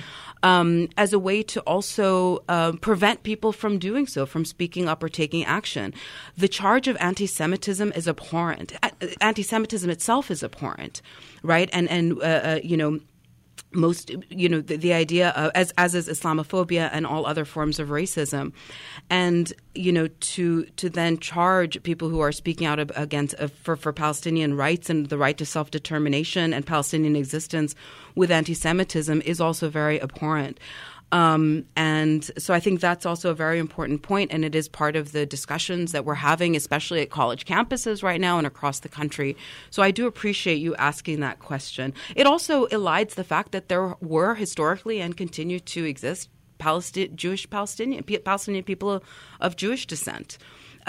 um, 0.43 0.89
as 0.97 1.13
a 1.13 1.19
way 1.19 1.43
to 1.43 1.61
also 1.61 2.43
uh, 2.49 2.73
prevent 2.81 3.23
people 3.23 3.53
from 3.53 3.79
doing 3.79 4.07
so, 4.07 4.27
from 4.27 4.45
speaking 4.45 4.89
up 4.89 5.03
or 5.03 5.09
taking 5.09 5.45
action. 5.45 5.93
The 6.37 6.49
charge 6.49 6.89
of 6.89 6.97
anti 7.01 7.27
Semitism 7.27 7.93
is 7.93 8.09
abhorrent. 8.09 8.73
Anti 9.21 9.43
Semitism 9.43 9.91
itself 9.91 10.31
is 10.31 10.43
abhorrent, 10.43 11.03
right? 11.43 11.69
And, 11.73 11.89
and 11.89 12.21
uh, 12.21 12.25
uh, 12.25 12.61
you 12.63 12.77
know, 12.77 13.01
most 13.73 14.11
you 14.29 14.49
know 14.49 14.61
the, 14.61 14.77
the 14.77 14.93
idea 14.93 15.31
of, 15.31 15.53
as 15.55 15.73
as 15.79 15.95
is 15.95 16.09
Islamophobia 16.09 16.91
and 16.93 17.07
all 17.07 17.27
other 17.27 17.45
forms 17.45 17.79
of 17.79 17.89
racism, 17.89 18.53
and 19.09 19.53
you 19.75 19.93
know 19.93 20.09
to 20.09 20.65
to 20.77 20.91
then 20.91 21.19
charge 21.19 21.83
people 21.83 22.09
who 22.09 22.21
are 22.21 22.33
speaking 22.33 22.67
out 22.67 22.79
against 22.97 23.35
uh, 23.39 23.49
for 23.49 23.77
for 23.77 23.93
Palestinian 23.93 24.57
rights 24.57 24.91
and 24.91 25.09
the 25.09 25.19
right 25.19 25.39
to 25.39 25.47
self 25.47 25.71
determination 25.71 26.53
and 26.53 26.67
Palestinian 26.67 27.17
existence 27.17 27.75
with 28.15 28.31
anti-Semitism 28.31 29.23
is 29.23 29.41
also 29.41 29.69
very 29.69 30.03
abhorrent. 30.03 30.59
Um, 31.13 31.65
and 31.77 32.31
so 32.39 32.55
I 32.55 32.61
think 32.61 32.81
that's 32.81 33.05
also 33.05 33.31
a 33.31 33.35
very 33.35 33.59
important 33.59 34.03
point, 34.03 34.33
and 34.33 34.45
it 34.45 34.55
is 34.55 34.69
part 34.69 34.95
of 34.95 35.13
the 35.13 35.27
discussions 35.27 35.93
that 35.93 36.05
we're 36.05 36.15
having, 36.15 36.55
especially 36.55 37.01
at 37.01 37.11
college 37.11 37.45
campuses 37.45 38.03
right 38.03 38.21
now 38.21 38.39
and 38.39 38.47
across 38.47 38.81
the 38.81 38.89
country. 38.89 39.37
So 39.71 39.83
I 39.83 39.91
do 39.91 40.07
appreciate 40.07 40.57
you 40.57 40.77
asking 40.77 41.21
that 41.21 41.41
question. 41.41 41.95
It 42.15 42.27
also 42.27 42.67
elides 42.67 43.15
the 43.15 43.25
fact 43.25 43.53
that 43.53 43.69
there 43.69 43.97
were 44.01 44.35
historically 44.35 45.01
and 45.01 45.17
continue 45.17 45.59
to 45.61 45.85
exist 45.85 46.29
Jewish 47.15 47.49
Palestinian 47.49 48.05
Palestinian 48.05 48.65
people 48.65 49.03
of 49.41 49.57
Jewish 49.57 49.87
descent. 49.87 50.39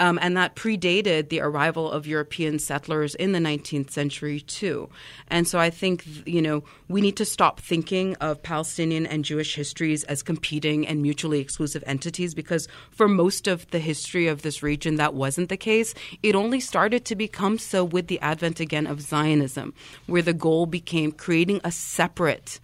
Um, 0.02 0.18
and 0.20 0.36
that 0.36 0.56
predated 0.56 1.28
the 1.28 1.40
arrival 1.40 1.88
of 1.88 2.08
European 2.08 2.58
settlers 2.58 3.14
in 3.14 3.30
the 3.30 3.38
19th 3.38 3.92
century, 3.92 4.40
too. 4.40 4.90
And 5.28 5.46
so 5.46 5.60
I 5.60 5.70
think, 5.70 6.04
you 6.26 6.42
know, 6.42 6.64
we 6.88 7.00
need 7.00 7.16
to 7.18 7.24
stop 7.24 7.60
thinking 7.60 8.16
of 8.16 8.42
Palestinian 8.42 9.06
and 9.06 9.24
Jewish 9.24 9.54
histories 9.54 10.02
as 10.04 10.24
competing 10.24 10.88
and 10.88 11.02
mutually 11.02 11.38
exclusive 11.38 11.84
entities 11.86 12.34
because 12.34 12.66
for 12.90 13.06
most 13.06 13.46
of 13.46 13.70
the 13.70 13.78
history 13.78 14.26
of 14.26 14.42
this 14.42 14.60
region, 14.60 14.96
that 14.96 15.14
wasn't 15.14 15.50
the 15.50 15.56
case. 15.56 15.94
It 16.20 16.34
only 16.34 16.58
started 16.58 17.04
to 17.04 17.14
become 17.14 17.56
so 17.56 17.84
with 17.84 18.08
the 18.08 18.18
advent 18.18 18.58
again 18.58 18.88
of 18.88 19.00
Zionism, 19.00 19.72
where 20.06 20.20
the 20.20 20.32
goal 20.32 20.66
became 20.66 21.12
creating 21.12 21.60
a 21.62 21.70
separate 21.70 22.58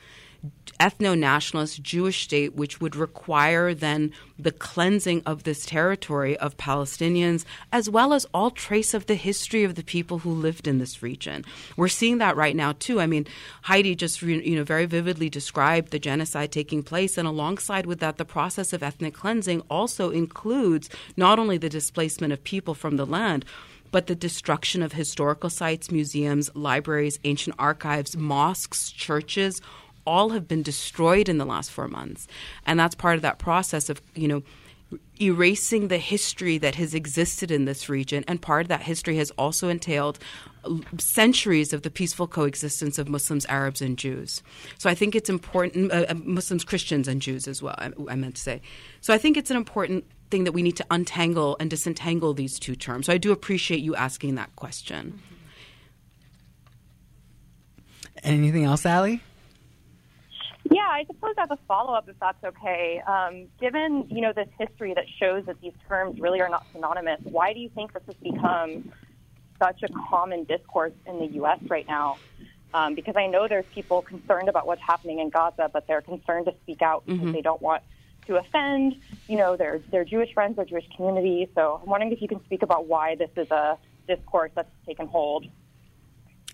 ethno 0.79 1.19
nationalist 1.19 1.83
Jewish 1.83 2.23
state, 2.25 2.55
which 2.55 2.81
would 2.81 2.95
require 2.95 3.75
then 3.75 4.13
the 4.39 4.53
cleansing 4.53 5.23
of 5.27 5.43
this 5.43 5.67
territory 5.67 6.37
of 6.37 6.57
Palestinians, 6.57 7.45
as 7.73 7.91
well 7.91 8.13
as 8.13 8.27
all 8.33 8.51
trace 8.51 8.95
of 8.95 9.07
the 9.07 9.17
history 9.17 9.65
of 9.65 9.75
the 9.75 9.83
people 9.83 10.21
who 10.21 10.31
lived 10.31 10.69
in 10.69 10.79
this 10.79 11.03
region. 11.03 11.45
We're 11.77 11.89
seeing 11.89 12.19
that 12.19 12.37
right 12.37 12.55
now, 12.55 12.73
too. 12.73 13.01
I 13.01 13.07
mean, 13.07 13.27
Heidi 13.63 13.97
just 13.97 14.23
you 14.23 14.57
know 14.57 14.65
very 14.65 14.87
vividly 14.87 15.29
described 15.29 15.91
the 15.91 15.99
genocide 15.99 16.53
taking 16.53 16.83
place, 16.83 17.19
and 17.19 17.27
alongside 17.27 17.87
with 17.87 17.99
that, 18.01 18.17
the 18.17 18.25
process 18.25 18.73
of 18.73 18.83
ethnic 18.83 19.15
cleansing 19.15 19.63
also 19.69 20.11
includes 20.11 20.89
not 21.17 21.39
only 21.39 21.59
the 21.59 21.69
displacement 21.69 22.33
of 22.33 22.45
people 22.45 22.75
from 22.75 22.97
the 22.97 23.07
land 23.07 23.45
but 23.91 24.07
the 24.07 24.15
destruction 24.15 24.83
of 24.83 24.93
historical 24.93 25.49
sites, 25.49 25.91
museums, 25.91 26.51
libraries, 26.55 27.19
ancient 27.25 27.57
archives, 27.59 28.17
mosques, 28.17 28.91
churches, 28.91 29.63
all 30.09 30.31
have 30.31 30.49
been 30.49 30.63
destroyed 30.63 31.29
in 31.29 31.37
the 31.39 31.45
last 31.45 31.71
four 31.71 31.89
months. 31.89 32.27
And 32.67 32.81
that's 32.81 32.95
part 32.95 33.17
of 33.17 33.23
that 33.23 33.39
process 33.39 33.91
of, 33.91 34.01
you 34.15 34.27
know, 34.27 34.43
erasing 35.21 35.89
the 35.89 35.99
history 35.99 36.57
that 36.57 36.75
has 36.77 36.95
existed 36.95 37.51
in 37.51 37.67
this 37.67 37.89
region. 37.91 38.25
And 38.27 38.41
part 38.41 38.63
of 38.63 38.69
that 38.69 38.83
history 38.83 39.17
has 39.19 39.31
also 39.33 39.69
entailed 39.69 40.19
centuries 40.99 41.73
of 41.75 41.83
the 41.83 41.91
peaceful 41.91 42.27
coexistence 42.27 42.99
of 42.99 43.09
Muslims, 43.09 43.45
Arabs, 43.47 43.83
and 43.83 43.99
Jews. 43.99 44.43
So 44.79 44.89
I 44.89 44.95
think 44.95 45.15
it's 45.15 45.29
important, 45.29 45.93
uh, 45.93 46.07
uh, 46.09 46.15
Muslims, 46.25 46.65
Christians, 46.65 47.07
and 47.07 47.21
Jews 47.21 47.47
as 47.47 47.63
well, 47.63 47.75
I, 47.79 47.91
I 48.09 48.17
meant 48.17 48.37
to 48.37 48.43
say. 48.43 48.63
So 49.01 49.13
I 49.13 49.19
think 49.19 49.37
it's 49.37 49.51
an 49.51 49.57
important 49.57 50.05
thing 50.31 50.45
that 50.45 50.53
we 50.53 50.63
need 50.63 50.77
to 50.77 50.87
untangle 50.91 51.57
and 51.61 51.69
disentangle 51.69 52.33
these 52.33 52.59
two 52.59 52.77
terms. 52.77 53.07
So 53.07 53.13
I 53.13 53.19
do 53.19 53.31
appreciate 53.33 53.81
you 53.81 53.95
asking 53.95 54.37
that 54.37 54.55
question. 54.57 55.21
Anything 58.23 58.65
else, 58.65 58.87
Allie? 58.87 59.23
Yeah, 60.71 60.83
I 60.91 61.05
suppose 61.07 61.35
as 61.43 61.49
a 61.51 61.59
follow 61.67 61.95
up, 61.95 62.09
if 62.09 62.17
that's 62.21 62.43
okay, 62.45 63.01
um, 63.07 63.49
given 63.61 64.07
you 64.11 64.21
know 64.21 64.33
this 64.35 64.49
history 64.59 64.93
that 64.95 65.05
shows 65.21 65.45
that 65.47 65.57
these 65.63 65.73
terms 65.89 66.21
really 66.21 66.41
are 66.41 66.49
not 66.49 66.67
synonymous, 66.73 67.21
why 67.23 67.53
do 67.53 67.61
you 67.61 67.71
think 67.75 67.93
this 67.93 68.03
has 68.07 68.17
become 68.23 68.93
such 69.63 69.83
a 69.83 69.89
common 70.11 70.45
discourse 70.45 70.93
in 71.07 71.19
the 71.19 71.27
U.S. 71.37 71.59
right 71.69 71.87
now? 71.89 72.19
Um, 72.75 72.95
because 72.95 73.15
I 73.17 73.27
know 73.27 73.47
there's 73.49 73.65
people 73.75 74.03
concerned 74.03 74.49
about 74.51 74.67
what's 74.67 74.83
happening 74.87 75.21
in 75.21 75.31
Gaza, 75.31 75.71
but 75.73 75.87
they're 75.89 76.03
concerned 76.03 76.47
to 76.47 76.53
speak 76.63 76.83
out 76.83 77.05
because 77.07 77.21
Mm-hmm. 77.21 77.33
they 77.33 77.41
don't 77.41 77.63
want 77.63 77.83
to 78.27 78.37
offend, 78.37 78.95
you 79.27 79.39
know, 79.39 79.57
their 79.57 79.81
their 79.91 80.05
Jewish 80.05 80.33
friends, 80.35 80.57
their 80.57 80.67
Jewish 80.67 80.85
community. 80.95 81.49
So 81.55 81.81
I'm 81.83 81.89
wondering 81.89 82.13
if 82.13 82.21
you 82.21 82.29
can 82.29 82.45
speak 82.45 82.63
about 82.63 82.87
why 82.87 83.15
this 83.17 83.31
is 83.37 83.51
a 83.51 83.79
discourse 84.07 84.51
that's 84.55 84.69
taken 84.87 85.07
hold. 85.07 85.47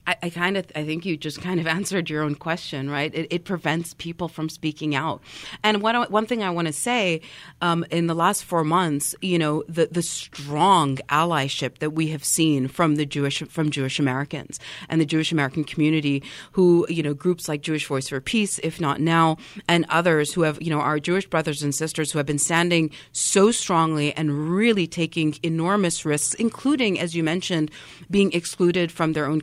I, 0.06 0.16
I 0.24 0.30
kind 0.30 0.56
of 0.56 0.66
I 0.74 0.84
think 0.84 1.04
you 1.04 1.16
just 1.16 1.40
kind 1.40 1.60
of 1.60 1.66
answered 1.78 2.10
your 2.10 2.22
own 2.22 2.34
question, 2.34 2.90
right? 2.90 3.14
It, 3.14 3.26
it 3.30 3.44
prevents 3.44 3.94
people 3.94 4.28
from 4.28 4.48
speaking 4.48 4.94
out. 4.94 5.22
And 5.62 5.82
one 5.82 5.96
one 6.04 6.26
thing 6.26 6.42
I 6.42 6.50
want 6.50 6.66
to 6.66 6.72
say, 6.72 7.20
um, 7.60 7.84
in 7.90 8.06
the 8.06 8.14
last 8.14 8.44
four 8.44 8.64
months, 8.64 9.14
you 9.20 9.38
know, 9.38 9.64
the 9.68 9.88
the 9.90 10.02
strong 10.02 10.96
allyship 11.08 11.78
that 11.78 11.90
we 11.90 12.08
have 12.08 12.24
seen 12.24 12.68
from 12.68 12.96
the 12.96 13.06
Jewish 13.06 13.42
from 13.42 13.70
Jewish 13.70 13.98
Americans 13.98 14.60
and 14.88 15.00
the 15.00 15.06
Jewish 15.06 15.32
American 15.32 15.64
community, 15.64 16.22
who 16.52 16.86
you 16.88 17.02
know 17.02 17.14
groups 17.14 17.48
like 17.48 17.62
Jewish 17.62 17.86
Voice 17.86 18.08
for 18.08 18.20
Peace, 18.20 18.58
if 18.60 18.80
not 18.80 19.00
now, 19.00 19.36
and 19.68 19.86
others 19.88 20.32
who 20.32 20.42
have 20.42 20.60
you 20.62 20.70
know 20.70 20.80
our 20.80 20.98
Jewish 20.98 21.26
brothers 21.26 21.62
and 21.62 21.74
sisters 21.74 22.12
who 22.12 22.18
have 22.18 22.26
been 22.26 22.38
standing 22.38 22.90
so 23.12 23.50
strongly 23.50 24.12
and 24.14 24.50
really 24.50 24.86
taking 24.86 25.36
enormous 25.42 26.04
risks, 26.04 26.34
including 26.34 26.98
as 27.00 27.14
you 27.14 27.22
mentioned, 27.22 27.70
being 28.10 28.32
excluded 28.32 28.92
from 28.92 29.12
their 29.12 29.26
own 29.26 29.40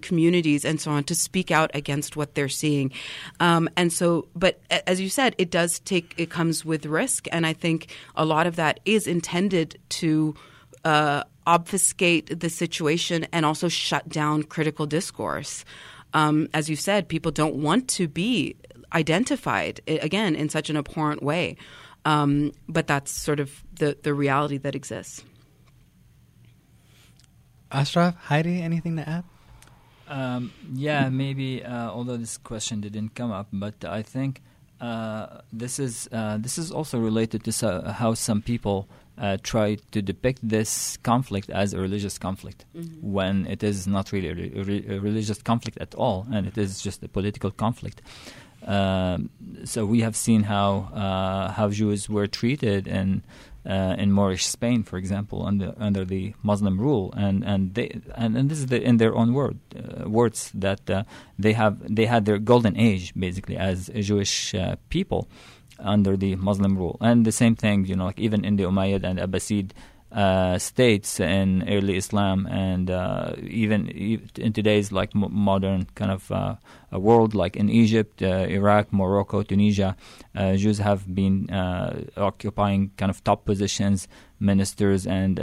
communities 0.51 0.65
and 0.65 0.79
so 0.79 0.91
on 0.91 1.03
to 1.05 1.15
speak 1.15 1.51
out 1.51 1.71
against 1.73 2.15
what 2.15 2.35
they're 2.35 2.49
seeing. 2.49 2.91
Um, 3.39 3.69
and 3.75 3.91
so, 3.91 4.27
but 4.35 4.59
as 4.87 4.99
you 4.99 5.09
said, 5.09 5.35
it 5.37 5.51
does 5.51 5.79
take, 5.79 6.13
it 6.17 6.29
comes 6.29 6.65
with 6.65 6.85
risk. 6.85 7.27
And 7.31 7.45
I 7.45 7.53
think 7.53 7.93
a 8.15 8.25
lot 8.25 8.47
of 8.47 8.55
that 8.55 8.79
is 8.85 9.07
intended 9.07 9.79
to 10.01 10.35
uh, 10.83 11.23
obfuscate 11.45 12.39
the 12.39 12.49
situation 12.49 13.27
and 13.31 13.45
also 13.45 13.69
shut 13.69 14.09
down 14.09 14.43
critical 14.43 14.85
discourse. 14.85 15.65
Um, 16.13 16.47
as 16.53 16.69
you 16.69 16.75
said, 16.75 17.07
people 17.07 17.31
don't 17.31 17.55
want 17.55 17.87
to 17.97 18.07
be 18.07 18.55
identified, 18.93 19.79
again, 19.87 20.35
in 20.35 20.49
such 20.49 20.69
an 20.69 20.77
abhorrent 20.77 21.23
way. 21.23 21.55
Um, 22.03 22.51
but 22.67 22.87
that's 22.87 23.11
sort 23.11 23.39
of 23.39 23.63
the, 23.79 23.95
the 24.03 24.13
reality 24.13 24.57
that 24.57 24.75
exists. 24.75 25.23
Ashraf, 27.71 28.15
Heidi, 28.15 28.61
anything 28.61 28.97
to 28.97 29.07
add? 29.07 29.23
Um, 30.12 30.51
yeah, 30.74 31.09
maybe. 31.09 31.64
Uh, 31.64 31.89
although 31.89 32.18
this 32.18 32.38
question 32.38 32.82
didn't 32.82 33.16
come 33.16 33.32
up, 33.32 33.47
but 33.53 33.76
I 33.86 34.01
think 34.03 34.41
uh, 34.82 35.26
this 35.53 35.80
is 35.80 36.09
uh, 36.12 36.38
this 36.38 36.57
is 36.57 36.72
also 36.72 36.99
related 36.99 37.43
to 37.45 37.51
so, 37.51 37.82
how 38.01 38.14
some 38.16 38.41
people 38.41 38.88
uh, 39.18 39.38
try 39.43 39.78
to 39.91 40.01
depict 40.01 40.39
this 40.49 40.97
conflict 41.03 41.49
as 41.49 41.74
a 41.74 41.80
religious 41.80 42.18
conflict 42.18 42.66
Mhm. 42.76 43.01
when 43.01 43.45
it 43.47 43.64
is 43.64 43.88
not 43.88 44.12
really 44.12 44.30
a, 44.30 44.64
re- 44.64 44.86
a 44.95 44.99
religious 44.99 45.41
conflict 45.41 45.78
at 45.82 45.95
all, 45.95 46.26
and 46.34 46.45
it 46.47 46.57
is 46.57 46.82
just 46.84 47.03
a 47.03 47.07
political 47.07 47.51
conflict. 47.51 48.01
Um, 48.68 49.30
so 49.64 49.86
we 49.86 50.01
have 50.01 50.16
seen 50.16 50.43
how 50.43 50.72
uh, 50.93 51.51
how 51.53 51.70
Jews 51.70 52.09
were 52.09 52.28
treated 52.28 52.88
in 52.88 53.24
uh, 53.66 53.95
in 53.97 54.12
Moorish 54.12 54.45
Spain, 54.45 54.84
for 54.84 54.97
example, 54.97 55.45
under 55.45 55.74
under 55.78 56.03
the 56.03 56.34
Muslim 56.41 56.80
rule, 56.80 57.14
and 57.16 57.43
and 57.43 57.74
they 57.76 58.01
and, 58.16 58.36
and 58.38 58.49
this 58.49 58.59
is 58.59 58.68
the, 58.68 58.82
in 58.82 58.97
their 58.97 59.16
own 59.16 59.34
word 59.34 59.59
uh, 59.76 60.09
words 60.09 60.51
that 60.53 60.89
uh, 60.89 61.03
they 61.38 61.53
have 61.53 61.78
they 61.93 62.05
had 62.05 62.26
their 62.26 62.39
golden 62.39 62.76
age 62.78 63.14
basically 63.14 63.57
as 63.57 63.89
Jewish 63.93 64.55
uh, 64.55 64.76
people 64.89 65.28
under 65.80 66.18
the 66.18 66.36
Muslim 66.36 66.78
rule, 66.78 66.97
and 67.01 67.26
the 67.26 67.32
same 67.32 67.55
thing, 67.55 67.86
you 67.86 67.95
know, 67.95 68.05
like 68.05 68.20
even 68.20 68.45
in 68.45 68.55
the 68.55 68.64
Umayyad 68.64 69.03
and 69.03 69.20
Abbasid 69.20 69.72
uh, 70.12 70.57
states 70.57 71.20
in 71.20 71.64
early 71.70 71.95
Islam, 71.95 72.45
and 72.47 72.91
uh, 72.91 73.34
even 73.47 73.88
in 73.88 74.51
today's 74.53 74.91
like 74.91 75.16
modern 75.16 75.88
kind 75.95 76.12
of 76.12 76.30
uh, 76.32 76.55
world, 76.91 77.34
like 77.34 77.55
in 77.55 77.70
Egypt, 77.70 78.22
uh, 78.22 78.45
Iraq, 78.49 78.91
Morocco, 78.91 79.41
Tunisia, 79.41 79.95
uh, 80.36 80.55
Jews 80.55 80.80
have 80.80 81.16
been 81.16 81.49
uh, 81.49 82.03
occupying 82.18 82.91
kind 82.97 83.09
of 83.09 83.24
top 83.24 83.45
positions, 83.45 84.09
ministers 84.39 85.07
and 85.07 85.39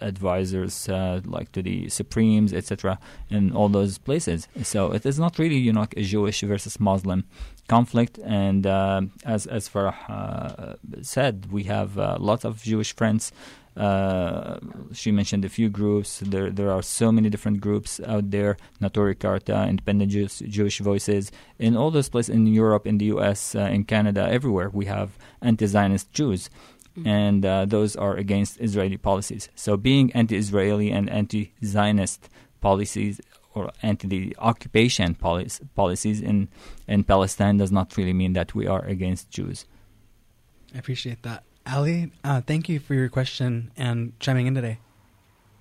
advisors, 0.00 0.88
like 0.88 1.52
to 1.52 1.62
the 1.62 1.88
Supremes, 1.88 2.52
etc., 2.52 2.98
in 3.28 3.52
all 3.52 3.68
those 3.68 3.98
places. 3.98 4.48
So 4.62 4.92
it 4.92 5.06
is 5.06 5.20
not 5.20 5.38
really, 5.38 5.58
you 5.58 5.72
know, 5.72 5.86
a 5.96 6.02
Jewish 6.02 6.40
versus 6.40 6.80
Muslim 6.80 7.24
conflict. 7.68 8.18
And 8.24 8.66
as 8.66 9.46
as 9.46 9.68
Farah 9.68 10.76
said, 11.02 11.52
we 11.52 11.64
have 11.64 11.96
lots 11.96 12.44
of 12.44 12.62
Jewish 12.62 12.96
friends. 12.96 13.30
Uh, 13.76 14.58
she 14.92 15.12
mentioned 15.12 15.44
a 15.44 15.48
few 15.48 15.68
groups. 15.68 16.20
There, 16.20 16.50
there 16.50 16.70
are 16.70 16.82
so 16.82 17.12
many 17.12 17.30
different 17.30 17.60
groups 17.60 18.00
out 18.06 18.30
there. 18.30 18.56
Neturei 18.80 19.18
Karta, 19.18 19.66
Independent 19.68 20.10
Jews, 20.10 20.42
Jewish 20.46 20.80
Voices, 20.80 21.30
in 21.58 21.76
all 21.76 21.90
those 21.90 22.08
places 22.08 22.34
in 22.34 22.46
Europe, 22.46 22.86
in 22.86 22.98
the 22.98 23.06
U.S., 23.06 23.54
uh, 23.54 23.60
in 23.60 23.84
Canada, 23.84 24.28
everywhere 24.28 24.68
we 24.70 24.86
have 24.86 25.16
anti-Zionist 25.40 26.12
Jews, 26.12 26.50
and 27.04 27.46
uh, 27.46 27.64
those 27.64 27.96
are 27.96 28.16
against 28.16 28.60
Israeli 28.60 28.96
policies. 28.96 29.48
So, 29.54 29.76
being 29.76 30.12
anti-Israeli 30.12 30.90
and 30.90 31.08
anti-Zionist 31.08 32.28
policies 32.60 33.20
or 33.54 33.70
anti 33.82 34.36
occupation 34.38 35.14
polic- 35.14 35.60
policies 35.74 36.20
in 36.20 36.48
in 36.86 37.04
Palestine 37.04 37.56
does 37.56 37.72
not 37.72 37.96
really 37.96 38.12
mean 38.12 38.32
that 38.34 38.54
we 38.54 38.66
are 38.66 38.84
against 38.84 39.30
Jews. 39.30 39.64
I 40.74 40.78
appreciate 40.78 41.22
that. 41.22 41.44
Ali, 41.70 42.10
uh, 42.24 42.40
thank 42.40 42.68
you 42.68 42.80
for 42.80 42.94
your 42.94 43.08
question 43.08 43.70
and 43.76 44.18
chiming 44.18 44.46
in 44.46 44.54
today. 44.54 44.78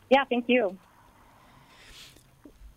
Yeah, 0.09 0.23
thank 0.25 0.45
you. 0.47 0.77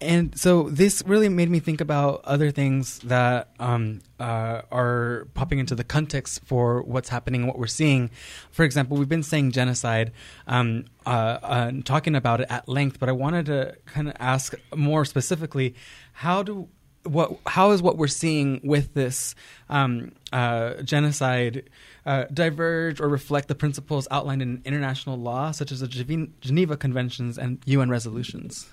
And 0.02 0.36
so 0.36 0.64
this 0.64 1.02
really 1.06 1.28
made 1.28 1.48
me 1.48 1.60
think 1.60 1.80
about 1.80 2.22
other 2.24 2.50
things 2.50 2.98
that 3.00 3.50
um, 3.60 4.00
uh, 4.18 4.62
are 4.72 5.28
popping 5.34 5.60
into 5.60 5.76
the 5.76 5.84
context 5.84 6.44
for 6.44 6.82
what's 6.82 7.08
happening 7.08 7.42
and 7.42 7.48
what 7.48 7.56
we're 7.56 7.68
seeing. 7.68 8.10
For 8.50 8.64
example, 8.64 8.96
we've 8.96 9.08
been 9.08 9.22
saying 9.22 9.52
genocide, 9.52 10.10
um, 10.48 10.86
uh, 11.06 11.38
uh, 11.42 11.72
talking 11.84 12.16
about 12.16 12.40
it 12.40 12.48
at 12.50 12.68
length, 12.68 12.98
but 12.98 13.08
I 13.08 13.12
wanted 13.12 13.46
to 13.46 13.76
kind 13.86 14.08
of 14.08 14.16
ask 14.18 14.54
more 14.74 15.04
specifically 15.04 15.76
how 16.12 16.42
do 16.42 16.68
what 17.04 17.36
how 17.46 17.72
is 17.72 17.82
what 17.82 17.96
we're 17.96 18.06
seeing 18.06 18.60
with 18.62 18.94
this 18.94 19.34
um, 19.68 20.12
uh, 20.32 20.74
genocide 20.82 21.68
uh, 22.04 22.24
diverge 22.32 23.00
or 23.00 23.08
reflect 23.08 23.48
the 23.48 23.54
principles 23.54 24.08
outlined 24.10 24.42
in 24.42 24.62
international 24.64 25.16
law, 25.16 25.50
such 25.50 25.70
as 25.70 25.80
the 25.80 25.88
Geneva 25.88 26.76
Conventions 26.76 27.38
and 27.38 27.60
UN 27.66 27.90
resolutions? 27.90 28.66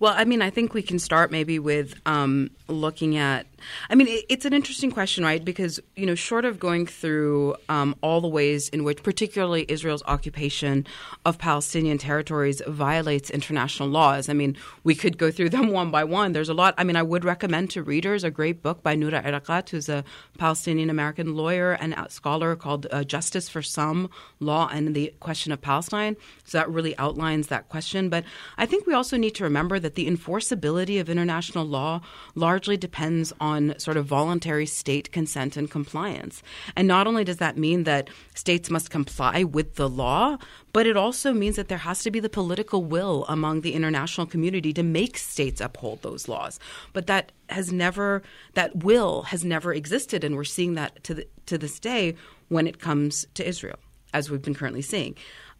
Well, 0.00 0.14
I 0.16 0.24
mean, 0.24 0.42
I 0.42 0.50
think 0.50 0.74
we 0.74 0.82
can 0.82 0.98
start 0.98 1.30
maybe 1.30 1.58
with 1.58 2.00
um, 2.06 2.50
looking 2.68 3.16
at. 3.16 3.46
I 3.90 3.94
mean, 3.94 4.08
it, 4.08 4.24
it's 4.28 4.44
an 4.44 4.52
interesting 4.52 4.90
question, 4.90 5.24
right? 5.24 5.44
Because 5.44 5.80
you 5.96 6.06
know, 6.06 6.14
short 6.14 6.44
of 6.44 6.58
going 6.58 6.86
through 6.86 7.56
um, 7.68 7.94
all 8.02 8.20
the 8.20 8.28
ways 8.28 8.68
in 8.68 8.84
which, 8.84 9.02
particularly 9.02 9.64
Israel's 9.68 10.02
occupation 10.06 10.86
of 11.24 11.38
Palestinian 11.38 11.98
territories, 11.98 12.62
violates 12.66 13.30
international 13.30 13.88
laws. 13.88 14.28
I 14.28 14.32
mean, 14.32 14.56
we 14.84 14.94
could 14.94 15.18
go 15.18 15.30
through 15.30 15.50
them 15.50 15.70
one 15.80 15.90
by 15.90 16.04
one. 16.04 16.32
There's 16.32 16.48
a 16.48 16.54
lot. 16.54 16.74
I 16.78 16.84
mean, 16.84 16.96
I 16.96 17.02
would 17.02 17.24
recommend 17.24 17.70
to 17.70 17.82
readers 17.82 18.24
a 18.24 18.30
great 18.30 18.62
book 18.62 18.82
by 18.82 18.94
Noura 18.94 19.22
Erakat, 19.22 19.70
who's 19.70 19.88
a 19.88 20.04
Palestinian 20.38 20.90
American 20.90 21.34
lawyer 21.34 21.72
and 21.72 21.96
scholar 22.08 22.56
called 22.56 22.86
uh, 22.90 23.04
"Justice 23.04 23.48
for 23.48 23.62
Some: 23.62 24.10
Law 24.40 24.68
and 24.72 24.94
the 24.94 25.12
Question 25.20 25.52
of 25.52 25.60
Palestine." 25.60 26.16
So 26.44 26.58
that 26.58 26.70
really 26.70 26.96
outlines 26.98 27.48
that 27.48 27.68
question. 27.68 28.08
But 28.08 28.24
I 28.56 28.66
think 28.66 28.86
we 28.86 28.94
also 28.94 29.16
need 29.16 29.34
to 29.36 29.44
remember 29.44 29.78
that 29.78 29.94
the 29.94 30.08
enforceability 30.08 31.00
of 31.00 31.08
international 31.08 31.64
law 31.64 32.00
largely 32.34 32.76
depends 32.76 33.32
on 33.40 33.47
sort 33.78 33.96
of 33.96 34.06
voluntary 34.06 34.66
state 34.66 35.12
consent 35.12 35.56
and 35.56 35.70
compliance. 35.70 36.42
And 36.76 36.88
not 36.88 37.06
only 37.06 37.24
does 37.24 37.38
that 37.38 37.56
mean 37.56 37.84
that 37.84 38.08
states 38.34 38.70
must 38.70 38.90
comply 38.90 39.44
with 39.44 39.74
the 39.76 39.88
law, 39.88 40.38
but 40.72 40.86
it 40.86 40.96
also 40.96 41.32
means 41.32 41.56
that 41.56 41.68
there 41.68 41.78
has 41.78 42.02
to 42.02 42.10
be 42.10 42.20
the 42.20 42.28
political 42.28 42.84
will 42.84 43.24
among 43.28 43.60
the 43.60 43.74
international 43.74 44.26
community 44.26 44.72
to 44.72 44.82
make 44.82 45.16
states 45.16 45.60
uphold 45.60 46.02
those 46.02 46.28
laws. 46.28 46.60
But 46.92 47.06
that 47.06 47.32
has 47.48 47.72
never 47.72 48.22
that 48.54 48.84
will 48.84 49.22
has 49.22 49.44
never 49.44 49.72
existed 49.72 50.22
and 50.22 50.36
we're 50.36 50.44
seeing 50.44 50.74
that 50.74 51.02
to 51.04 51.14
the, 51.14 51.26
to 51.46 51.56
this 51.56 51.80
day 51.80 52.14
when 52.48 52.66
it 52.66 52.78
comes 52.78 53.26
to 53.34 53.46
Israel 53.46 53.78
as 54.12 54.30
we've 54.30 54.42
been 54.42 54.54
currently 54.54 54.82
seeing. 54.82 55.14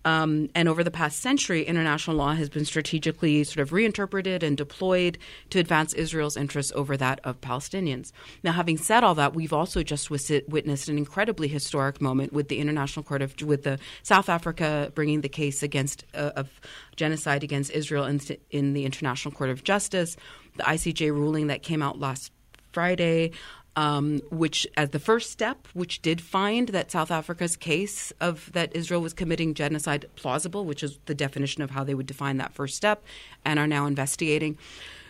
Um, 0.05 0.49
and 0.55 0.69
over 0.69 0.85
the 0.85 0.91
past 0.91 1.21
century, 1.21 1.65
international 1.65 2.17
law 2.17 2.35
has 2.35 2.49
been 2.49 2.65
strategically 2.65 3.45
sort 3.45 3.59
of 3.59 3.73
reinterpreted 3.73 4.43
and 4.43 4.57
deployed 4.57 5.19
to 5.51 5.59
advance 5.59 5.93
Israel's 5.95 6.37
interests 6.37 6.73
over 6.75 6.97
that 6.97 7.21
of 7.25 7.41
Palestinians. 7.41 8.13
Now, 8.43 8.53
having 8.53 8.79
said 8.79 9.05
all 9.05 9.15
that, 9.17 9.35
we've 9.35 9.53
also 9.53 9.83
just 9.83 10.11
witnessed 10.11 10.89
an 10.89 10.99
incredibly 10.99 11.49
historic 11.49 12.01
moment 12.01 12.33
with 12.33 12.49
the 12.49 12.59
International 12.59 13.03
Court 13.03 13.23
of 13.23 13.41
with 13.43 13.65
the 13.65 13.79
South 14.03 14.29
Africa 14.29 14.93
bringing 14.95 15.21
the 15.21 15.29
case 15.29 15.63
against 15.63 16.05
uh, 16.15 16.31
of 16.37 16.49
genocide 16.97 17.45
against 17.45 17.71
Israel 17.73 18.05
in, 18.05 18.21
in 18.51 18.73
the 18.73 18.85
International 18.85 19.33
Court 19.33 19.51
of 19.51 19.65
Justice. 19.65 20.17
The 20.57 20.63
ICJ 20.65 21.13
ruling 21.13 21.49
that 21.49 21.63
came 21.63 21.83
out 21.83 21.99
last 21.99 22.33
Friday 22.73 23.33
um, 23.79 24.19
which, 24.33 24.67
as 24.77 24.91
the 24.91 24.99
first 24.99 25.31
step, 25.31 25.69
which 25.73 26.03
did 26.03 26.21
find 26.21 26.71
that 26.71 26.91
South 26.91 27.13
Africa's 27.13 27.55
case 27.55 28.13
of 28.21 28.51
that 28.53 28.75
Israel 28.75 29.01
was 29.01 29.13
committing 29.13 29.55
genocide 29.55 30.05
plausible, 30.17 30.65
which 30.65 30.83
is 30.83 30.99
the 31.07 31.15
definition 31.15 31.63
of 31.63 31.71
how 31.71 31.85
they 31.85 31.95
would 31.95 32.07
define 32.07 32.39
that 32.39 32.53
first 32.53 32.75
step, 32.75 33.05
and 33.45 33.57
are 33.57 33.69
now 33.69 33.87
investigating. 33.87 34.59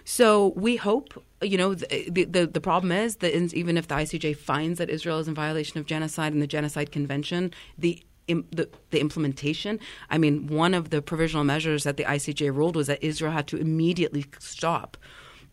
So 0.04 0.48
we 0.48 0.76
hope, 0.76 1.24
you 1.40 1.56
know, 1.56 1.72
the 1.72 2.26
the, 2.28 2.46
the 2.46 2.60
problem 2.60 2.92
is 2.92 3.16
that 3.16 3.34
even 3.54 3.78
if 3.78 3.88
the 3.88 3.94
ICJ 3.94 4.36
finds 4.36 4.76
that 4.78 4.90
Israel 4.90 5.18
is 5.18 5.28
in 5.28 5.34
violation 5.34 5.78
of 5.78 5.86
genocide 5.86 6.34
and 6.34 6.42
the 6.42 6.46
Genocide 6.46 6.92
Convention, 6.92 7.54
the 7.78 8.04
the, 8.26 8.68
the, 8.90 9.00
implementation. 9.00 9.80
I 10.10 10.18
mean, 10.18 10.48
one 10.48 10.74
of 10.74 10.90
the 10.90 11.00
provisional 11.00 11.44
measures 11.44 11.84
that 11.84 11.96
the 11.96 12.04
ICJ 12.04 12.54
ruled 12.54 12.76
was 12.76 12.88
that 12.88 13.02
Israel 13.02 13.32
had 13.32 13.46
to 13.46 13.56
immediately 13.56 14.26
stop 14.38 14.98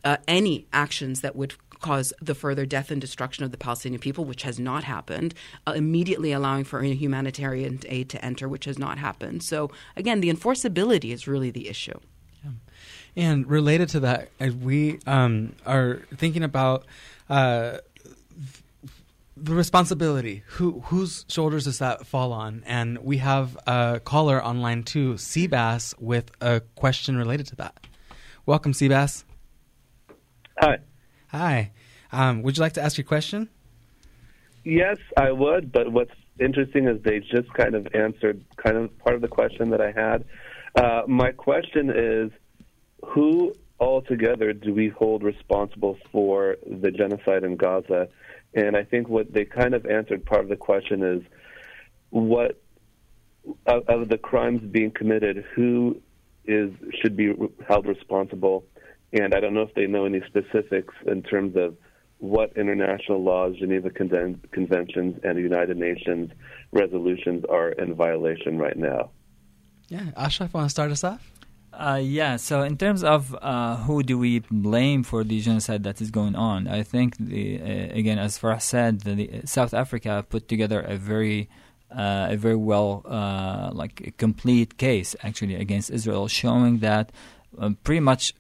uh, 0.06 0.18
any 0.28 0.68
actions 0.72 1.22
that 1.22 1.36
would 1.36 1.56
cause 1.86 2.12
the 2.20 2.34
further 2.34 2.66
death 2.66 2.90
and 2.90 3.00
destruction 3.00 3.44
of 3.44 3.52
the 3.52 3.58
Palestinian 3.58 4.02
people, 4.02 4.26
which 4.26 4.42
has 4.42 4.60
not 4.60 4.84
happened, 4.84 5.36
uh, 5.68 5.74
immediately 5.74 6.32
allowing 6.32 6.64
for 6.64 6.82
humanitarian 6.82 7.80
aid 7.86 8.10
to 8.10 8.26
enter, 8.26 8.50
which 8.50 8.66
has 8.66 8.80
not 8.80 8.98
happened. 8.98 9.44
So, 9.44 9.70
again, 9.96 10.20
the 10.20 10.34
enforceability 10.34 11.14
is 11.14 11.28
really 11.28 11.52
the 11.52 11.70
issue. 11.70 12.00
Yeah. 12.44 12.52
And 13.16 13.48
related 13.48 13.90
to 13.90 14.00
that, 14.00 14.30
we 14.62 15.00
um, 15.06 15.54
are 15.66 16.02
thinking 16.16 16.44
about. 16.44 16.86
Uh, 17.30 17.78
the 19.38 19.54
responsibility 19.54 20.44
who 20.48 20.80
whose 20.86 21.26
shoulders 21.28 21.66
does 21.66 21.80
that 21.80 22.08
fall 22.08 22.32
on 22.32 22.64
and 22.66 22.98
we 23.00 23.18
have 23.18 23.58
a 23.68 24.00
caller 24.06 24.42
on 24.42 24.62
line 24.62 24.82
two 24.82 25.16
seabass 25.16 25.94
with 26.00 26.32
a 26.40 26.62
question 26.76 27.18
related 27.18 27.46
to 27.46 27.56
that 27.58 27.76
welcome 28.46 28.72
seabass 28.72 29.26
hi 30.58 30.78
Hi. 31.36 31.72
Um, 32.16 32.44
would 32.44 32.56
you 32.56 32.62
like 32.62 32.74
to 32.74 32.82
ask 32.82 32.98
your 32.98 33.06
question? 33.06 33.50
Yes, 34.64 34.98
I 35.18 35.32
would. 35.32 35.72
But 35.72 35.92
what's 35.92 36.16
interesting 36.40 36.88
is 36.88 37.02
they 37.04 37.20
just 37.20 37.54
kind 37.54 37.76
of 37.76 37.88
answered 37.94 38.44
kind 38.56 38.78
of 38.78 38.98
part 39.00 39.16
of 39.16 39.22
the 39.22 39.28
question 39.28 39.70
that 39.72 39.82
I 39.82 39.92
had. 39.92 40.24
Uh, 40.76 41.04
my 41.08 41.32
question 41.32 41.92
is 41.94 42.32
who 43.06 43.54
altogether 43.80 44.54
do 44.54 44.74
we 44.74 44.88
hold 44.88 45.24
responsible 45.24 45.98
for 46.12 46.56
the 46.66 46.90
genocide 46.90 47.44
in 47.44 47.58
Gaza? 47.58 48.08
And 48.54 48.78
I 48.78 48.84
think 48.84 49.10
what 49.10 49.34
they 49.34 49.44
kind 49.44 49.74
of 49.74 49.86
answered 49.86 50.26
part 50.26 50.42
of 50.42 50.50
the 50.50 50.56
question 50.56 51.04
is 51.04 51.22
what 52.10 52.62
of, 53.66 53.88
of 53.90 54.10
the 54.10 54.18
crimes 54.18 54.62
being 54.72 54.92
committed, 54.92 55.44
who 55.54 56.02
is 56.46 56.72
should 57.02 57.18
be 57.18 57.34
held 57.68 57.86
responsible 57.86 58.66
and 59.14 59.34
I 59.34 59.40
don't 59.40 59.54
know 59.54 59.62
if 59.62 59.74
they 59.74 59.88
know 59.88 60.06
any 60.06 60.22
specifics 60.28 60.94
in 61.06 61.24
terms 61.24 61.56
of 61.56 61.76
what 62.20 62.56
international 62.58 63.24
laws, 63.24 63.56
Geneva 63.58 63.90
Conven- 63.90 64.40
Conventions, 64.52 65.20
and 65.24 65.38
United 65.38 65.78
Nations 65.78 66.32
resolutions 66.72 67.44
are 67.50 67.70
in 67.70 67.94
violation 67.96 68.58
right 68.58 68.78
now. 68.78 69.12
Yeah, 69.90 70.12
Ashraf, 70.16 70.54
want 70.54 70.66
to 70.66 70.70
start 70.70 70.92
us 70.92 71.04
off? 71.04 71.32
Uh, 71.74 72.00
yeah, 72.02 72.38
so 72.38 72.62
in 72.62 72.78
terms 72.78 73.04
of 73.04 73.36
uh, 73.42 73.76
who 73.78 74.02
do 74.02 74.18
we 74.18 74.40
blame 74.50 75.04
for 75.04 75.24
the 75.26 75.40
genocide 75.42 75.84
that 75.84 76.00
is 76.00 76.10
going 76.10 76.36
on, 76.36 76.68
I 76.68 76.84
think, 76.84 77.18
the, 77.18 77.62
uh, 77.62 77.66
again, 77.94 78.18
as 78.18 78.40
Farah 78.40 78.62
said, 78.62 79.02
the, 79.02 79.14
the 79.16 79.48
South 79.48 79.74
Africa 79.74 80.26
put 80.30 80.48
together 80.48 80.80
a 80.80 80.96
very 80.96 81.50
uh, 81.92 82.28
a 82.32 82.36
very 82.36 82.56
well, 82.56 83.04
uh, 83.06 83.70
like, 83.74 84.16
complete 84.18 84.78
case 84.78 85.16
actually 85.24 85.56
against 85.56 85.90
Israel, 85.90 86.28
showing 86.28 86.80
that 86.80 87.12
um, 87.58 87.78
pretty 87.84 88.00
much 88.00 88.34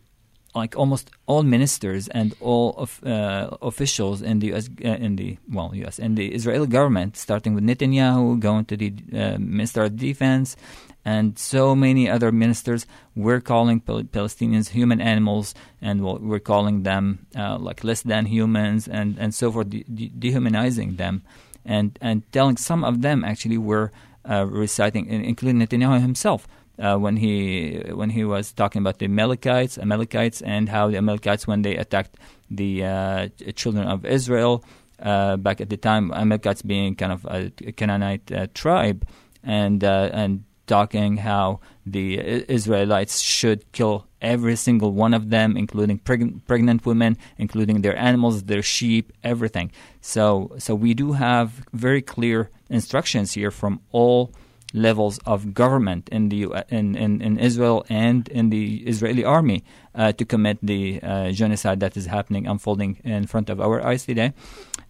like 0.55 0.75
almost 0.77 1.11
all 1.25 1.43
ministers 1.43 2.07
and 2.07 2.33
all 2.39 2.73
of, 2.77 3.03
uh, 3.05 3.49
officials 3.61 4.21
in 4.21 4.39
the 4.39 4.53
US, 4.53 4.69
uh, 4.83 4.87
in 4.87 5.17
the 5.17 5.37
well 5.51 5.71
US 5.75 5.99
in 5.99 6.15
the 6.15 6.27
Israeli 6.33 6.67
government, 6.67 7.17
starting 7.17 7.53
with 7.53 7.63
Netanyahu, 7.63 8.39
going 8.39 8.65
to 8.65 8.77
the 8.77 8.93
uh, 9.13 9.37
Minister 9.37 9.83
of 9.83 9.97
Defense, 9.97 10.55
and 11.03 11.37
so 11.37 11.75
many 11.75 12.09
other 12.09 12.31
ministers, 12.31 12.87
we're 13.15 13.41
calling 13.41 13.79
Pal- 13.79 14.03
Palestinians 14.03 14.69
human 14.69 14.99
animals, 14.99 15.53
and 15.81 16.03
we're 16.03 16.39
calling 16.39 16.83
them 16.83 17.27
uh, 17.37 17.57
like 17.59 17.83
less 17.83 18.01
than 18.01 18.25
humans, 18.25 18.87
and 18.87 19.17
and 19.19 19.35
so 19.35 19.51
forth, 19.51 19.69
de- 19.69 19.83
de- 19.83 20.09
dehumanizing 20.09 20.95
them, 20.95 21.21
and 21.65 21.99
and 22.01 22.23
telling 22.31 22.57
some 22.57 22.83
of 22.83 23.01
them 23.01 23.23
actually 23.23 23.59
were 23.59 23.91
uh, 24.27 24.45
reciting, 24.47 25.05
including 25.07 25.59
Netanyahu 25.61 26.01
himself 26.01 26.47
uh, 26.79 26.97
when 26.97 27.17
he 27.17 27.81
when 27.93 28.09
he 28.09 28.23
was 28.23 28.51
talking 28.51 28.81
about 28.81 28.99
the 28.99 29.05
Amalekites, 29.05 29.77
Amalekites, 29.77 30.41
and 30.41 30.69
how 30.69 30.89
the 30.89 30.97
Amalekites 30.97 31.47
when 31.47 31.61
they 31.61 31.75
attacked 31.75 32.17
the 32.49 32.83
uh, 32.83 33.27
children 33.55 33.87
of 33.87 34.05
Israel 34.05 34.63
uh, 34.99 35.37
back 35.37 35.61
at 35.61 35.69
the 35.69 35.77
time, 35.77 36.11
Amalekites 36.13 36.61
being 36.61 36.95
kind 36.95 37.11
of 37.11 37.25
a 37.25 37.49
Canaanite 37.71 38.31
uh, 38.31 38.47
tribe, 38.53 39.07
and 39.43 39.83
uh, 39.83 40.09
and 40.13 40.43
talking 40.67 41.17
how 41.17 41.59
the 41.85 42.19
Israelites 42.49 43.19
should 43.19 43.71
kill 43.71 44.07
every 44.21 44.55
single 44.55 44.91
one 44.91 45.13
of 45.13 45.29
them, 45.29 45.55
including 45.55 45.99
preg- 45.99 46.43
pregnant 46.47 46.85
women, 46.85 47.17
including 47.37 47.81
their 47.81 47.95
animals, 47.95 48.43
their 48.43 48.63
sheep, 48.63 49.13
everything. 49.23 49.71
So 50.01 50.55
so 50.57 50.75
we 50.75 50.93
do 50.93 51.13
have 51.13 51.65
very 51.73 52.01
clear 52.01 52.49
instructions 52.69 53.33
here 53.33 53.51
from 53.51 53.79
all 53.91 54.31
levels 54.75 55.19
of 55.25 55.53
government 55.53 56.09
in 56.09 56.29
the 56.29 56.43
in, 56.69 56.95
in, 56.95 57.21
in 57.21 57.39
Israel 57.39 57.85
and 57.89 58.27
in 58.27 58.49
the 58.49 58.83
Israeli 58.85 59.23
army 59.23 59.63
uh, 59.95 60.11
to 60.11 60.25
commit 60.25 60.57
the 60.61 60.99
uh, 61.01 61.31
genocide 61.31 61.79
that 61.79 61.95
is 61.95 62.05
happening, 62.05 62.45
unfolding 62.45 62.99
in 63.03 63.25
front 63.25 63.49
of 63.49 63.61
our 63.61 63.81
eyes 63.85 64.05
today. 64.05 64.33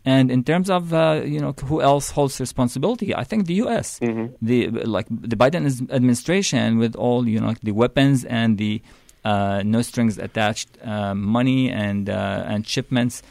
And 0.04 0.32
in 0.32 0.44
terms 0.44 0.70
of 0.70 0.94
uh, 0.94 1.22
you 1.24 1.40
know 1.40 1.54
who 1.66 1.82
else 1.82 2.12
holds 2.12 2.40
responsibility, 2.40 3.16
I 3.16 3.24
think 3.24 3.46
the 3.46 3.56
U.S. 3.66 4.00
Mm-hmm. 4.00 4.34
the 4.42 4.70
like 4.70 5.08
the 5.10 5.36
Biden 5.36 5.66
administration 5.92 6.78
with 6.78 6.96
all 6.96 7.28
you 7.28 7.40
know 7.40 7.48
like 7.48 7.62
the 7.62 7.72
weapons 7.72 8.26
and 8.26 8.58
the 8.58 8.82
uh, 9.24 9.64
no 9.66 9.82
strings 9.82 10.18
attached 10.18 10.70
uh, 10.84 11.16
money 11.16 11.70
and 11.70 12.10
uh, 12.10 12.44
and 12.46 12.68
shipments 12.68 13.24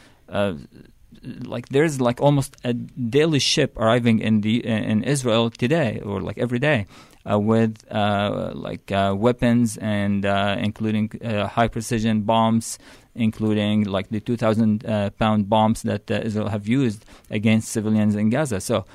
like 1.25 1.69
there's 1.69 1.99
like 1.99 2.21
almost 2.21 2.55
a 2.63 2.73
daily 2.73 3.39
ship 3.39 3.77
arriving 3.77 4.19
in 4.19 4.41
the 4.41 4.65
in 4.65 5.03
Israel 5.03 5.49
today 5.49 6.01
or 6.05 6.21
like 6.21 6.37
every 6.37 6.59
day 6.59 6.85
uh, 7.29 7.39
with 7.39 7.83
uh, 7.91 8.51
like 8.53 8.91
uh, 8.91 9.13
weapons 9.17 9.77
and 9.77 10.25
uh, 10.25 10.55
including 10.59 11.11
uh, 11.23 11.47
high 11.47 11.67
precision 11.67 12.21
bombs 12.21 12.77
including 13.15 13.85
like 13.85 14.09
the 14.09 14.19
2,000 14.19 14.85
uh, 14.85 15.09
pound 15.11 15.49
bombs 15.49 15.83
that 15.83 16.11
Israel 16.11 16.49
have 16.49 16.67
used 16.67 17.05
against 17.31 17.69
civilians 17.69 18.15
in 18.15 18.29
Gaza. 18.29 18.59
So 18.59 18.85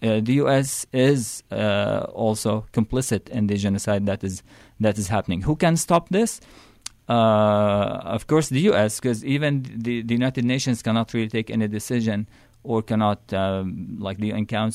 the 0.00 0.32
U.S. 0.34 0.86
is 0.92 1.42
also 1.50 2.64
complicit 2.72 3.28
in 3.28 3.48
the 3.48 3.56
genocide 3.56 4.06
that 4.06 4.24
is 4.24 4.42
that 4.80 4.96
is 4.98 5.08
happening. 5.08 5.42
Who 5.42 5.56
can 5.56 5.76
stop 5.76 6.08
this? 6.08 6.40
Uh, 7.08 8.00
of 8.02 8.26
course, 8.26 8.48
the 8.48 8.60
U.S. 8.62 8.98
because 8.98 9.24
even 9.24 9.62
the, 9.62 10.02
the 10.02 10.14
United 10.14 10.44
Nations 10.44 10.82
cannot 10.82 11.14
really 11.14 11.28
take 11.28 11.50
any 11.50 11.68
decision 11.68 12.26
or 12.66 12.82
cannot, 12.82 13.32
um, 13.32 13.96
like 14.00 14.18
the 14.18 14.32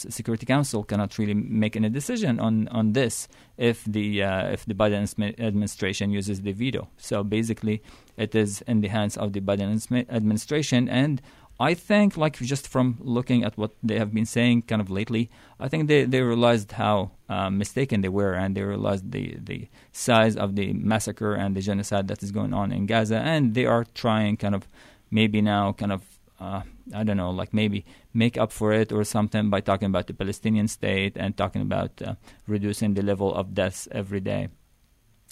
Security 0.10 0.46
Council, 0.46 0.84
cannot 0.84 1.18
really 1.18 1.34
make 1.34 1.76
any 1.76 1.90
decision 1.90 2.40
on, 2.40 2.70
on 2.70 2.94
this 2.94 3.28
if 3.58 3.84
the 3.84 4.24
uh, 4.24 4.48
if 4.48 4.66
the 4.66 4.74
Biden 4.74 5.40
administration 5.40 6.10
uses 6.10 6.42
the 6.42 6.54
veto. 6.54 6.88
So 6.98 7.24
basically, 7.24 7.84
it 8.16 8.34
is 8.34 8.62
in 8.62 8.80
the 8.80 8.88
hands 8.88 9.18
of 9.18 9.34
the 9.34 9.42
Biden 9.42 9.70
administration, 10.10 10.88
and 10.88 11.22
I 11.62 11.76
think, 11.76 12.18
like 12.18 12.38
just 12.38 12.68
from 12.68 12.98
looking 13.00 13.44
at 13.44 13.56
what 13.56 13.72
they 13.84 14.00
have 14.00 14.12
been 14.12 14.26
saying, 14.26 14.64
kind 14.64 14.82
of 14.82 14.90
lately, 14.90 15.30
I 15.60 15.68
think 15.70 15.88
they, 15.88 16.06
they 16.06 16.22
realized 16.22 16.72
how 16.72 17.12
uh, 17.30 17.52
mistaken 17.52 18.02
they 18.02 18.10
were, 18.10 18.34
and 18.34 18.58
they 18.58 18.64
realized 18.64 19.12
the 19.12 19.38
the 19.40 19.68
size 19.92 20.36
of 20.36 20.56
the 20.56 20.74
massacre 20.74 21.36
and 21.36 21.56
the 21.56 21.62
genocide 21.62 22.08
that 22.08 22.24
is 22.24 22.32
going 22.32 22.54
on 22.62 22.72
in 22.72 22.88
Gaza, 22.88 23.18
and 23.18 23.54
they 23.54 23.68
are 23.68 23.86
trying, 23.94 24.38
kind 24.38 24.56
of, 24.56 24.68
maybe 25.12 25.40
now, 25.40 25.74
kind 25.74 25.92
of 25.92 26.02
uh, 26.40 26.64
I 26.96 27.04
don't 27.04 27.18
know, 27.18 27.30
like 27.30 27.54
maybe 27.54 27.86
make 28.12 28.38
up 28.40 28.52
for 28.52 28.74
it 28.74 28.92
or 28.92 29.04
something 29.04 29.52
by 29.52 29.62
talking 29.62 29.86
about 29.86 30.08
the 30.08 30.16
Palestinian 30.16 30.68
state 30.68 31.14
and 31.16 31.38
talking 31.38 31.62
about 31.62 32.02
uh, 32.02 32.16
reducing 32.48 32.96
the 32.96 33.04
level 33.04 33.30
of 33.36 33.54
deaths 33.54 33.88
every 33.92 34.20
day 34.20 34.50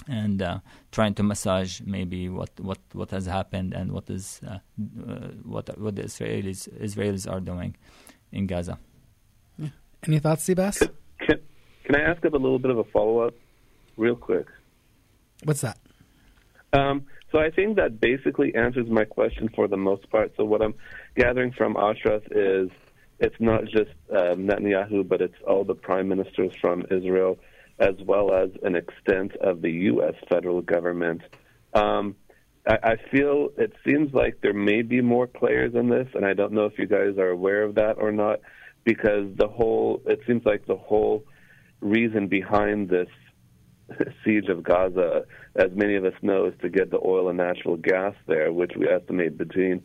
and 0.08 0.42
uh, 0.42 0.60
trying 0.92 1.14
to 1.16 1.24
massage 1.24 1.82
maybe 1.82 2.30
what, 2.30 2.50
what, 2.60 2.80
what 2.94 3.12
has 3.12 3.26
happened 3.26 3.74
and 3.74 3.92
what 3.92 4.10
is 4.10 4.42
uh, 4.48 4.60
uh, 5.08 5.28
what 5.44 5.78
what 5.80 5.96
the 5.96 6.04
Israelis 6.04 6.70
Israelis 6.82 7.30
are 7.30 7.40
doing 7.40 7.76
in 8.32 8.48
Gaza. 8.48 8.80
Yeah. 9.58 9.70
Any 10.08 10.20
thoughts, 10.20 10.48
Sebas? 10.48 10.80
Can, 11.20 11.40
can 11.84 11.96
I 11.96 12.02
ask 12.02 12.24
a 12.24 12.30
little 12.30 12.60
bit 12.60 12.72
of 12.72 12.78
a 12.78 12.84
follow 12.86 13.20
up, 13.20 13.34
real 13.98 14.16
quick? 14.16 14.48
What's 15.44 15.62
that? 15.62 15.78
Um, 16.74 17.06
so 17.32 17.40
I 17.40 17.50
think 17.50 17.78
that 17.78 18.00
basically 18.00 18.54
answers 18.56 18.88
my 18.90 19.06
question 19.06 19.50
for 19.56 19.68
the 19.68 19.78
most 19.78 20.10
part. 20.10 20.32
So 20.38 20.44
what 20.44 20.62
I'm 20.62 20.76
gathering 21.16 21.52
from 21.52 21.78
Ashraf 21.78 22.22
is 22.32 22.70
it's 23.20 23.36
not 23.40 23.66
just 23.66 23.92
uh, 24.12 24.36
Netanyahu, 24.36 25.08
but 25.08 25.22
it's 25.22 25.36
all 25.48 25.64
the 25.64 25.76
prime 25.76 26.08
ministers 26.08 26.52
from 26.62 26.86
Israel, 26.90 27.38
as 27.80 27.96
well 28.06 28.34
as 28.34 28.50
an 28.64 28.76
extent 28.76 29.36
of 29.38 29.62
the 29.62 29.72
U.S. 29.72 30.14
federal 30.30 30.62
government. 30.62 31.22
Um, 31.74 32.16
I, 32.68 32.78
I 32.84 32.96
feel 33.12 33.50
it 33.58 33.74
seems 33.86 34.14
like 34.14 34.40
there 34.42 34.54
may 34.54 34.82
be 34.82 35.02
more 35.02 35.28
players 35.28 35.74
in 35.76 35.90
this, 35.90 36.08
and 36.14 36.26
I 36.26 36.34
don't 36.34 36.54
know 36.54 36.66
if 36.66 36.78
you 36.78 36.88
guys 36.88 37.18
are 37.18 37.30
aware 37.30 37.64
of 37.64 37.76
that 37.76 37.96
or 37.98 38.12
not, 38.12 38.40
because 38.84 39.28
the 39.36 39.48
whole 39.48 40.02
it 40.06 40.20
seems 40.28 40.44
like 40.46 40.66
the 40.66 40.76
whole 40.76 41.24
reason 41.82 42.28
behind 42.28 42.90
this 42.90 43.08
siege 44.26 44.50
of 44.50 44.64
Gaza, 44.64 45.26
as 45.56 45.72
many 45.74 45.96
of 45.96 46.06
us 46.06 46.14
know, 46.22 46.46
is 46.46 46.54
to 46.62 46.70
get 46.70 46.92
the 46.92 47.00
oil 47.04 47.30
and 47.30 47.38
natural 47.38 47.78
gas 47.78 48.14
there, 48.28 48.52
which 48.52 48.72
we 48.78 48.88
estimate 48.88 49.38
between 49.38 49.84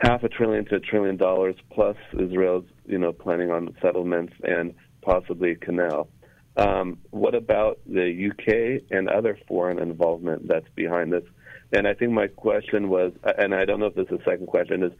half 0.00 0.22
a 0.22 0.28
trillion 0.28 0.64
to 0.66 0.76
a 0.76 0.80
trillion 0.80 1.16
dollars, 1.16 1.56
plus 1.70 1.96
Israel's, 2.18 2.64
you 2.86 2.98
know, 2.98 3.12
planning 3.12 3.50
on 3.50 3.74
settlements 3.82 4.32
and 4.42 4.74
possibly 5.02 5.52
a 5.52 5.56
canal. 5.56 6.08
Um, 6.56 6.98
what 7.10 7.34
about 7.34 7.80
the 7.86 8.30
UK 8.30 8.82
and 8.96 9.08
other 9.08 9.38
foreign 9.48 9.78
involvement 9.80 10.46
that's 10.46 10.68
behind 10.76 11.12
this? 11.12 11.24
And 11.72 11.88
I 11.88 11.94
think 11.94 12.12
my 12.12 12.28
question 12.28 12.88
was, 12.88 13.12
and 13.38 13.54
I 13.54 13.64
don't 13.64 13.80
know 13.80 13.86
if 13.86 13.94
this 13.96 14.06
is 14.06 14.20
a 14.20 14.24
second 14.24 14.46
question, 14.46 14.82
is 14.84 14.92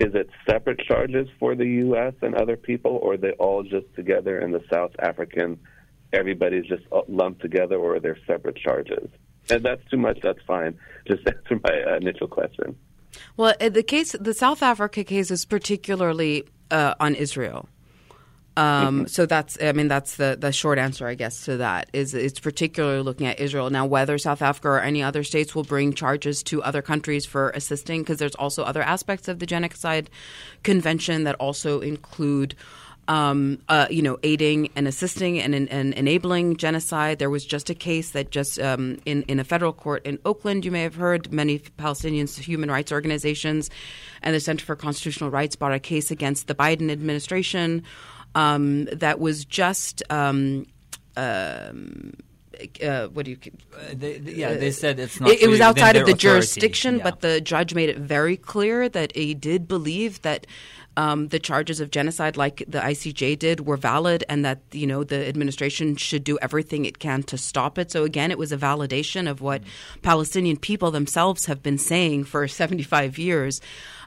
is 0.00 0.14
it 0.14 0.28
separate 0.50 0.80
charges 0.80 1.28
for 1.38 1.54
the 1.54 1.64
U.S. 1.64 2.12
and 2.20 2.34
other 2.34 2.56
people, 2.56 2.98
or 3.02 3.14
are 3.14 3.16
they 3.16 3.30
all 3.32 3.62
just 3.62 3.86
together 3.94 4.40
in 4.40 4.50
the 4.50 4.62
South 4.70 4.90
African 4.98 5.58
everybody's 6.12 6.66
just 6.66 6.82
lumped 7.08 7.42
together 7.42 7.76
or 7.76 7.96
are 7.96 8.00
they're 8.00 8.18
separate 8.26 8.56
charges. 8.56 9.08
And 9.50 9.64
that's 9.64 9.82
too 9.90 9.96
much, 9.96 10.18
that's 10.22 10.42
fine. 10.46 10.78
Just 11.06 11.26
answer 11.26 11.60
my 11.62 11.96
initial 11.96 12.28
question. 12.28 12.76
Well, 13.36 13.54
uh, 13.60 13.68
the 13.68 13.82
case, 13.82 14.12
the 14.18 14.34
South 14.34 14.62
Africa 14.62 15.04
case 15.04 15.30
is 15.30 15.44
particularly 15.44 16.44
uh, 16.70 16.94
on 17.00 17.14
Israel. 17.14 17.68
Um. 18.56 19.06
So 19.06 19.26
that's, 19.26 19.58
I 19.62 19.72
mean, 19.72 19.88
that's 19.88 20.16
the, 20.16 20.36
the 20.38 20.50
short 20.50 20.78
answer, 20.78 21.06
I 21.06 21.14
guess, 21.14 21.44
to 21.44 21.58
that. 21.58 21.90
Is 21.92 22.14
it's 22.14 22.40
particularly 22.40 23.02
looking 23.02 23.26
at 23.26 23.38
Israel 23.38 23.68
now. 23.70 23.84
Whether 23.86 24.16
South 24.18 24.42
Africa 24.42 24.68
or 24.68 24.80
any 24.80 25.02
other 25.02 25.22
states 25.24 25.54
will 25.54 25.64
bring 25.64 25.92
charges 25.92 26.42
to 26.44 26.62
other 26.62 26.82
countries 26.82 27.26
for 27.26 27.50
assisting, 27.50 28.02
because 28.02 28.18
there's 28.18 28.34
also 28.34 28.62
other 28.62 28.82
aspects 28.82 29.28
of 29.28 29.38
the 29.38 29.46
Genocide 29.46 30.08
Convention 30.62 31.24
that 31.24 31.34
also 31.36 31.80
include 31.80 32.54
um, 33.08 33.58
uh, 33.68 33.86
you 33.88 34.02
know, 34.02 34.18
aiding 34.22 34.70
and 34.74 34.88
assisting 34.88 35.40
and, 35.40 35.54
and, 35.54 35.94
enabling 35.94 36.56
genocide. 36.56 37.18
There 37.18 37.30
was 37.30 37.44
just 37.44 37.70
a 37.70 37.74
case 37.74 38.10
that 38.10 38.30
just 38.30 38.58
um, 38.58 38.98
in 39.04 39.22
in 39.22 39.38
a 39.38 39.44
federal 39.44 39.72
court 39.72 40.04
in 40.04 40.18
Oakland, 40.24 40.64
you 40.64 40.72
may 40.72 40.82
have 40.82 40.96
heard, 40.96 41.32
many 41.32 41.58
Palestinian 41.58 42.26
human 42.26 42.70
rights 42.70 42.90
organizations 42.90 43.70
and 44.22 44.34
the 44.34 44.40
Center 44.40 44.64
for 44.64 44.74
Constitutional 44.74 45.30
Rights 45.30 45.54
brought 45.56 45.72
a 45.72 45.78
case 45.78 46.10
against 46.10 46.48
the 46.48 46.54
Biden 46.54 46.90
administration 46.90 47.84
um, 48.36 48.84
that 48.92 49.18
was 49.18 49.44
just. 49.44 50.02
Um, 50.10 50.66
um, 51.16 52.12
uh, 52.82 53.08
what 53.08 53.24
do 53.24 53.32
you? 53.32 53.38
Uh, 53.74 53.94
they, 53.94 54.18
yeah, 54.18 54.54
they 54.54 54.70
said 54.70 54.98
it's 54.98 55.20
not. 55.20 55.30
It, 55.30 55.42
it 55.42 55.48
was 55.48 55.60
outside 55.60 55.96
of 55.96 56.06
the 56.06 56.14
jurisdiction, 56.14 56.98
yeah. 56.98 57.04
but 57.04 57.20
the 57.20 57.40
judge 57.40 57.74
made 57.74 57.88
it 57.88 57.98
very 57.98 58.36
clear 58.36 58.88
that 58.88 59.14
he 59.14 59.34
did 59.34 59.68
believe 59.68 60.22
that 60.22 60.46
um, 60.96 61.28
the 61.28 61.38
charges 61.38 61.80
of 61.80 61.90
genocide, 61.90 62.36
like 62.36 62.64
the 62.66 62.80
ICJ 62.80 63.38
did, 63.38 63.66
were 63.66 63.76
valid, 63.76 64.24
and 64.28 64.44
that 64.44 64.60
you 64.72 64.86
know 64.86 65.04
the 65.04 65.28
administration 65.28 65.96
should 65.96 66.24
do 66.24 66.38
everything 66.40 66.84
it 66.84 66.98
can 66.98 67.22
to 67.24 67.36
stop 67.36 67.78
it. 67.78 67.90
So 67.90 68.04
again, 68.04 68.30
it 68.30 68.38
was 68.38 68.52
a 68.52 68.56
validation 68.56 69.28
of 69.28 69.40
what 69.40 69.62
mm-hmm. 69.62 70.00
Palestinian 70.00 70.56
people 70.56 70.90
themselves 70.90 71.46
have 71.46 71.62
been 71.62 71.78
saying 71.78 72.24
for 72.24 72.48
75 72.56 73.18
years. 73.18 73.60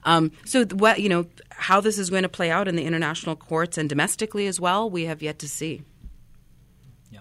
Um, 0.03 0.31
so 0.45 0.65
what 0.65 0.99
you 0.99 1.09
know 1.09 1.25
how 1.49 1.81
this 1.81 1.97
is 1.97 2.09
going 2.09 2.23
to 2.23 2.29
play 2.29 2.49
out 2.49 2.67
in 2.67 2.75
the 2.75 2.85
international 2.85 3.35
courts 3.35 3.77
and 3.77 3.89
domestically 3.89 4.47
as 4.47 4.59
well, 4.59 4.89
we 4.89 5.05
have 5.05 5.21
yet 5.21 5.39
to 5.39 5.49
see. 5.49 5.81
Yeah. 7.11 7.19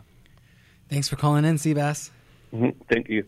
Thanks 0.88 1.08
for 1.08 1.16
calling 1.16 1.44
in, 1.44 1.56
Seabass. 1.56 2.10
Mm-hmm. 2.52 2.80
Thank 2.88 3.08
you. 3.08 3.24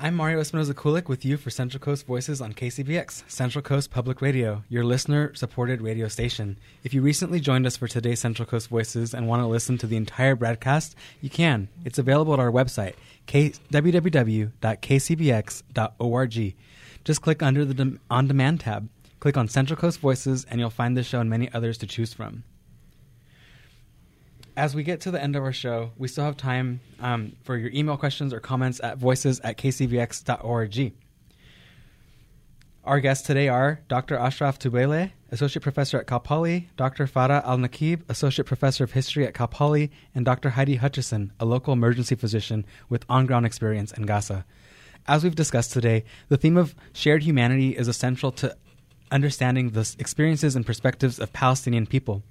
I'm 0.00 0.14
Mario 0.14 0.40
Espinoza 0.40 0.74
Kulick 0.74 1.08
with 1.08 1.24
you 1.24 1.36
for 1.36 1.50
Central 1.50 1.80
Coast 1.80 2.06
Voices 2.06 2.40
on 2.40 2.52
KCBX, 2.52 3.24
Central 3.28 3.62
Coast 3.62 3.90
Public 3.90 4.22
Radio, 4.22 4.62
your 4.68 4.84
listener 4.84 5.34
supported 5.34 5.82
radio 5.82 6.06
station. 6.06 6.56
If 6.84 6.94
you 6.94 7.02
recently 7.02 7.40
joined 7.40 7.66
us 7.66 7.76
for 7.76 7.88
today's 7.88 8.20
Central 8.20 8.46
Coast 8.46 8.68
Voices 8.68 9.12
and 9.12 9.26
want 9.26 9.42
to 9.42 9.48
listen 9.48 9.76
to 9.78 9.88
the 9.88 9.96
entire 9.96 10.36
broadcast, 10.36 10.94
you 11.20 11.28
can. 11.28 11.66
It's 11.84 11.98
available 11.98 12.32
at 12.32 12.38
our 12.38 12.52
website, 12.52 12.94
k- 13.26 13.54
www.kcbx.org. 13.72 14.52
Just 17.08 17.22
click 17.22 17.42
under 17.42 17.64
the 17.64 17.98
On 18.10 18.28
Demand 18.28 18.60
tab, 18.60 18.86
click 19.18 19.38
on 19.38 19.48
Central 19.48 19.80
Coast 19.80 19.98
Voices, 19.98 20.44
and 20.50 20.60
you'll 20.60 20.68
find 20.68 20.94
this 20.94 21.06
show 21.06 21.20
and 21.20 21.30
many 21.30 21.50
others 21.54 21.78
to 21.78 21.86
choose 21.86 22.12
from 22.12 22.44
as 24.58 24.74
we 24.74 24.82
get 24.82 25.00
to 25.02 25.10
the 25.12 25.22
end 25.22 25.36
of 25.36 25.42
our 25.42 25.52
show, 25.52 25.92
we 25.96 26.08
still 26.08 26.24
have 26.24 26.36
time 26.36 26.80
um, 27.00 27.32
for 27.44 27.56
your 27.56 27.70
email 27.70 27.96
questions 27.96 28.34
or 28.34 28.40
comments 28.40 28.80
at 28.82 28.98
voices 28.98 29.40
at 29.40 29.56
kcbx.org. 29.56 30.92
Our 32.84 33.00
guests 33.00 33.26
today 33.26 33.48
are 33.48 33.80
Dr. 33.88 34.16
Ashraf 34.16 34.58
Tubeileh, 34.58 35.12
Associate 35.30 35.62
Professor 35.62 36.00
at 36.00 36.08
Cal 36.08 36.18
Poly, 36.18 36.68
Dr. 36.76 37.06
Farah 37.06 37.44
Al 37.46 37.58
Nakib, 37.58 38.02
Associate 38.08 38.44
Professor 38.44 38.82
of 38.82 38.92
History 38.92 39.24
at 39.26 39.32
Cal 39.32 39.46
Poly, 39.46 39.92
and 40.12 40.24
Dr. 40.24 40.50
Heidi 40.50 40.74
Hutchison, 40.74 41.32
a 41.38 41.44
local 41.44 41.72
emergency 41.72 42.16
physician 42.16 42.66
with 42.88 43.04
on 43.08 43.26
ground 43.26 43.46
experience 43.46 43.92
in 43.92 44.06
Gaza. 44.06 44.44
As 45.08 45.24
we've 45.24 45.34
discussed 45.34 45.72
today, 45.72 46.04
the 46.28 46.36
theme 46.36 46.58
of 46.58 46.74
shared 46.92 47.22
humanity 47.22 47.70
is 47.70 47.88
essential 47.88 48.30
to 48.32 48.54
understanding 49.10 49.70
the 49.70 49.96
experiences 49.98 50.54
and 50.54 50.66
perspectives 50.66 51.18
of 51.18 51.32
Palestinian 51.32 51.86
people. 51.86 52.22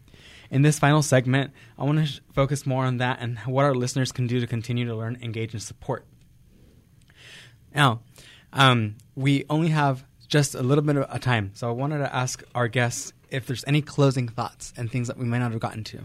In 0.52 0.62
this 0.62 0.78
final 0.78 1.02
segment, 1.02 1.52
I 1.80 1.84
want 1.86 1.98
to 1.98 2.06
sh- 2.06 2.20
focus 2.32 2.68
more 2.68 2.86
on 2.86 2.98
that 2.98 3.18
and 3.20 3.40
what 3.40 3.66
our 3.66 3.74
listeners 3.74 4.12
can 4.12 4.28
do 4.28 4.40
to 4.40 4.46
continue 4.46 4.86
to 4.86 4.96
learn, 4.96 5.18
engage, 5.24 5.54
and 5.54 5.62
support. 5.62 6.06
Now, 7.74 8.02
um, 8.54 8.98
we 9.16 9.44
only 9.50 9.70
have 9.70 10.06
just 10.28 10.54
a 10.54 10.62
little 10.62 10.84
bit 10.84 10.98
of 10.98 11.22
time, 11.22 11.52
so 11.56 11.68
I 11.68 11.72
wanted 11.72 11.98
to 11.98 12.16
ask 12.16 12.44
our 12.54 12.68
guests 12.68 13.12
if 13.32 13.48
there's 13.48 13.64
any 13.66 13.82
closing 13.82 14.28
thoughts 14.28 14.72
and 14.78 14.92
things 14.92 15.08
that 15.08 15.18
we 15.18 15.26
might 15.26 15.40
not 15.40 15.52
have 15.52 15.60
gotten 15.60 15.84
to. 15.86 16.04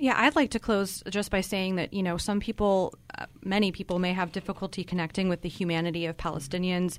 Yeah, 0.00 0.14
I'd 0.16 0.36
like 0.36 0.52
to 0.52 0.60
close 0.60 1.02
just 1.10 1.30
by 1.30 1.40
saying 1.40 1.74
that, 1.76 1.92
you 1.92 2.04
know, 2.04 2.16
some 2.18 2.38
people 2.38 2.94
uh, 3.18 3.26
many 3.42 3.72
people 3.72 3.98
may 3.98 4.12
have 4.12 4.30
difficulty 4.30 4.84
connecting 4.84 5.28
with 5.28 5.42
the 5.42 5.48
humanity 5.48 6.06
of 6.06 6.16
Palestinians 6.16 6.98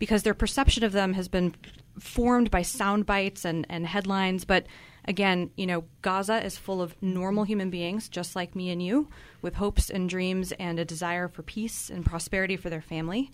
because 0.00 0.24
their 0.24 0.34
perception 0.34 0.82
of 0.82 0.90
them 0.90 1.12
has 1.12 1.28
been 1.28 1.54
formed 2.00 2.50
by 2.50 2.62
sound 2.62 3.06
bites 3.06 3.44
and, 3.44 3.64
and 3.68 3.86
headlines. 3.86 4.44
But 4.44 4.66
again, 5.04 5.50
you 5.56 5.66
know, 5.66 5.84
Gaza 6.02 6.44
is 6.44 6.58
full 6.58 6.82
of 6.82 7.00
normal 7.00 7.44
human 7.44 7.70
beings, 7.70 8.08
just 8.08 8.34
like 8.34 8.56
me 8.56 8.70
and 8.70 8.82
you, 8.82 9.08
with 9.40 9.54
hopes 9.54 9.88
and 9.88 10.08
dreams 10.08 10.50
and 10.58 10.80
a 10.80 10.84
desire 10.84 11.28
for 11.28 11.44
peace 11.44 11.90
and 11.90 12.04
prosperity 12.04 12.56
for 12.56 12.70
their 12.70 12.82
family. 12.82 13.30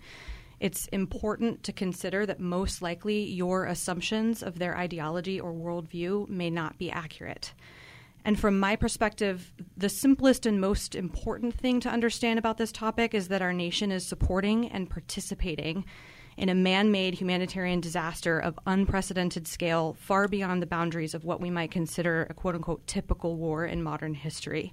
It's 0.59 0.85
important 0.87 1.63
to 1.63 1.73
consider 1.73 2.27
that 2.27 2.39
most 2.39 2.83
likely 2.83 3.23
your 3.23 3.65
assumptions 3.65 4.43
of 4.43 4.59
their 4.59 4.77
ideology 4.77 5.39
or 5.39 5.51
worldview 5.51 6.29
may 6.29 6.51
not 6.51 6.77
be 6.77 6.91
accurate. 6.91 7.53
And 8.25 8.39
from 8.39 8.59
my 8.59 8.75
perspective, 8.75 9.53
the 9.77 9.89
simplest 9.89 10.45
and 10.45 10.59
most 10.59 10.93
important 10.93 11.53
thing 11.53 11.79
to 11.81 11.89
understand 11.89 12.37
about 12.37 12.57
this 12.57 12.71
topic 12.71 13.13
is 13.13 13.29
that 13.29 13.41
our 13.41 13.53
nation 13.53 13.91
is 13.91 14.05
supporting 14.05 14.69
and 14.69 14.89
participating 14.89 15.85
in 16.37 16.49
a 16.49 16.55
man 16.55 16.89
made 16.89 17.15
humanitarian 17.15 17.81
disaster 17.81 18.39
of 18.39 18.57
unprecedented 18.65 19.45
scale, 19.45 19.95
far 19.99 20.27
beyond 20.27 20.61
the 20.61 20.67
boundaries 20.67 21.13
of 21.13 21.25
what 21.25 21.41
we 21.41 21.49
might 21.49 21.69
consider 21.69 22.27
a 22.29 22.33
quote 22.33 22.55
unquote 22.55 22.85
typical 22.87 23.35
war 23.35 23.65
in 23.65 23.83
modern 23.83 24.13
history. 24.13 24.71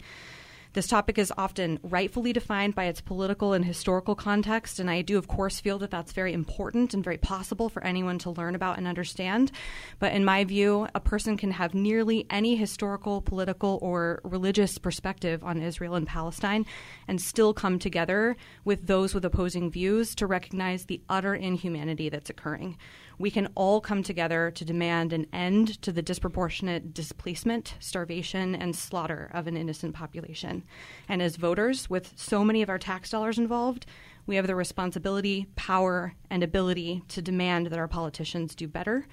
This 0.76 0.88
topic 0.88 1.16
is 1.16 1.32
often 1.38 1.78
rightfully 1.82 2.34
defined 2.34 2.74
by 2.74 2.84
its 2.84 3.00
political 3.00 3.54
and 3.54 3.64
historical 3.64 4.14
context, 4.14 4.78
and 4.78 4.90
I 4.90 5.00
do, 5.00 5.16
of 5.16 5.26
course, 5.26 5.58
feel 5.58 5.78
that 5.78 5.90
that's 5.90 6.12
very 6.12 6.34
important 6.34 6.92
and 6.92 7.02
very 7.02 7.16
possible 7.16 7.70
for 7.70 7.82
anyone 7.82 8.18
to 8.18 8.30
learn 8.30 8.54
about 8.54 8.76
and 8.76 8.86
understand. 8.86 9.52
But 10.00 10.12
in 10.12 10.22
my 10.22 10.44
view, 10.44 10.86
a 10.94 11.00
person 11.00 11.38
can 11.38 11.52
have 11.52 11.72
nearly 11.72 12.26
any 12.28 12.56
historical, 12.56 13.22
political, 13.22 13.78
or 13.80 14.20
religious 14.22 14.76
perspective 14.76 15.42
on 15.42 15.62
Israel 15.62 15.94
and 15.94 16.06
Palestine 16.06 16.66
and 17.08 17.22
still 17.22 17.54
come 17.54 17.78
together 17.78 18.36
with 18.66 18.86
those 18.86 19.14
with 19.14 19.24
opposing 19.24 19.70
views 19.70 20.14
to 20.16 20.26
recognize 20.26 20.84
the 20.84 21.00
utter 21.08 21.34
inhumanity 21.34 22.10
that's 22.10 22.28
occurring 22.28 22.76
we 23.18 23.30
can 23.30 23.48
all 23.54 23.80
come 23.80 24.02
together 24.02 24.50
to 24.50 24.64
demand 24.64 25.12
an 25.12 25.26
end 25.32 25.80
to 25.82 25.92
the 25.92 26.02
disproportionate 26.02 26.92
displacement, 26.92 27.74
starvation, 27.80 28.54
and 28.54 28.76
slaughter 28.76 29.30
of 29.32 29.46
an 29.46 29.56
innocent 29.56 29.94
population. 29.94 30.64
And 31.08 31.22
as 31.22 31.36
voters, 31.36 31.88
with 31.88 32.12
so 32.16 32.44
many 32.44 32.62
of 32.62 32.68
our 32.68 32.78
tax 32.78 33.10
dollars 33.10 33.38
involved, 33.38 33.86
we 34.26 34.36
have 34.36 34.46
the 34.46 34.54
responsibility, 34.54 35.46
power, 35.56 36.14
and 36.30 36.42
ability 36.42 37.02
to 37.08 37.22
demand 37.22 37.68
that 37.68 37.78
our 37.78 37.88
politicians 37.88 38.54
do 38.54 38.68
better, 38.68 39.06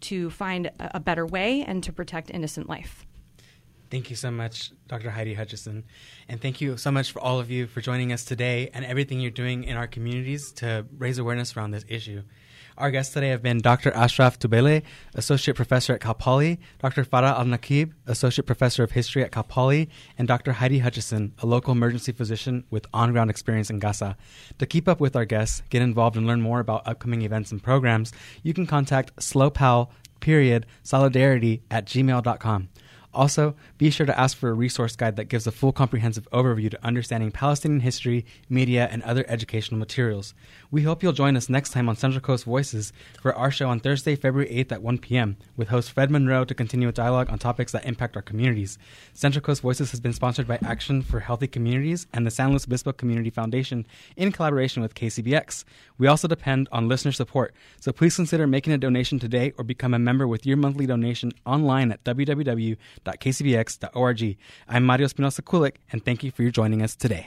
to 0.00 0.30
find 0.30 0.70
a 0.80 1.00
better 1.00 1.26
way, 1.26 1.62
and 1.62 1.84
to 1.84 1.92
protect 1.92 2.30
innocent 2.30 2.68
life. 2.68 3.04
Thank 3.90 4.10
you 4.10 4.16
so 4.16 4.30
much, 4.30 4.72
Dr. 4.86 5.10
Heidi 5.10 5.32
Hutchison. 5.32 5.84
And 6.28 6.40
thank 6.40 6.60
you 6.60 6.76
so 6.76 6.90
much 6.90 7.10
for 7.10 7.20
all 7.20 7.40
of 7.40 7.50
you 7.50 7.66
for 7.66 7.80
joining 7.80 8.12
us 8.12 8.24
today 8.24 8.70
and 8.74 8.84
everything 8.84 9.18
you're 9.18 9.30
doing 9.30 9.64
in 9.64 9.76
our 9.76 9.86
communities 9.86 10.52
to 10.52 10.86
raise 10.98 11.18
awareness 11.18 11.56
around 11.56 11.70
this 11.70 11.86
issue. 11.88 12.22
Our 12.78 12.92
guests 12.92 13.12
today 13.12 13.30
have 13.30 13.42
been 13.42 13.58
Dr. 13.58 13.90
Ashraf 13.90 14.38
Tubeileh, 14.38 14.84
Associate 15.16 15.52
Professor 15.52 15.94
at 15.94 16.00
Cal 16.00 16.14
Poly, 16.14 16.60
Dr. 16.78 17.04
Farah 17.04 17.36
Al 17.36 17.46
Nakib, 17.46 17.92
Associate 18.06 18.46
Professor 18.46 18.84
of 18.84 18.92
History 18.92 19.24
at 19.24 19.32
Cal 19.32 19.42
Poly, 19.42 19.88
and 20.16 20.28
Dr. 20.28 20.52
Heidi 20.52 20.78
Hutchison, 20.78 21.34
a 21.42 21.46
local 21.46 21.72
emergency 21.72 22.12
physician 22.12 22.62
with 22.70 22.86
on 22.94 23.10
ground 23.10 23.30
experience 23.30 23.68
in 23.68 23.80
Gaza. 23.80 24.16
To 24.60 24.66
keep 24.66 24.86
up 24.86 25.00
with 25.00 25.16
our 25.16 25.24
guests, 25.24 25.64
get 25.70 25.82
involved, 25.82 26.16
and 26.16 26.24
learn 26.24 26.40
more 26.40 26.60
about 26.60 26.86
upcoming 26.86 27.22
events 27.22 27.50
and 27.50 27.60
programs, 27.60 28.12
you 28.44 28.54
can 28.54 28.64
contact 28.64 29.16
slowpal 29.16 29.88
period 30.20 30.64
solidarity 30.84 31.62
at 31.72 31.84
gmail.com. 31.84 32.68
Also, 33.18 33.56
be 33.78 33.90
sure 33.90 34.06
to 34.06 34.16
ask 34.16 34.36
for 34.36 34.48
a 34.48 34.54
resource 34.54 34.94
guide 34.94 35.16
that 35.16 35.24
gives 35.24 35.44
a 35.48 35.50
full 35.50 35.72
comprehensive 35.72 36.30
overview 36.30 36.70
to 36.70 36.86
understanding 36.86 37.32
Palestinian 37.32 37.80
history, 37.80 38.24
media, 38.48 38.88
and 38.92 39.02
other 39.02 39.24
educational 39.26 39.76
materials. 39.76 40.34
We 40.70 40.84
hope 40.84 41.02
you'll 41.02 41.12
join 41.12 41.36
us 41.36 41.48
next 41.48 41.70
time 41.70 41.88
on 41.88 41.96
Central 41.96 42.20
Coast 42.20 42.44
Voices 42.44 42.92
for 43.20 43.34
our 43.34 43.50
show 43.50 43.70
on 43.70 43.80
Thursday, 43.80 44.14
February 44.14 44.48
8th 44.50 44.70
at 44.70 44.82
1 44.82 44.98
p.m. 44.98 45.36
with 45.56 45.66
host 45.66 45.90
Fred 45.90 46.12
Monroe 46.12 46.44
to 46.44 46.54
continue 46.54 46.86
a 46.86 46.92
dialogue 46.92 47.28
on 47.28 47.40
topics 47.40 47.72
that 47.72 47.84
impact 47.86 48.14
our 48.14 48.22
communities. 48.22 48.78
Central 49.14 49.42
Coast 49.42 49.62
Voices 49.62 49.90
has 49.90 49.98
been 49.98 50.12
sponsored 50.12 50.46
by 50.46 50.60
Action 50.64 51.02
for 51.02 51.18
Healthy 51.18 51.48
Communities 51.48 52.06
and 52.12 52.24
the 52.24 52.30
San 52.30 52.50
Luis 52.50 52.66
Obispo 52.66 52.92
Community 52.92 53.30
Foundation 53.30 53.84
in 54.16 54.30
collaboration 54.30 54.80
with 54.80 54.94
KCBX. 54.94 55.64
We 55.98 56.06
also 56.06 56.28
depend 56.28 56.68
on 56.70 56.86
listener 56.86 57.10
support, 57.10 57.52
so 57.80 57.90
please 57.90 58.14
consider 58.14 58.46
making 58.46 58.74
a 58.74 58.78
donation 58.78 59.18
today 59.18 59.54
or 59.58 59.64
become 59.64 59.92
a 59.92 59.98
member 59.98 60.28
with 60.28 60.46
your 60.46 60.56
monthly 60.56 60.86
donation 60.86 61.32
online 61.44 61.90
at 61.90 62.04
www.kcbx.org. 63.08 64.36
I'm 64.68 64.84
Mario 64.84 65.06
Espinoza 65.06 65.42
Kulick, 65.42 65.76
and 65.92 66.04
thank 66.04 66.22
you 66.22 66.30
for 66.30 66.48
joining 66.50 66.82
us 66.82 66.94
today. 66.96 67.26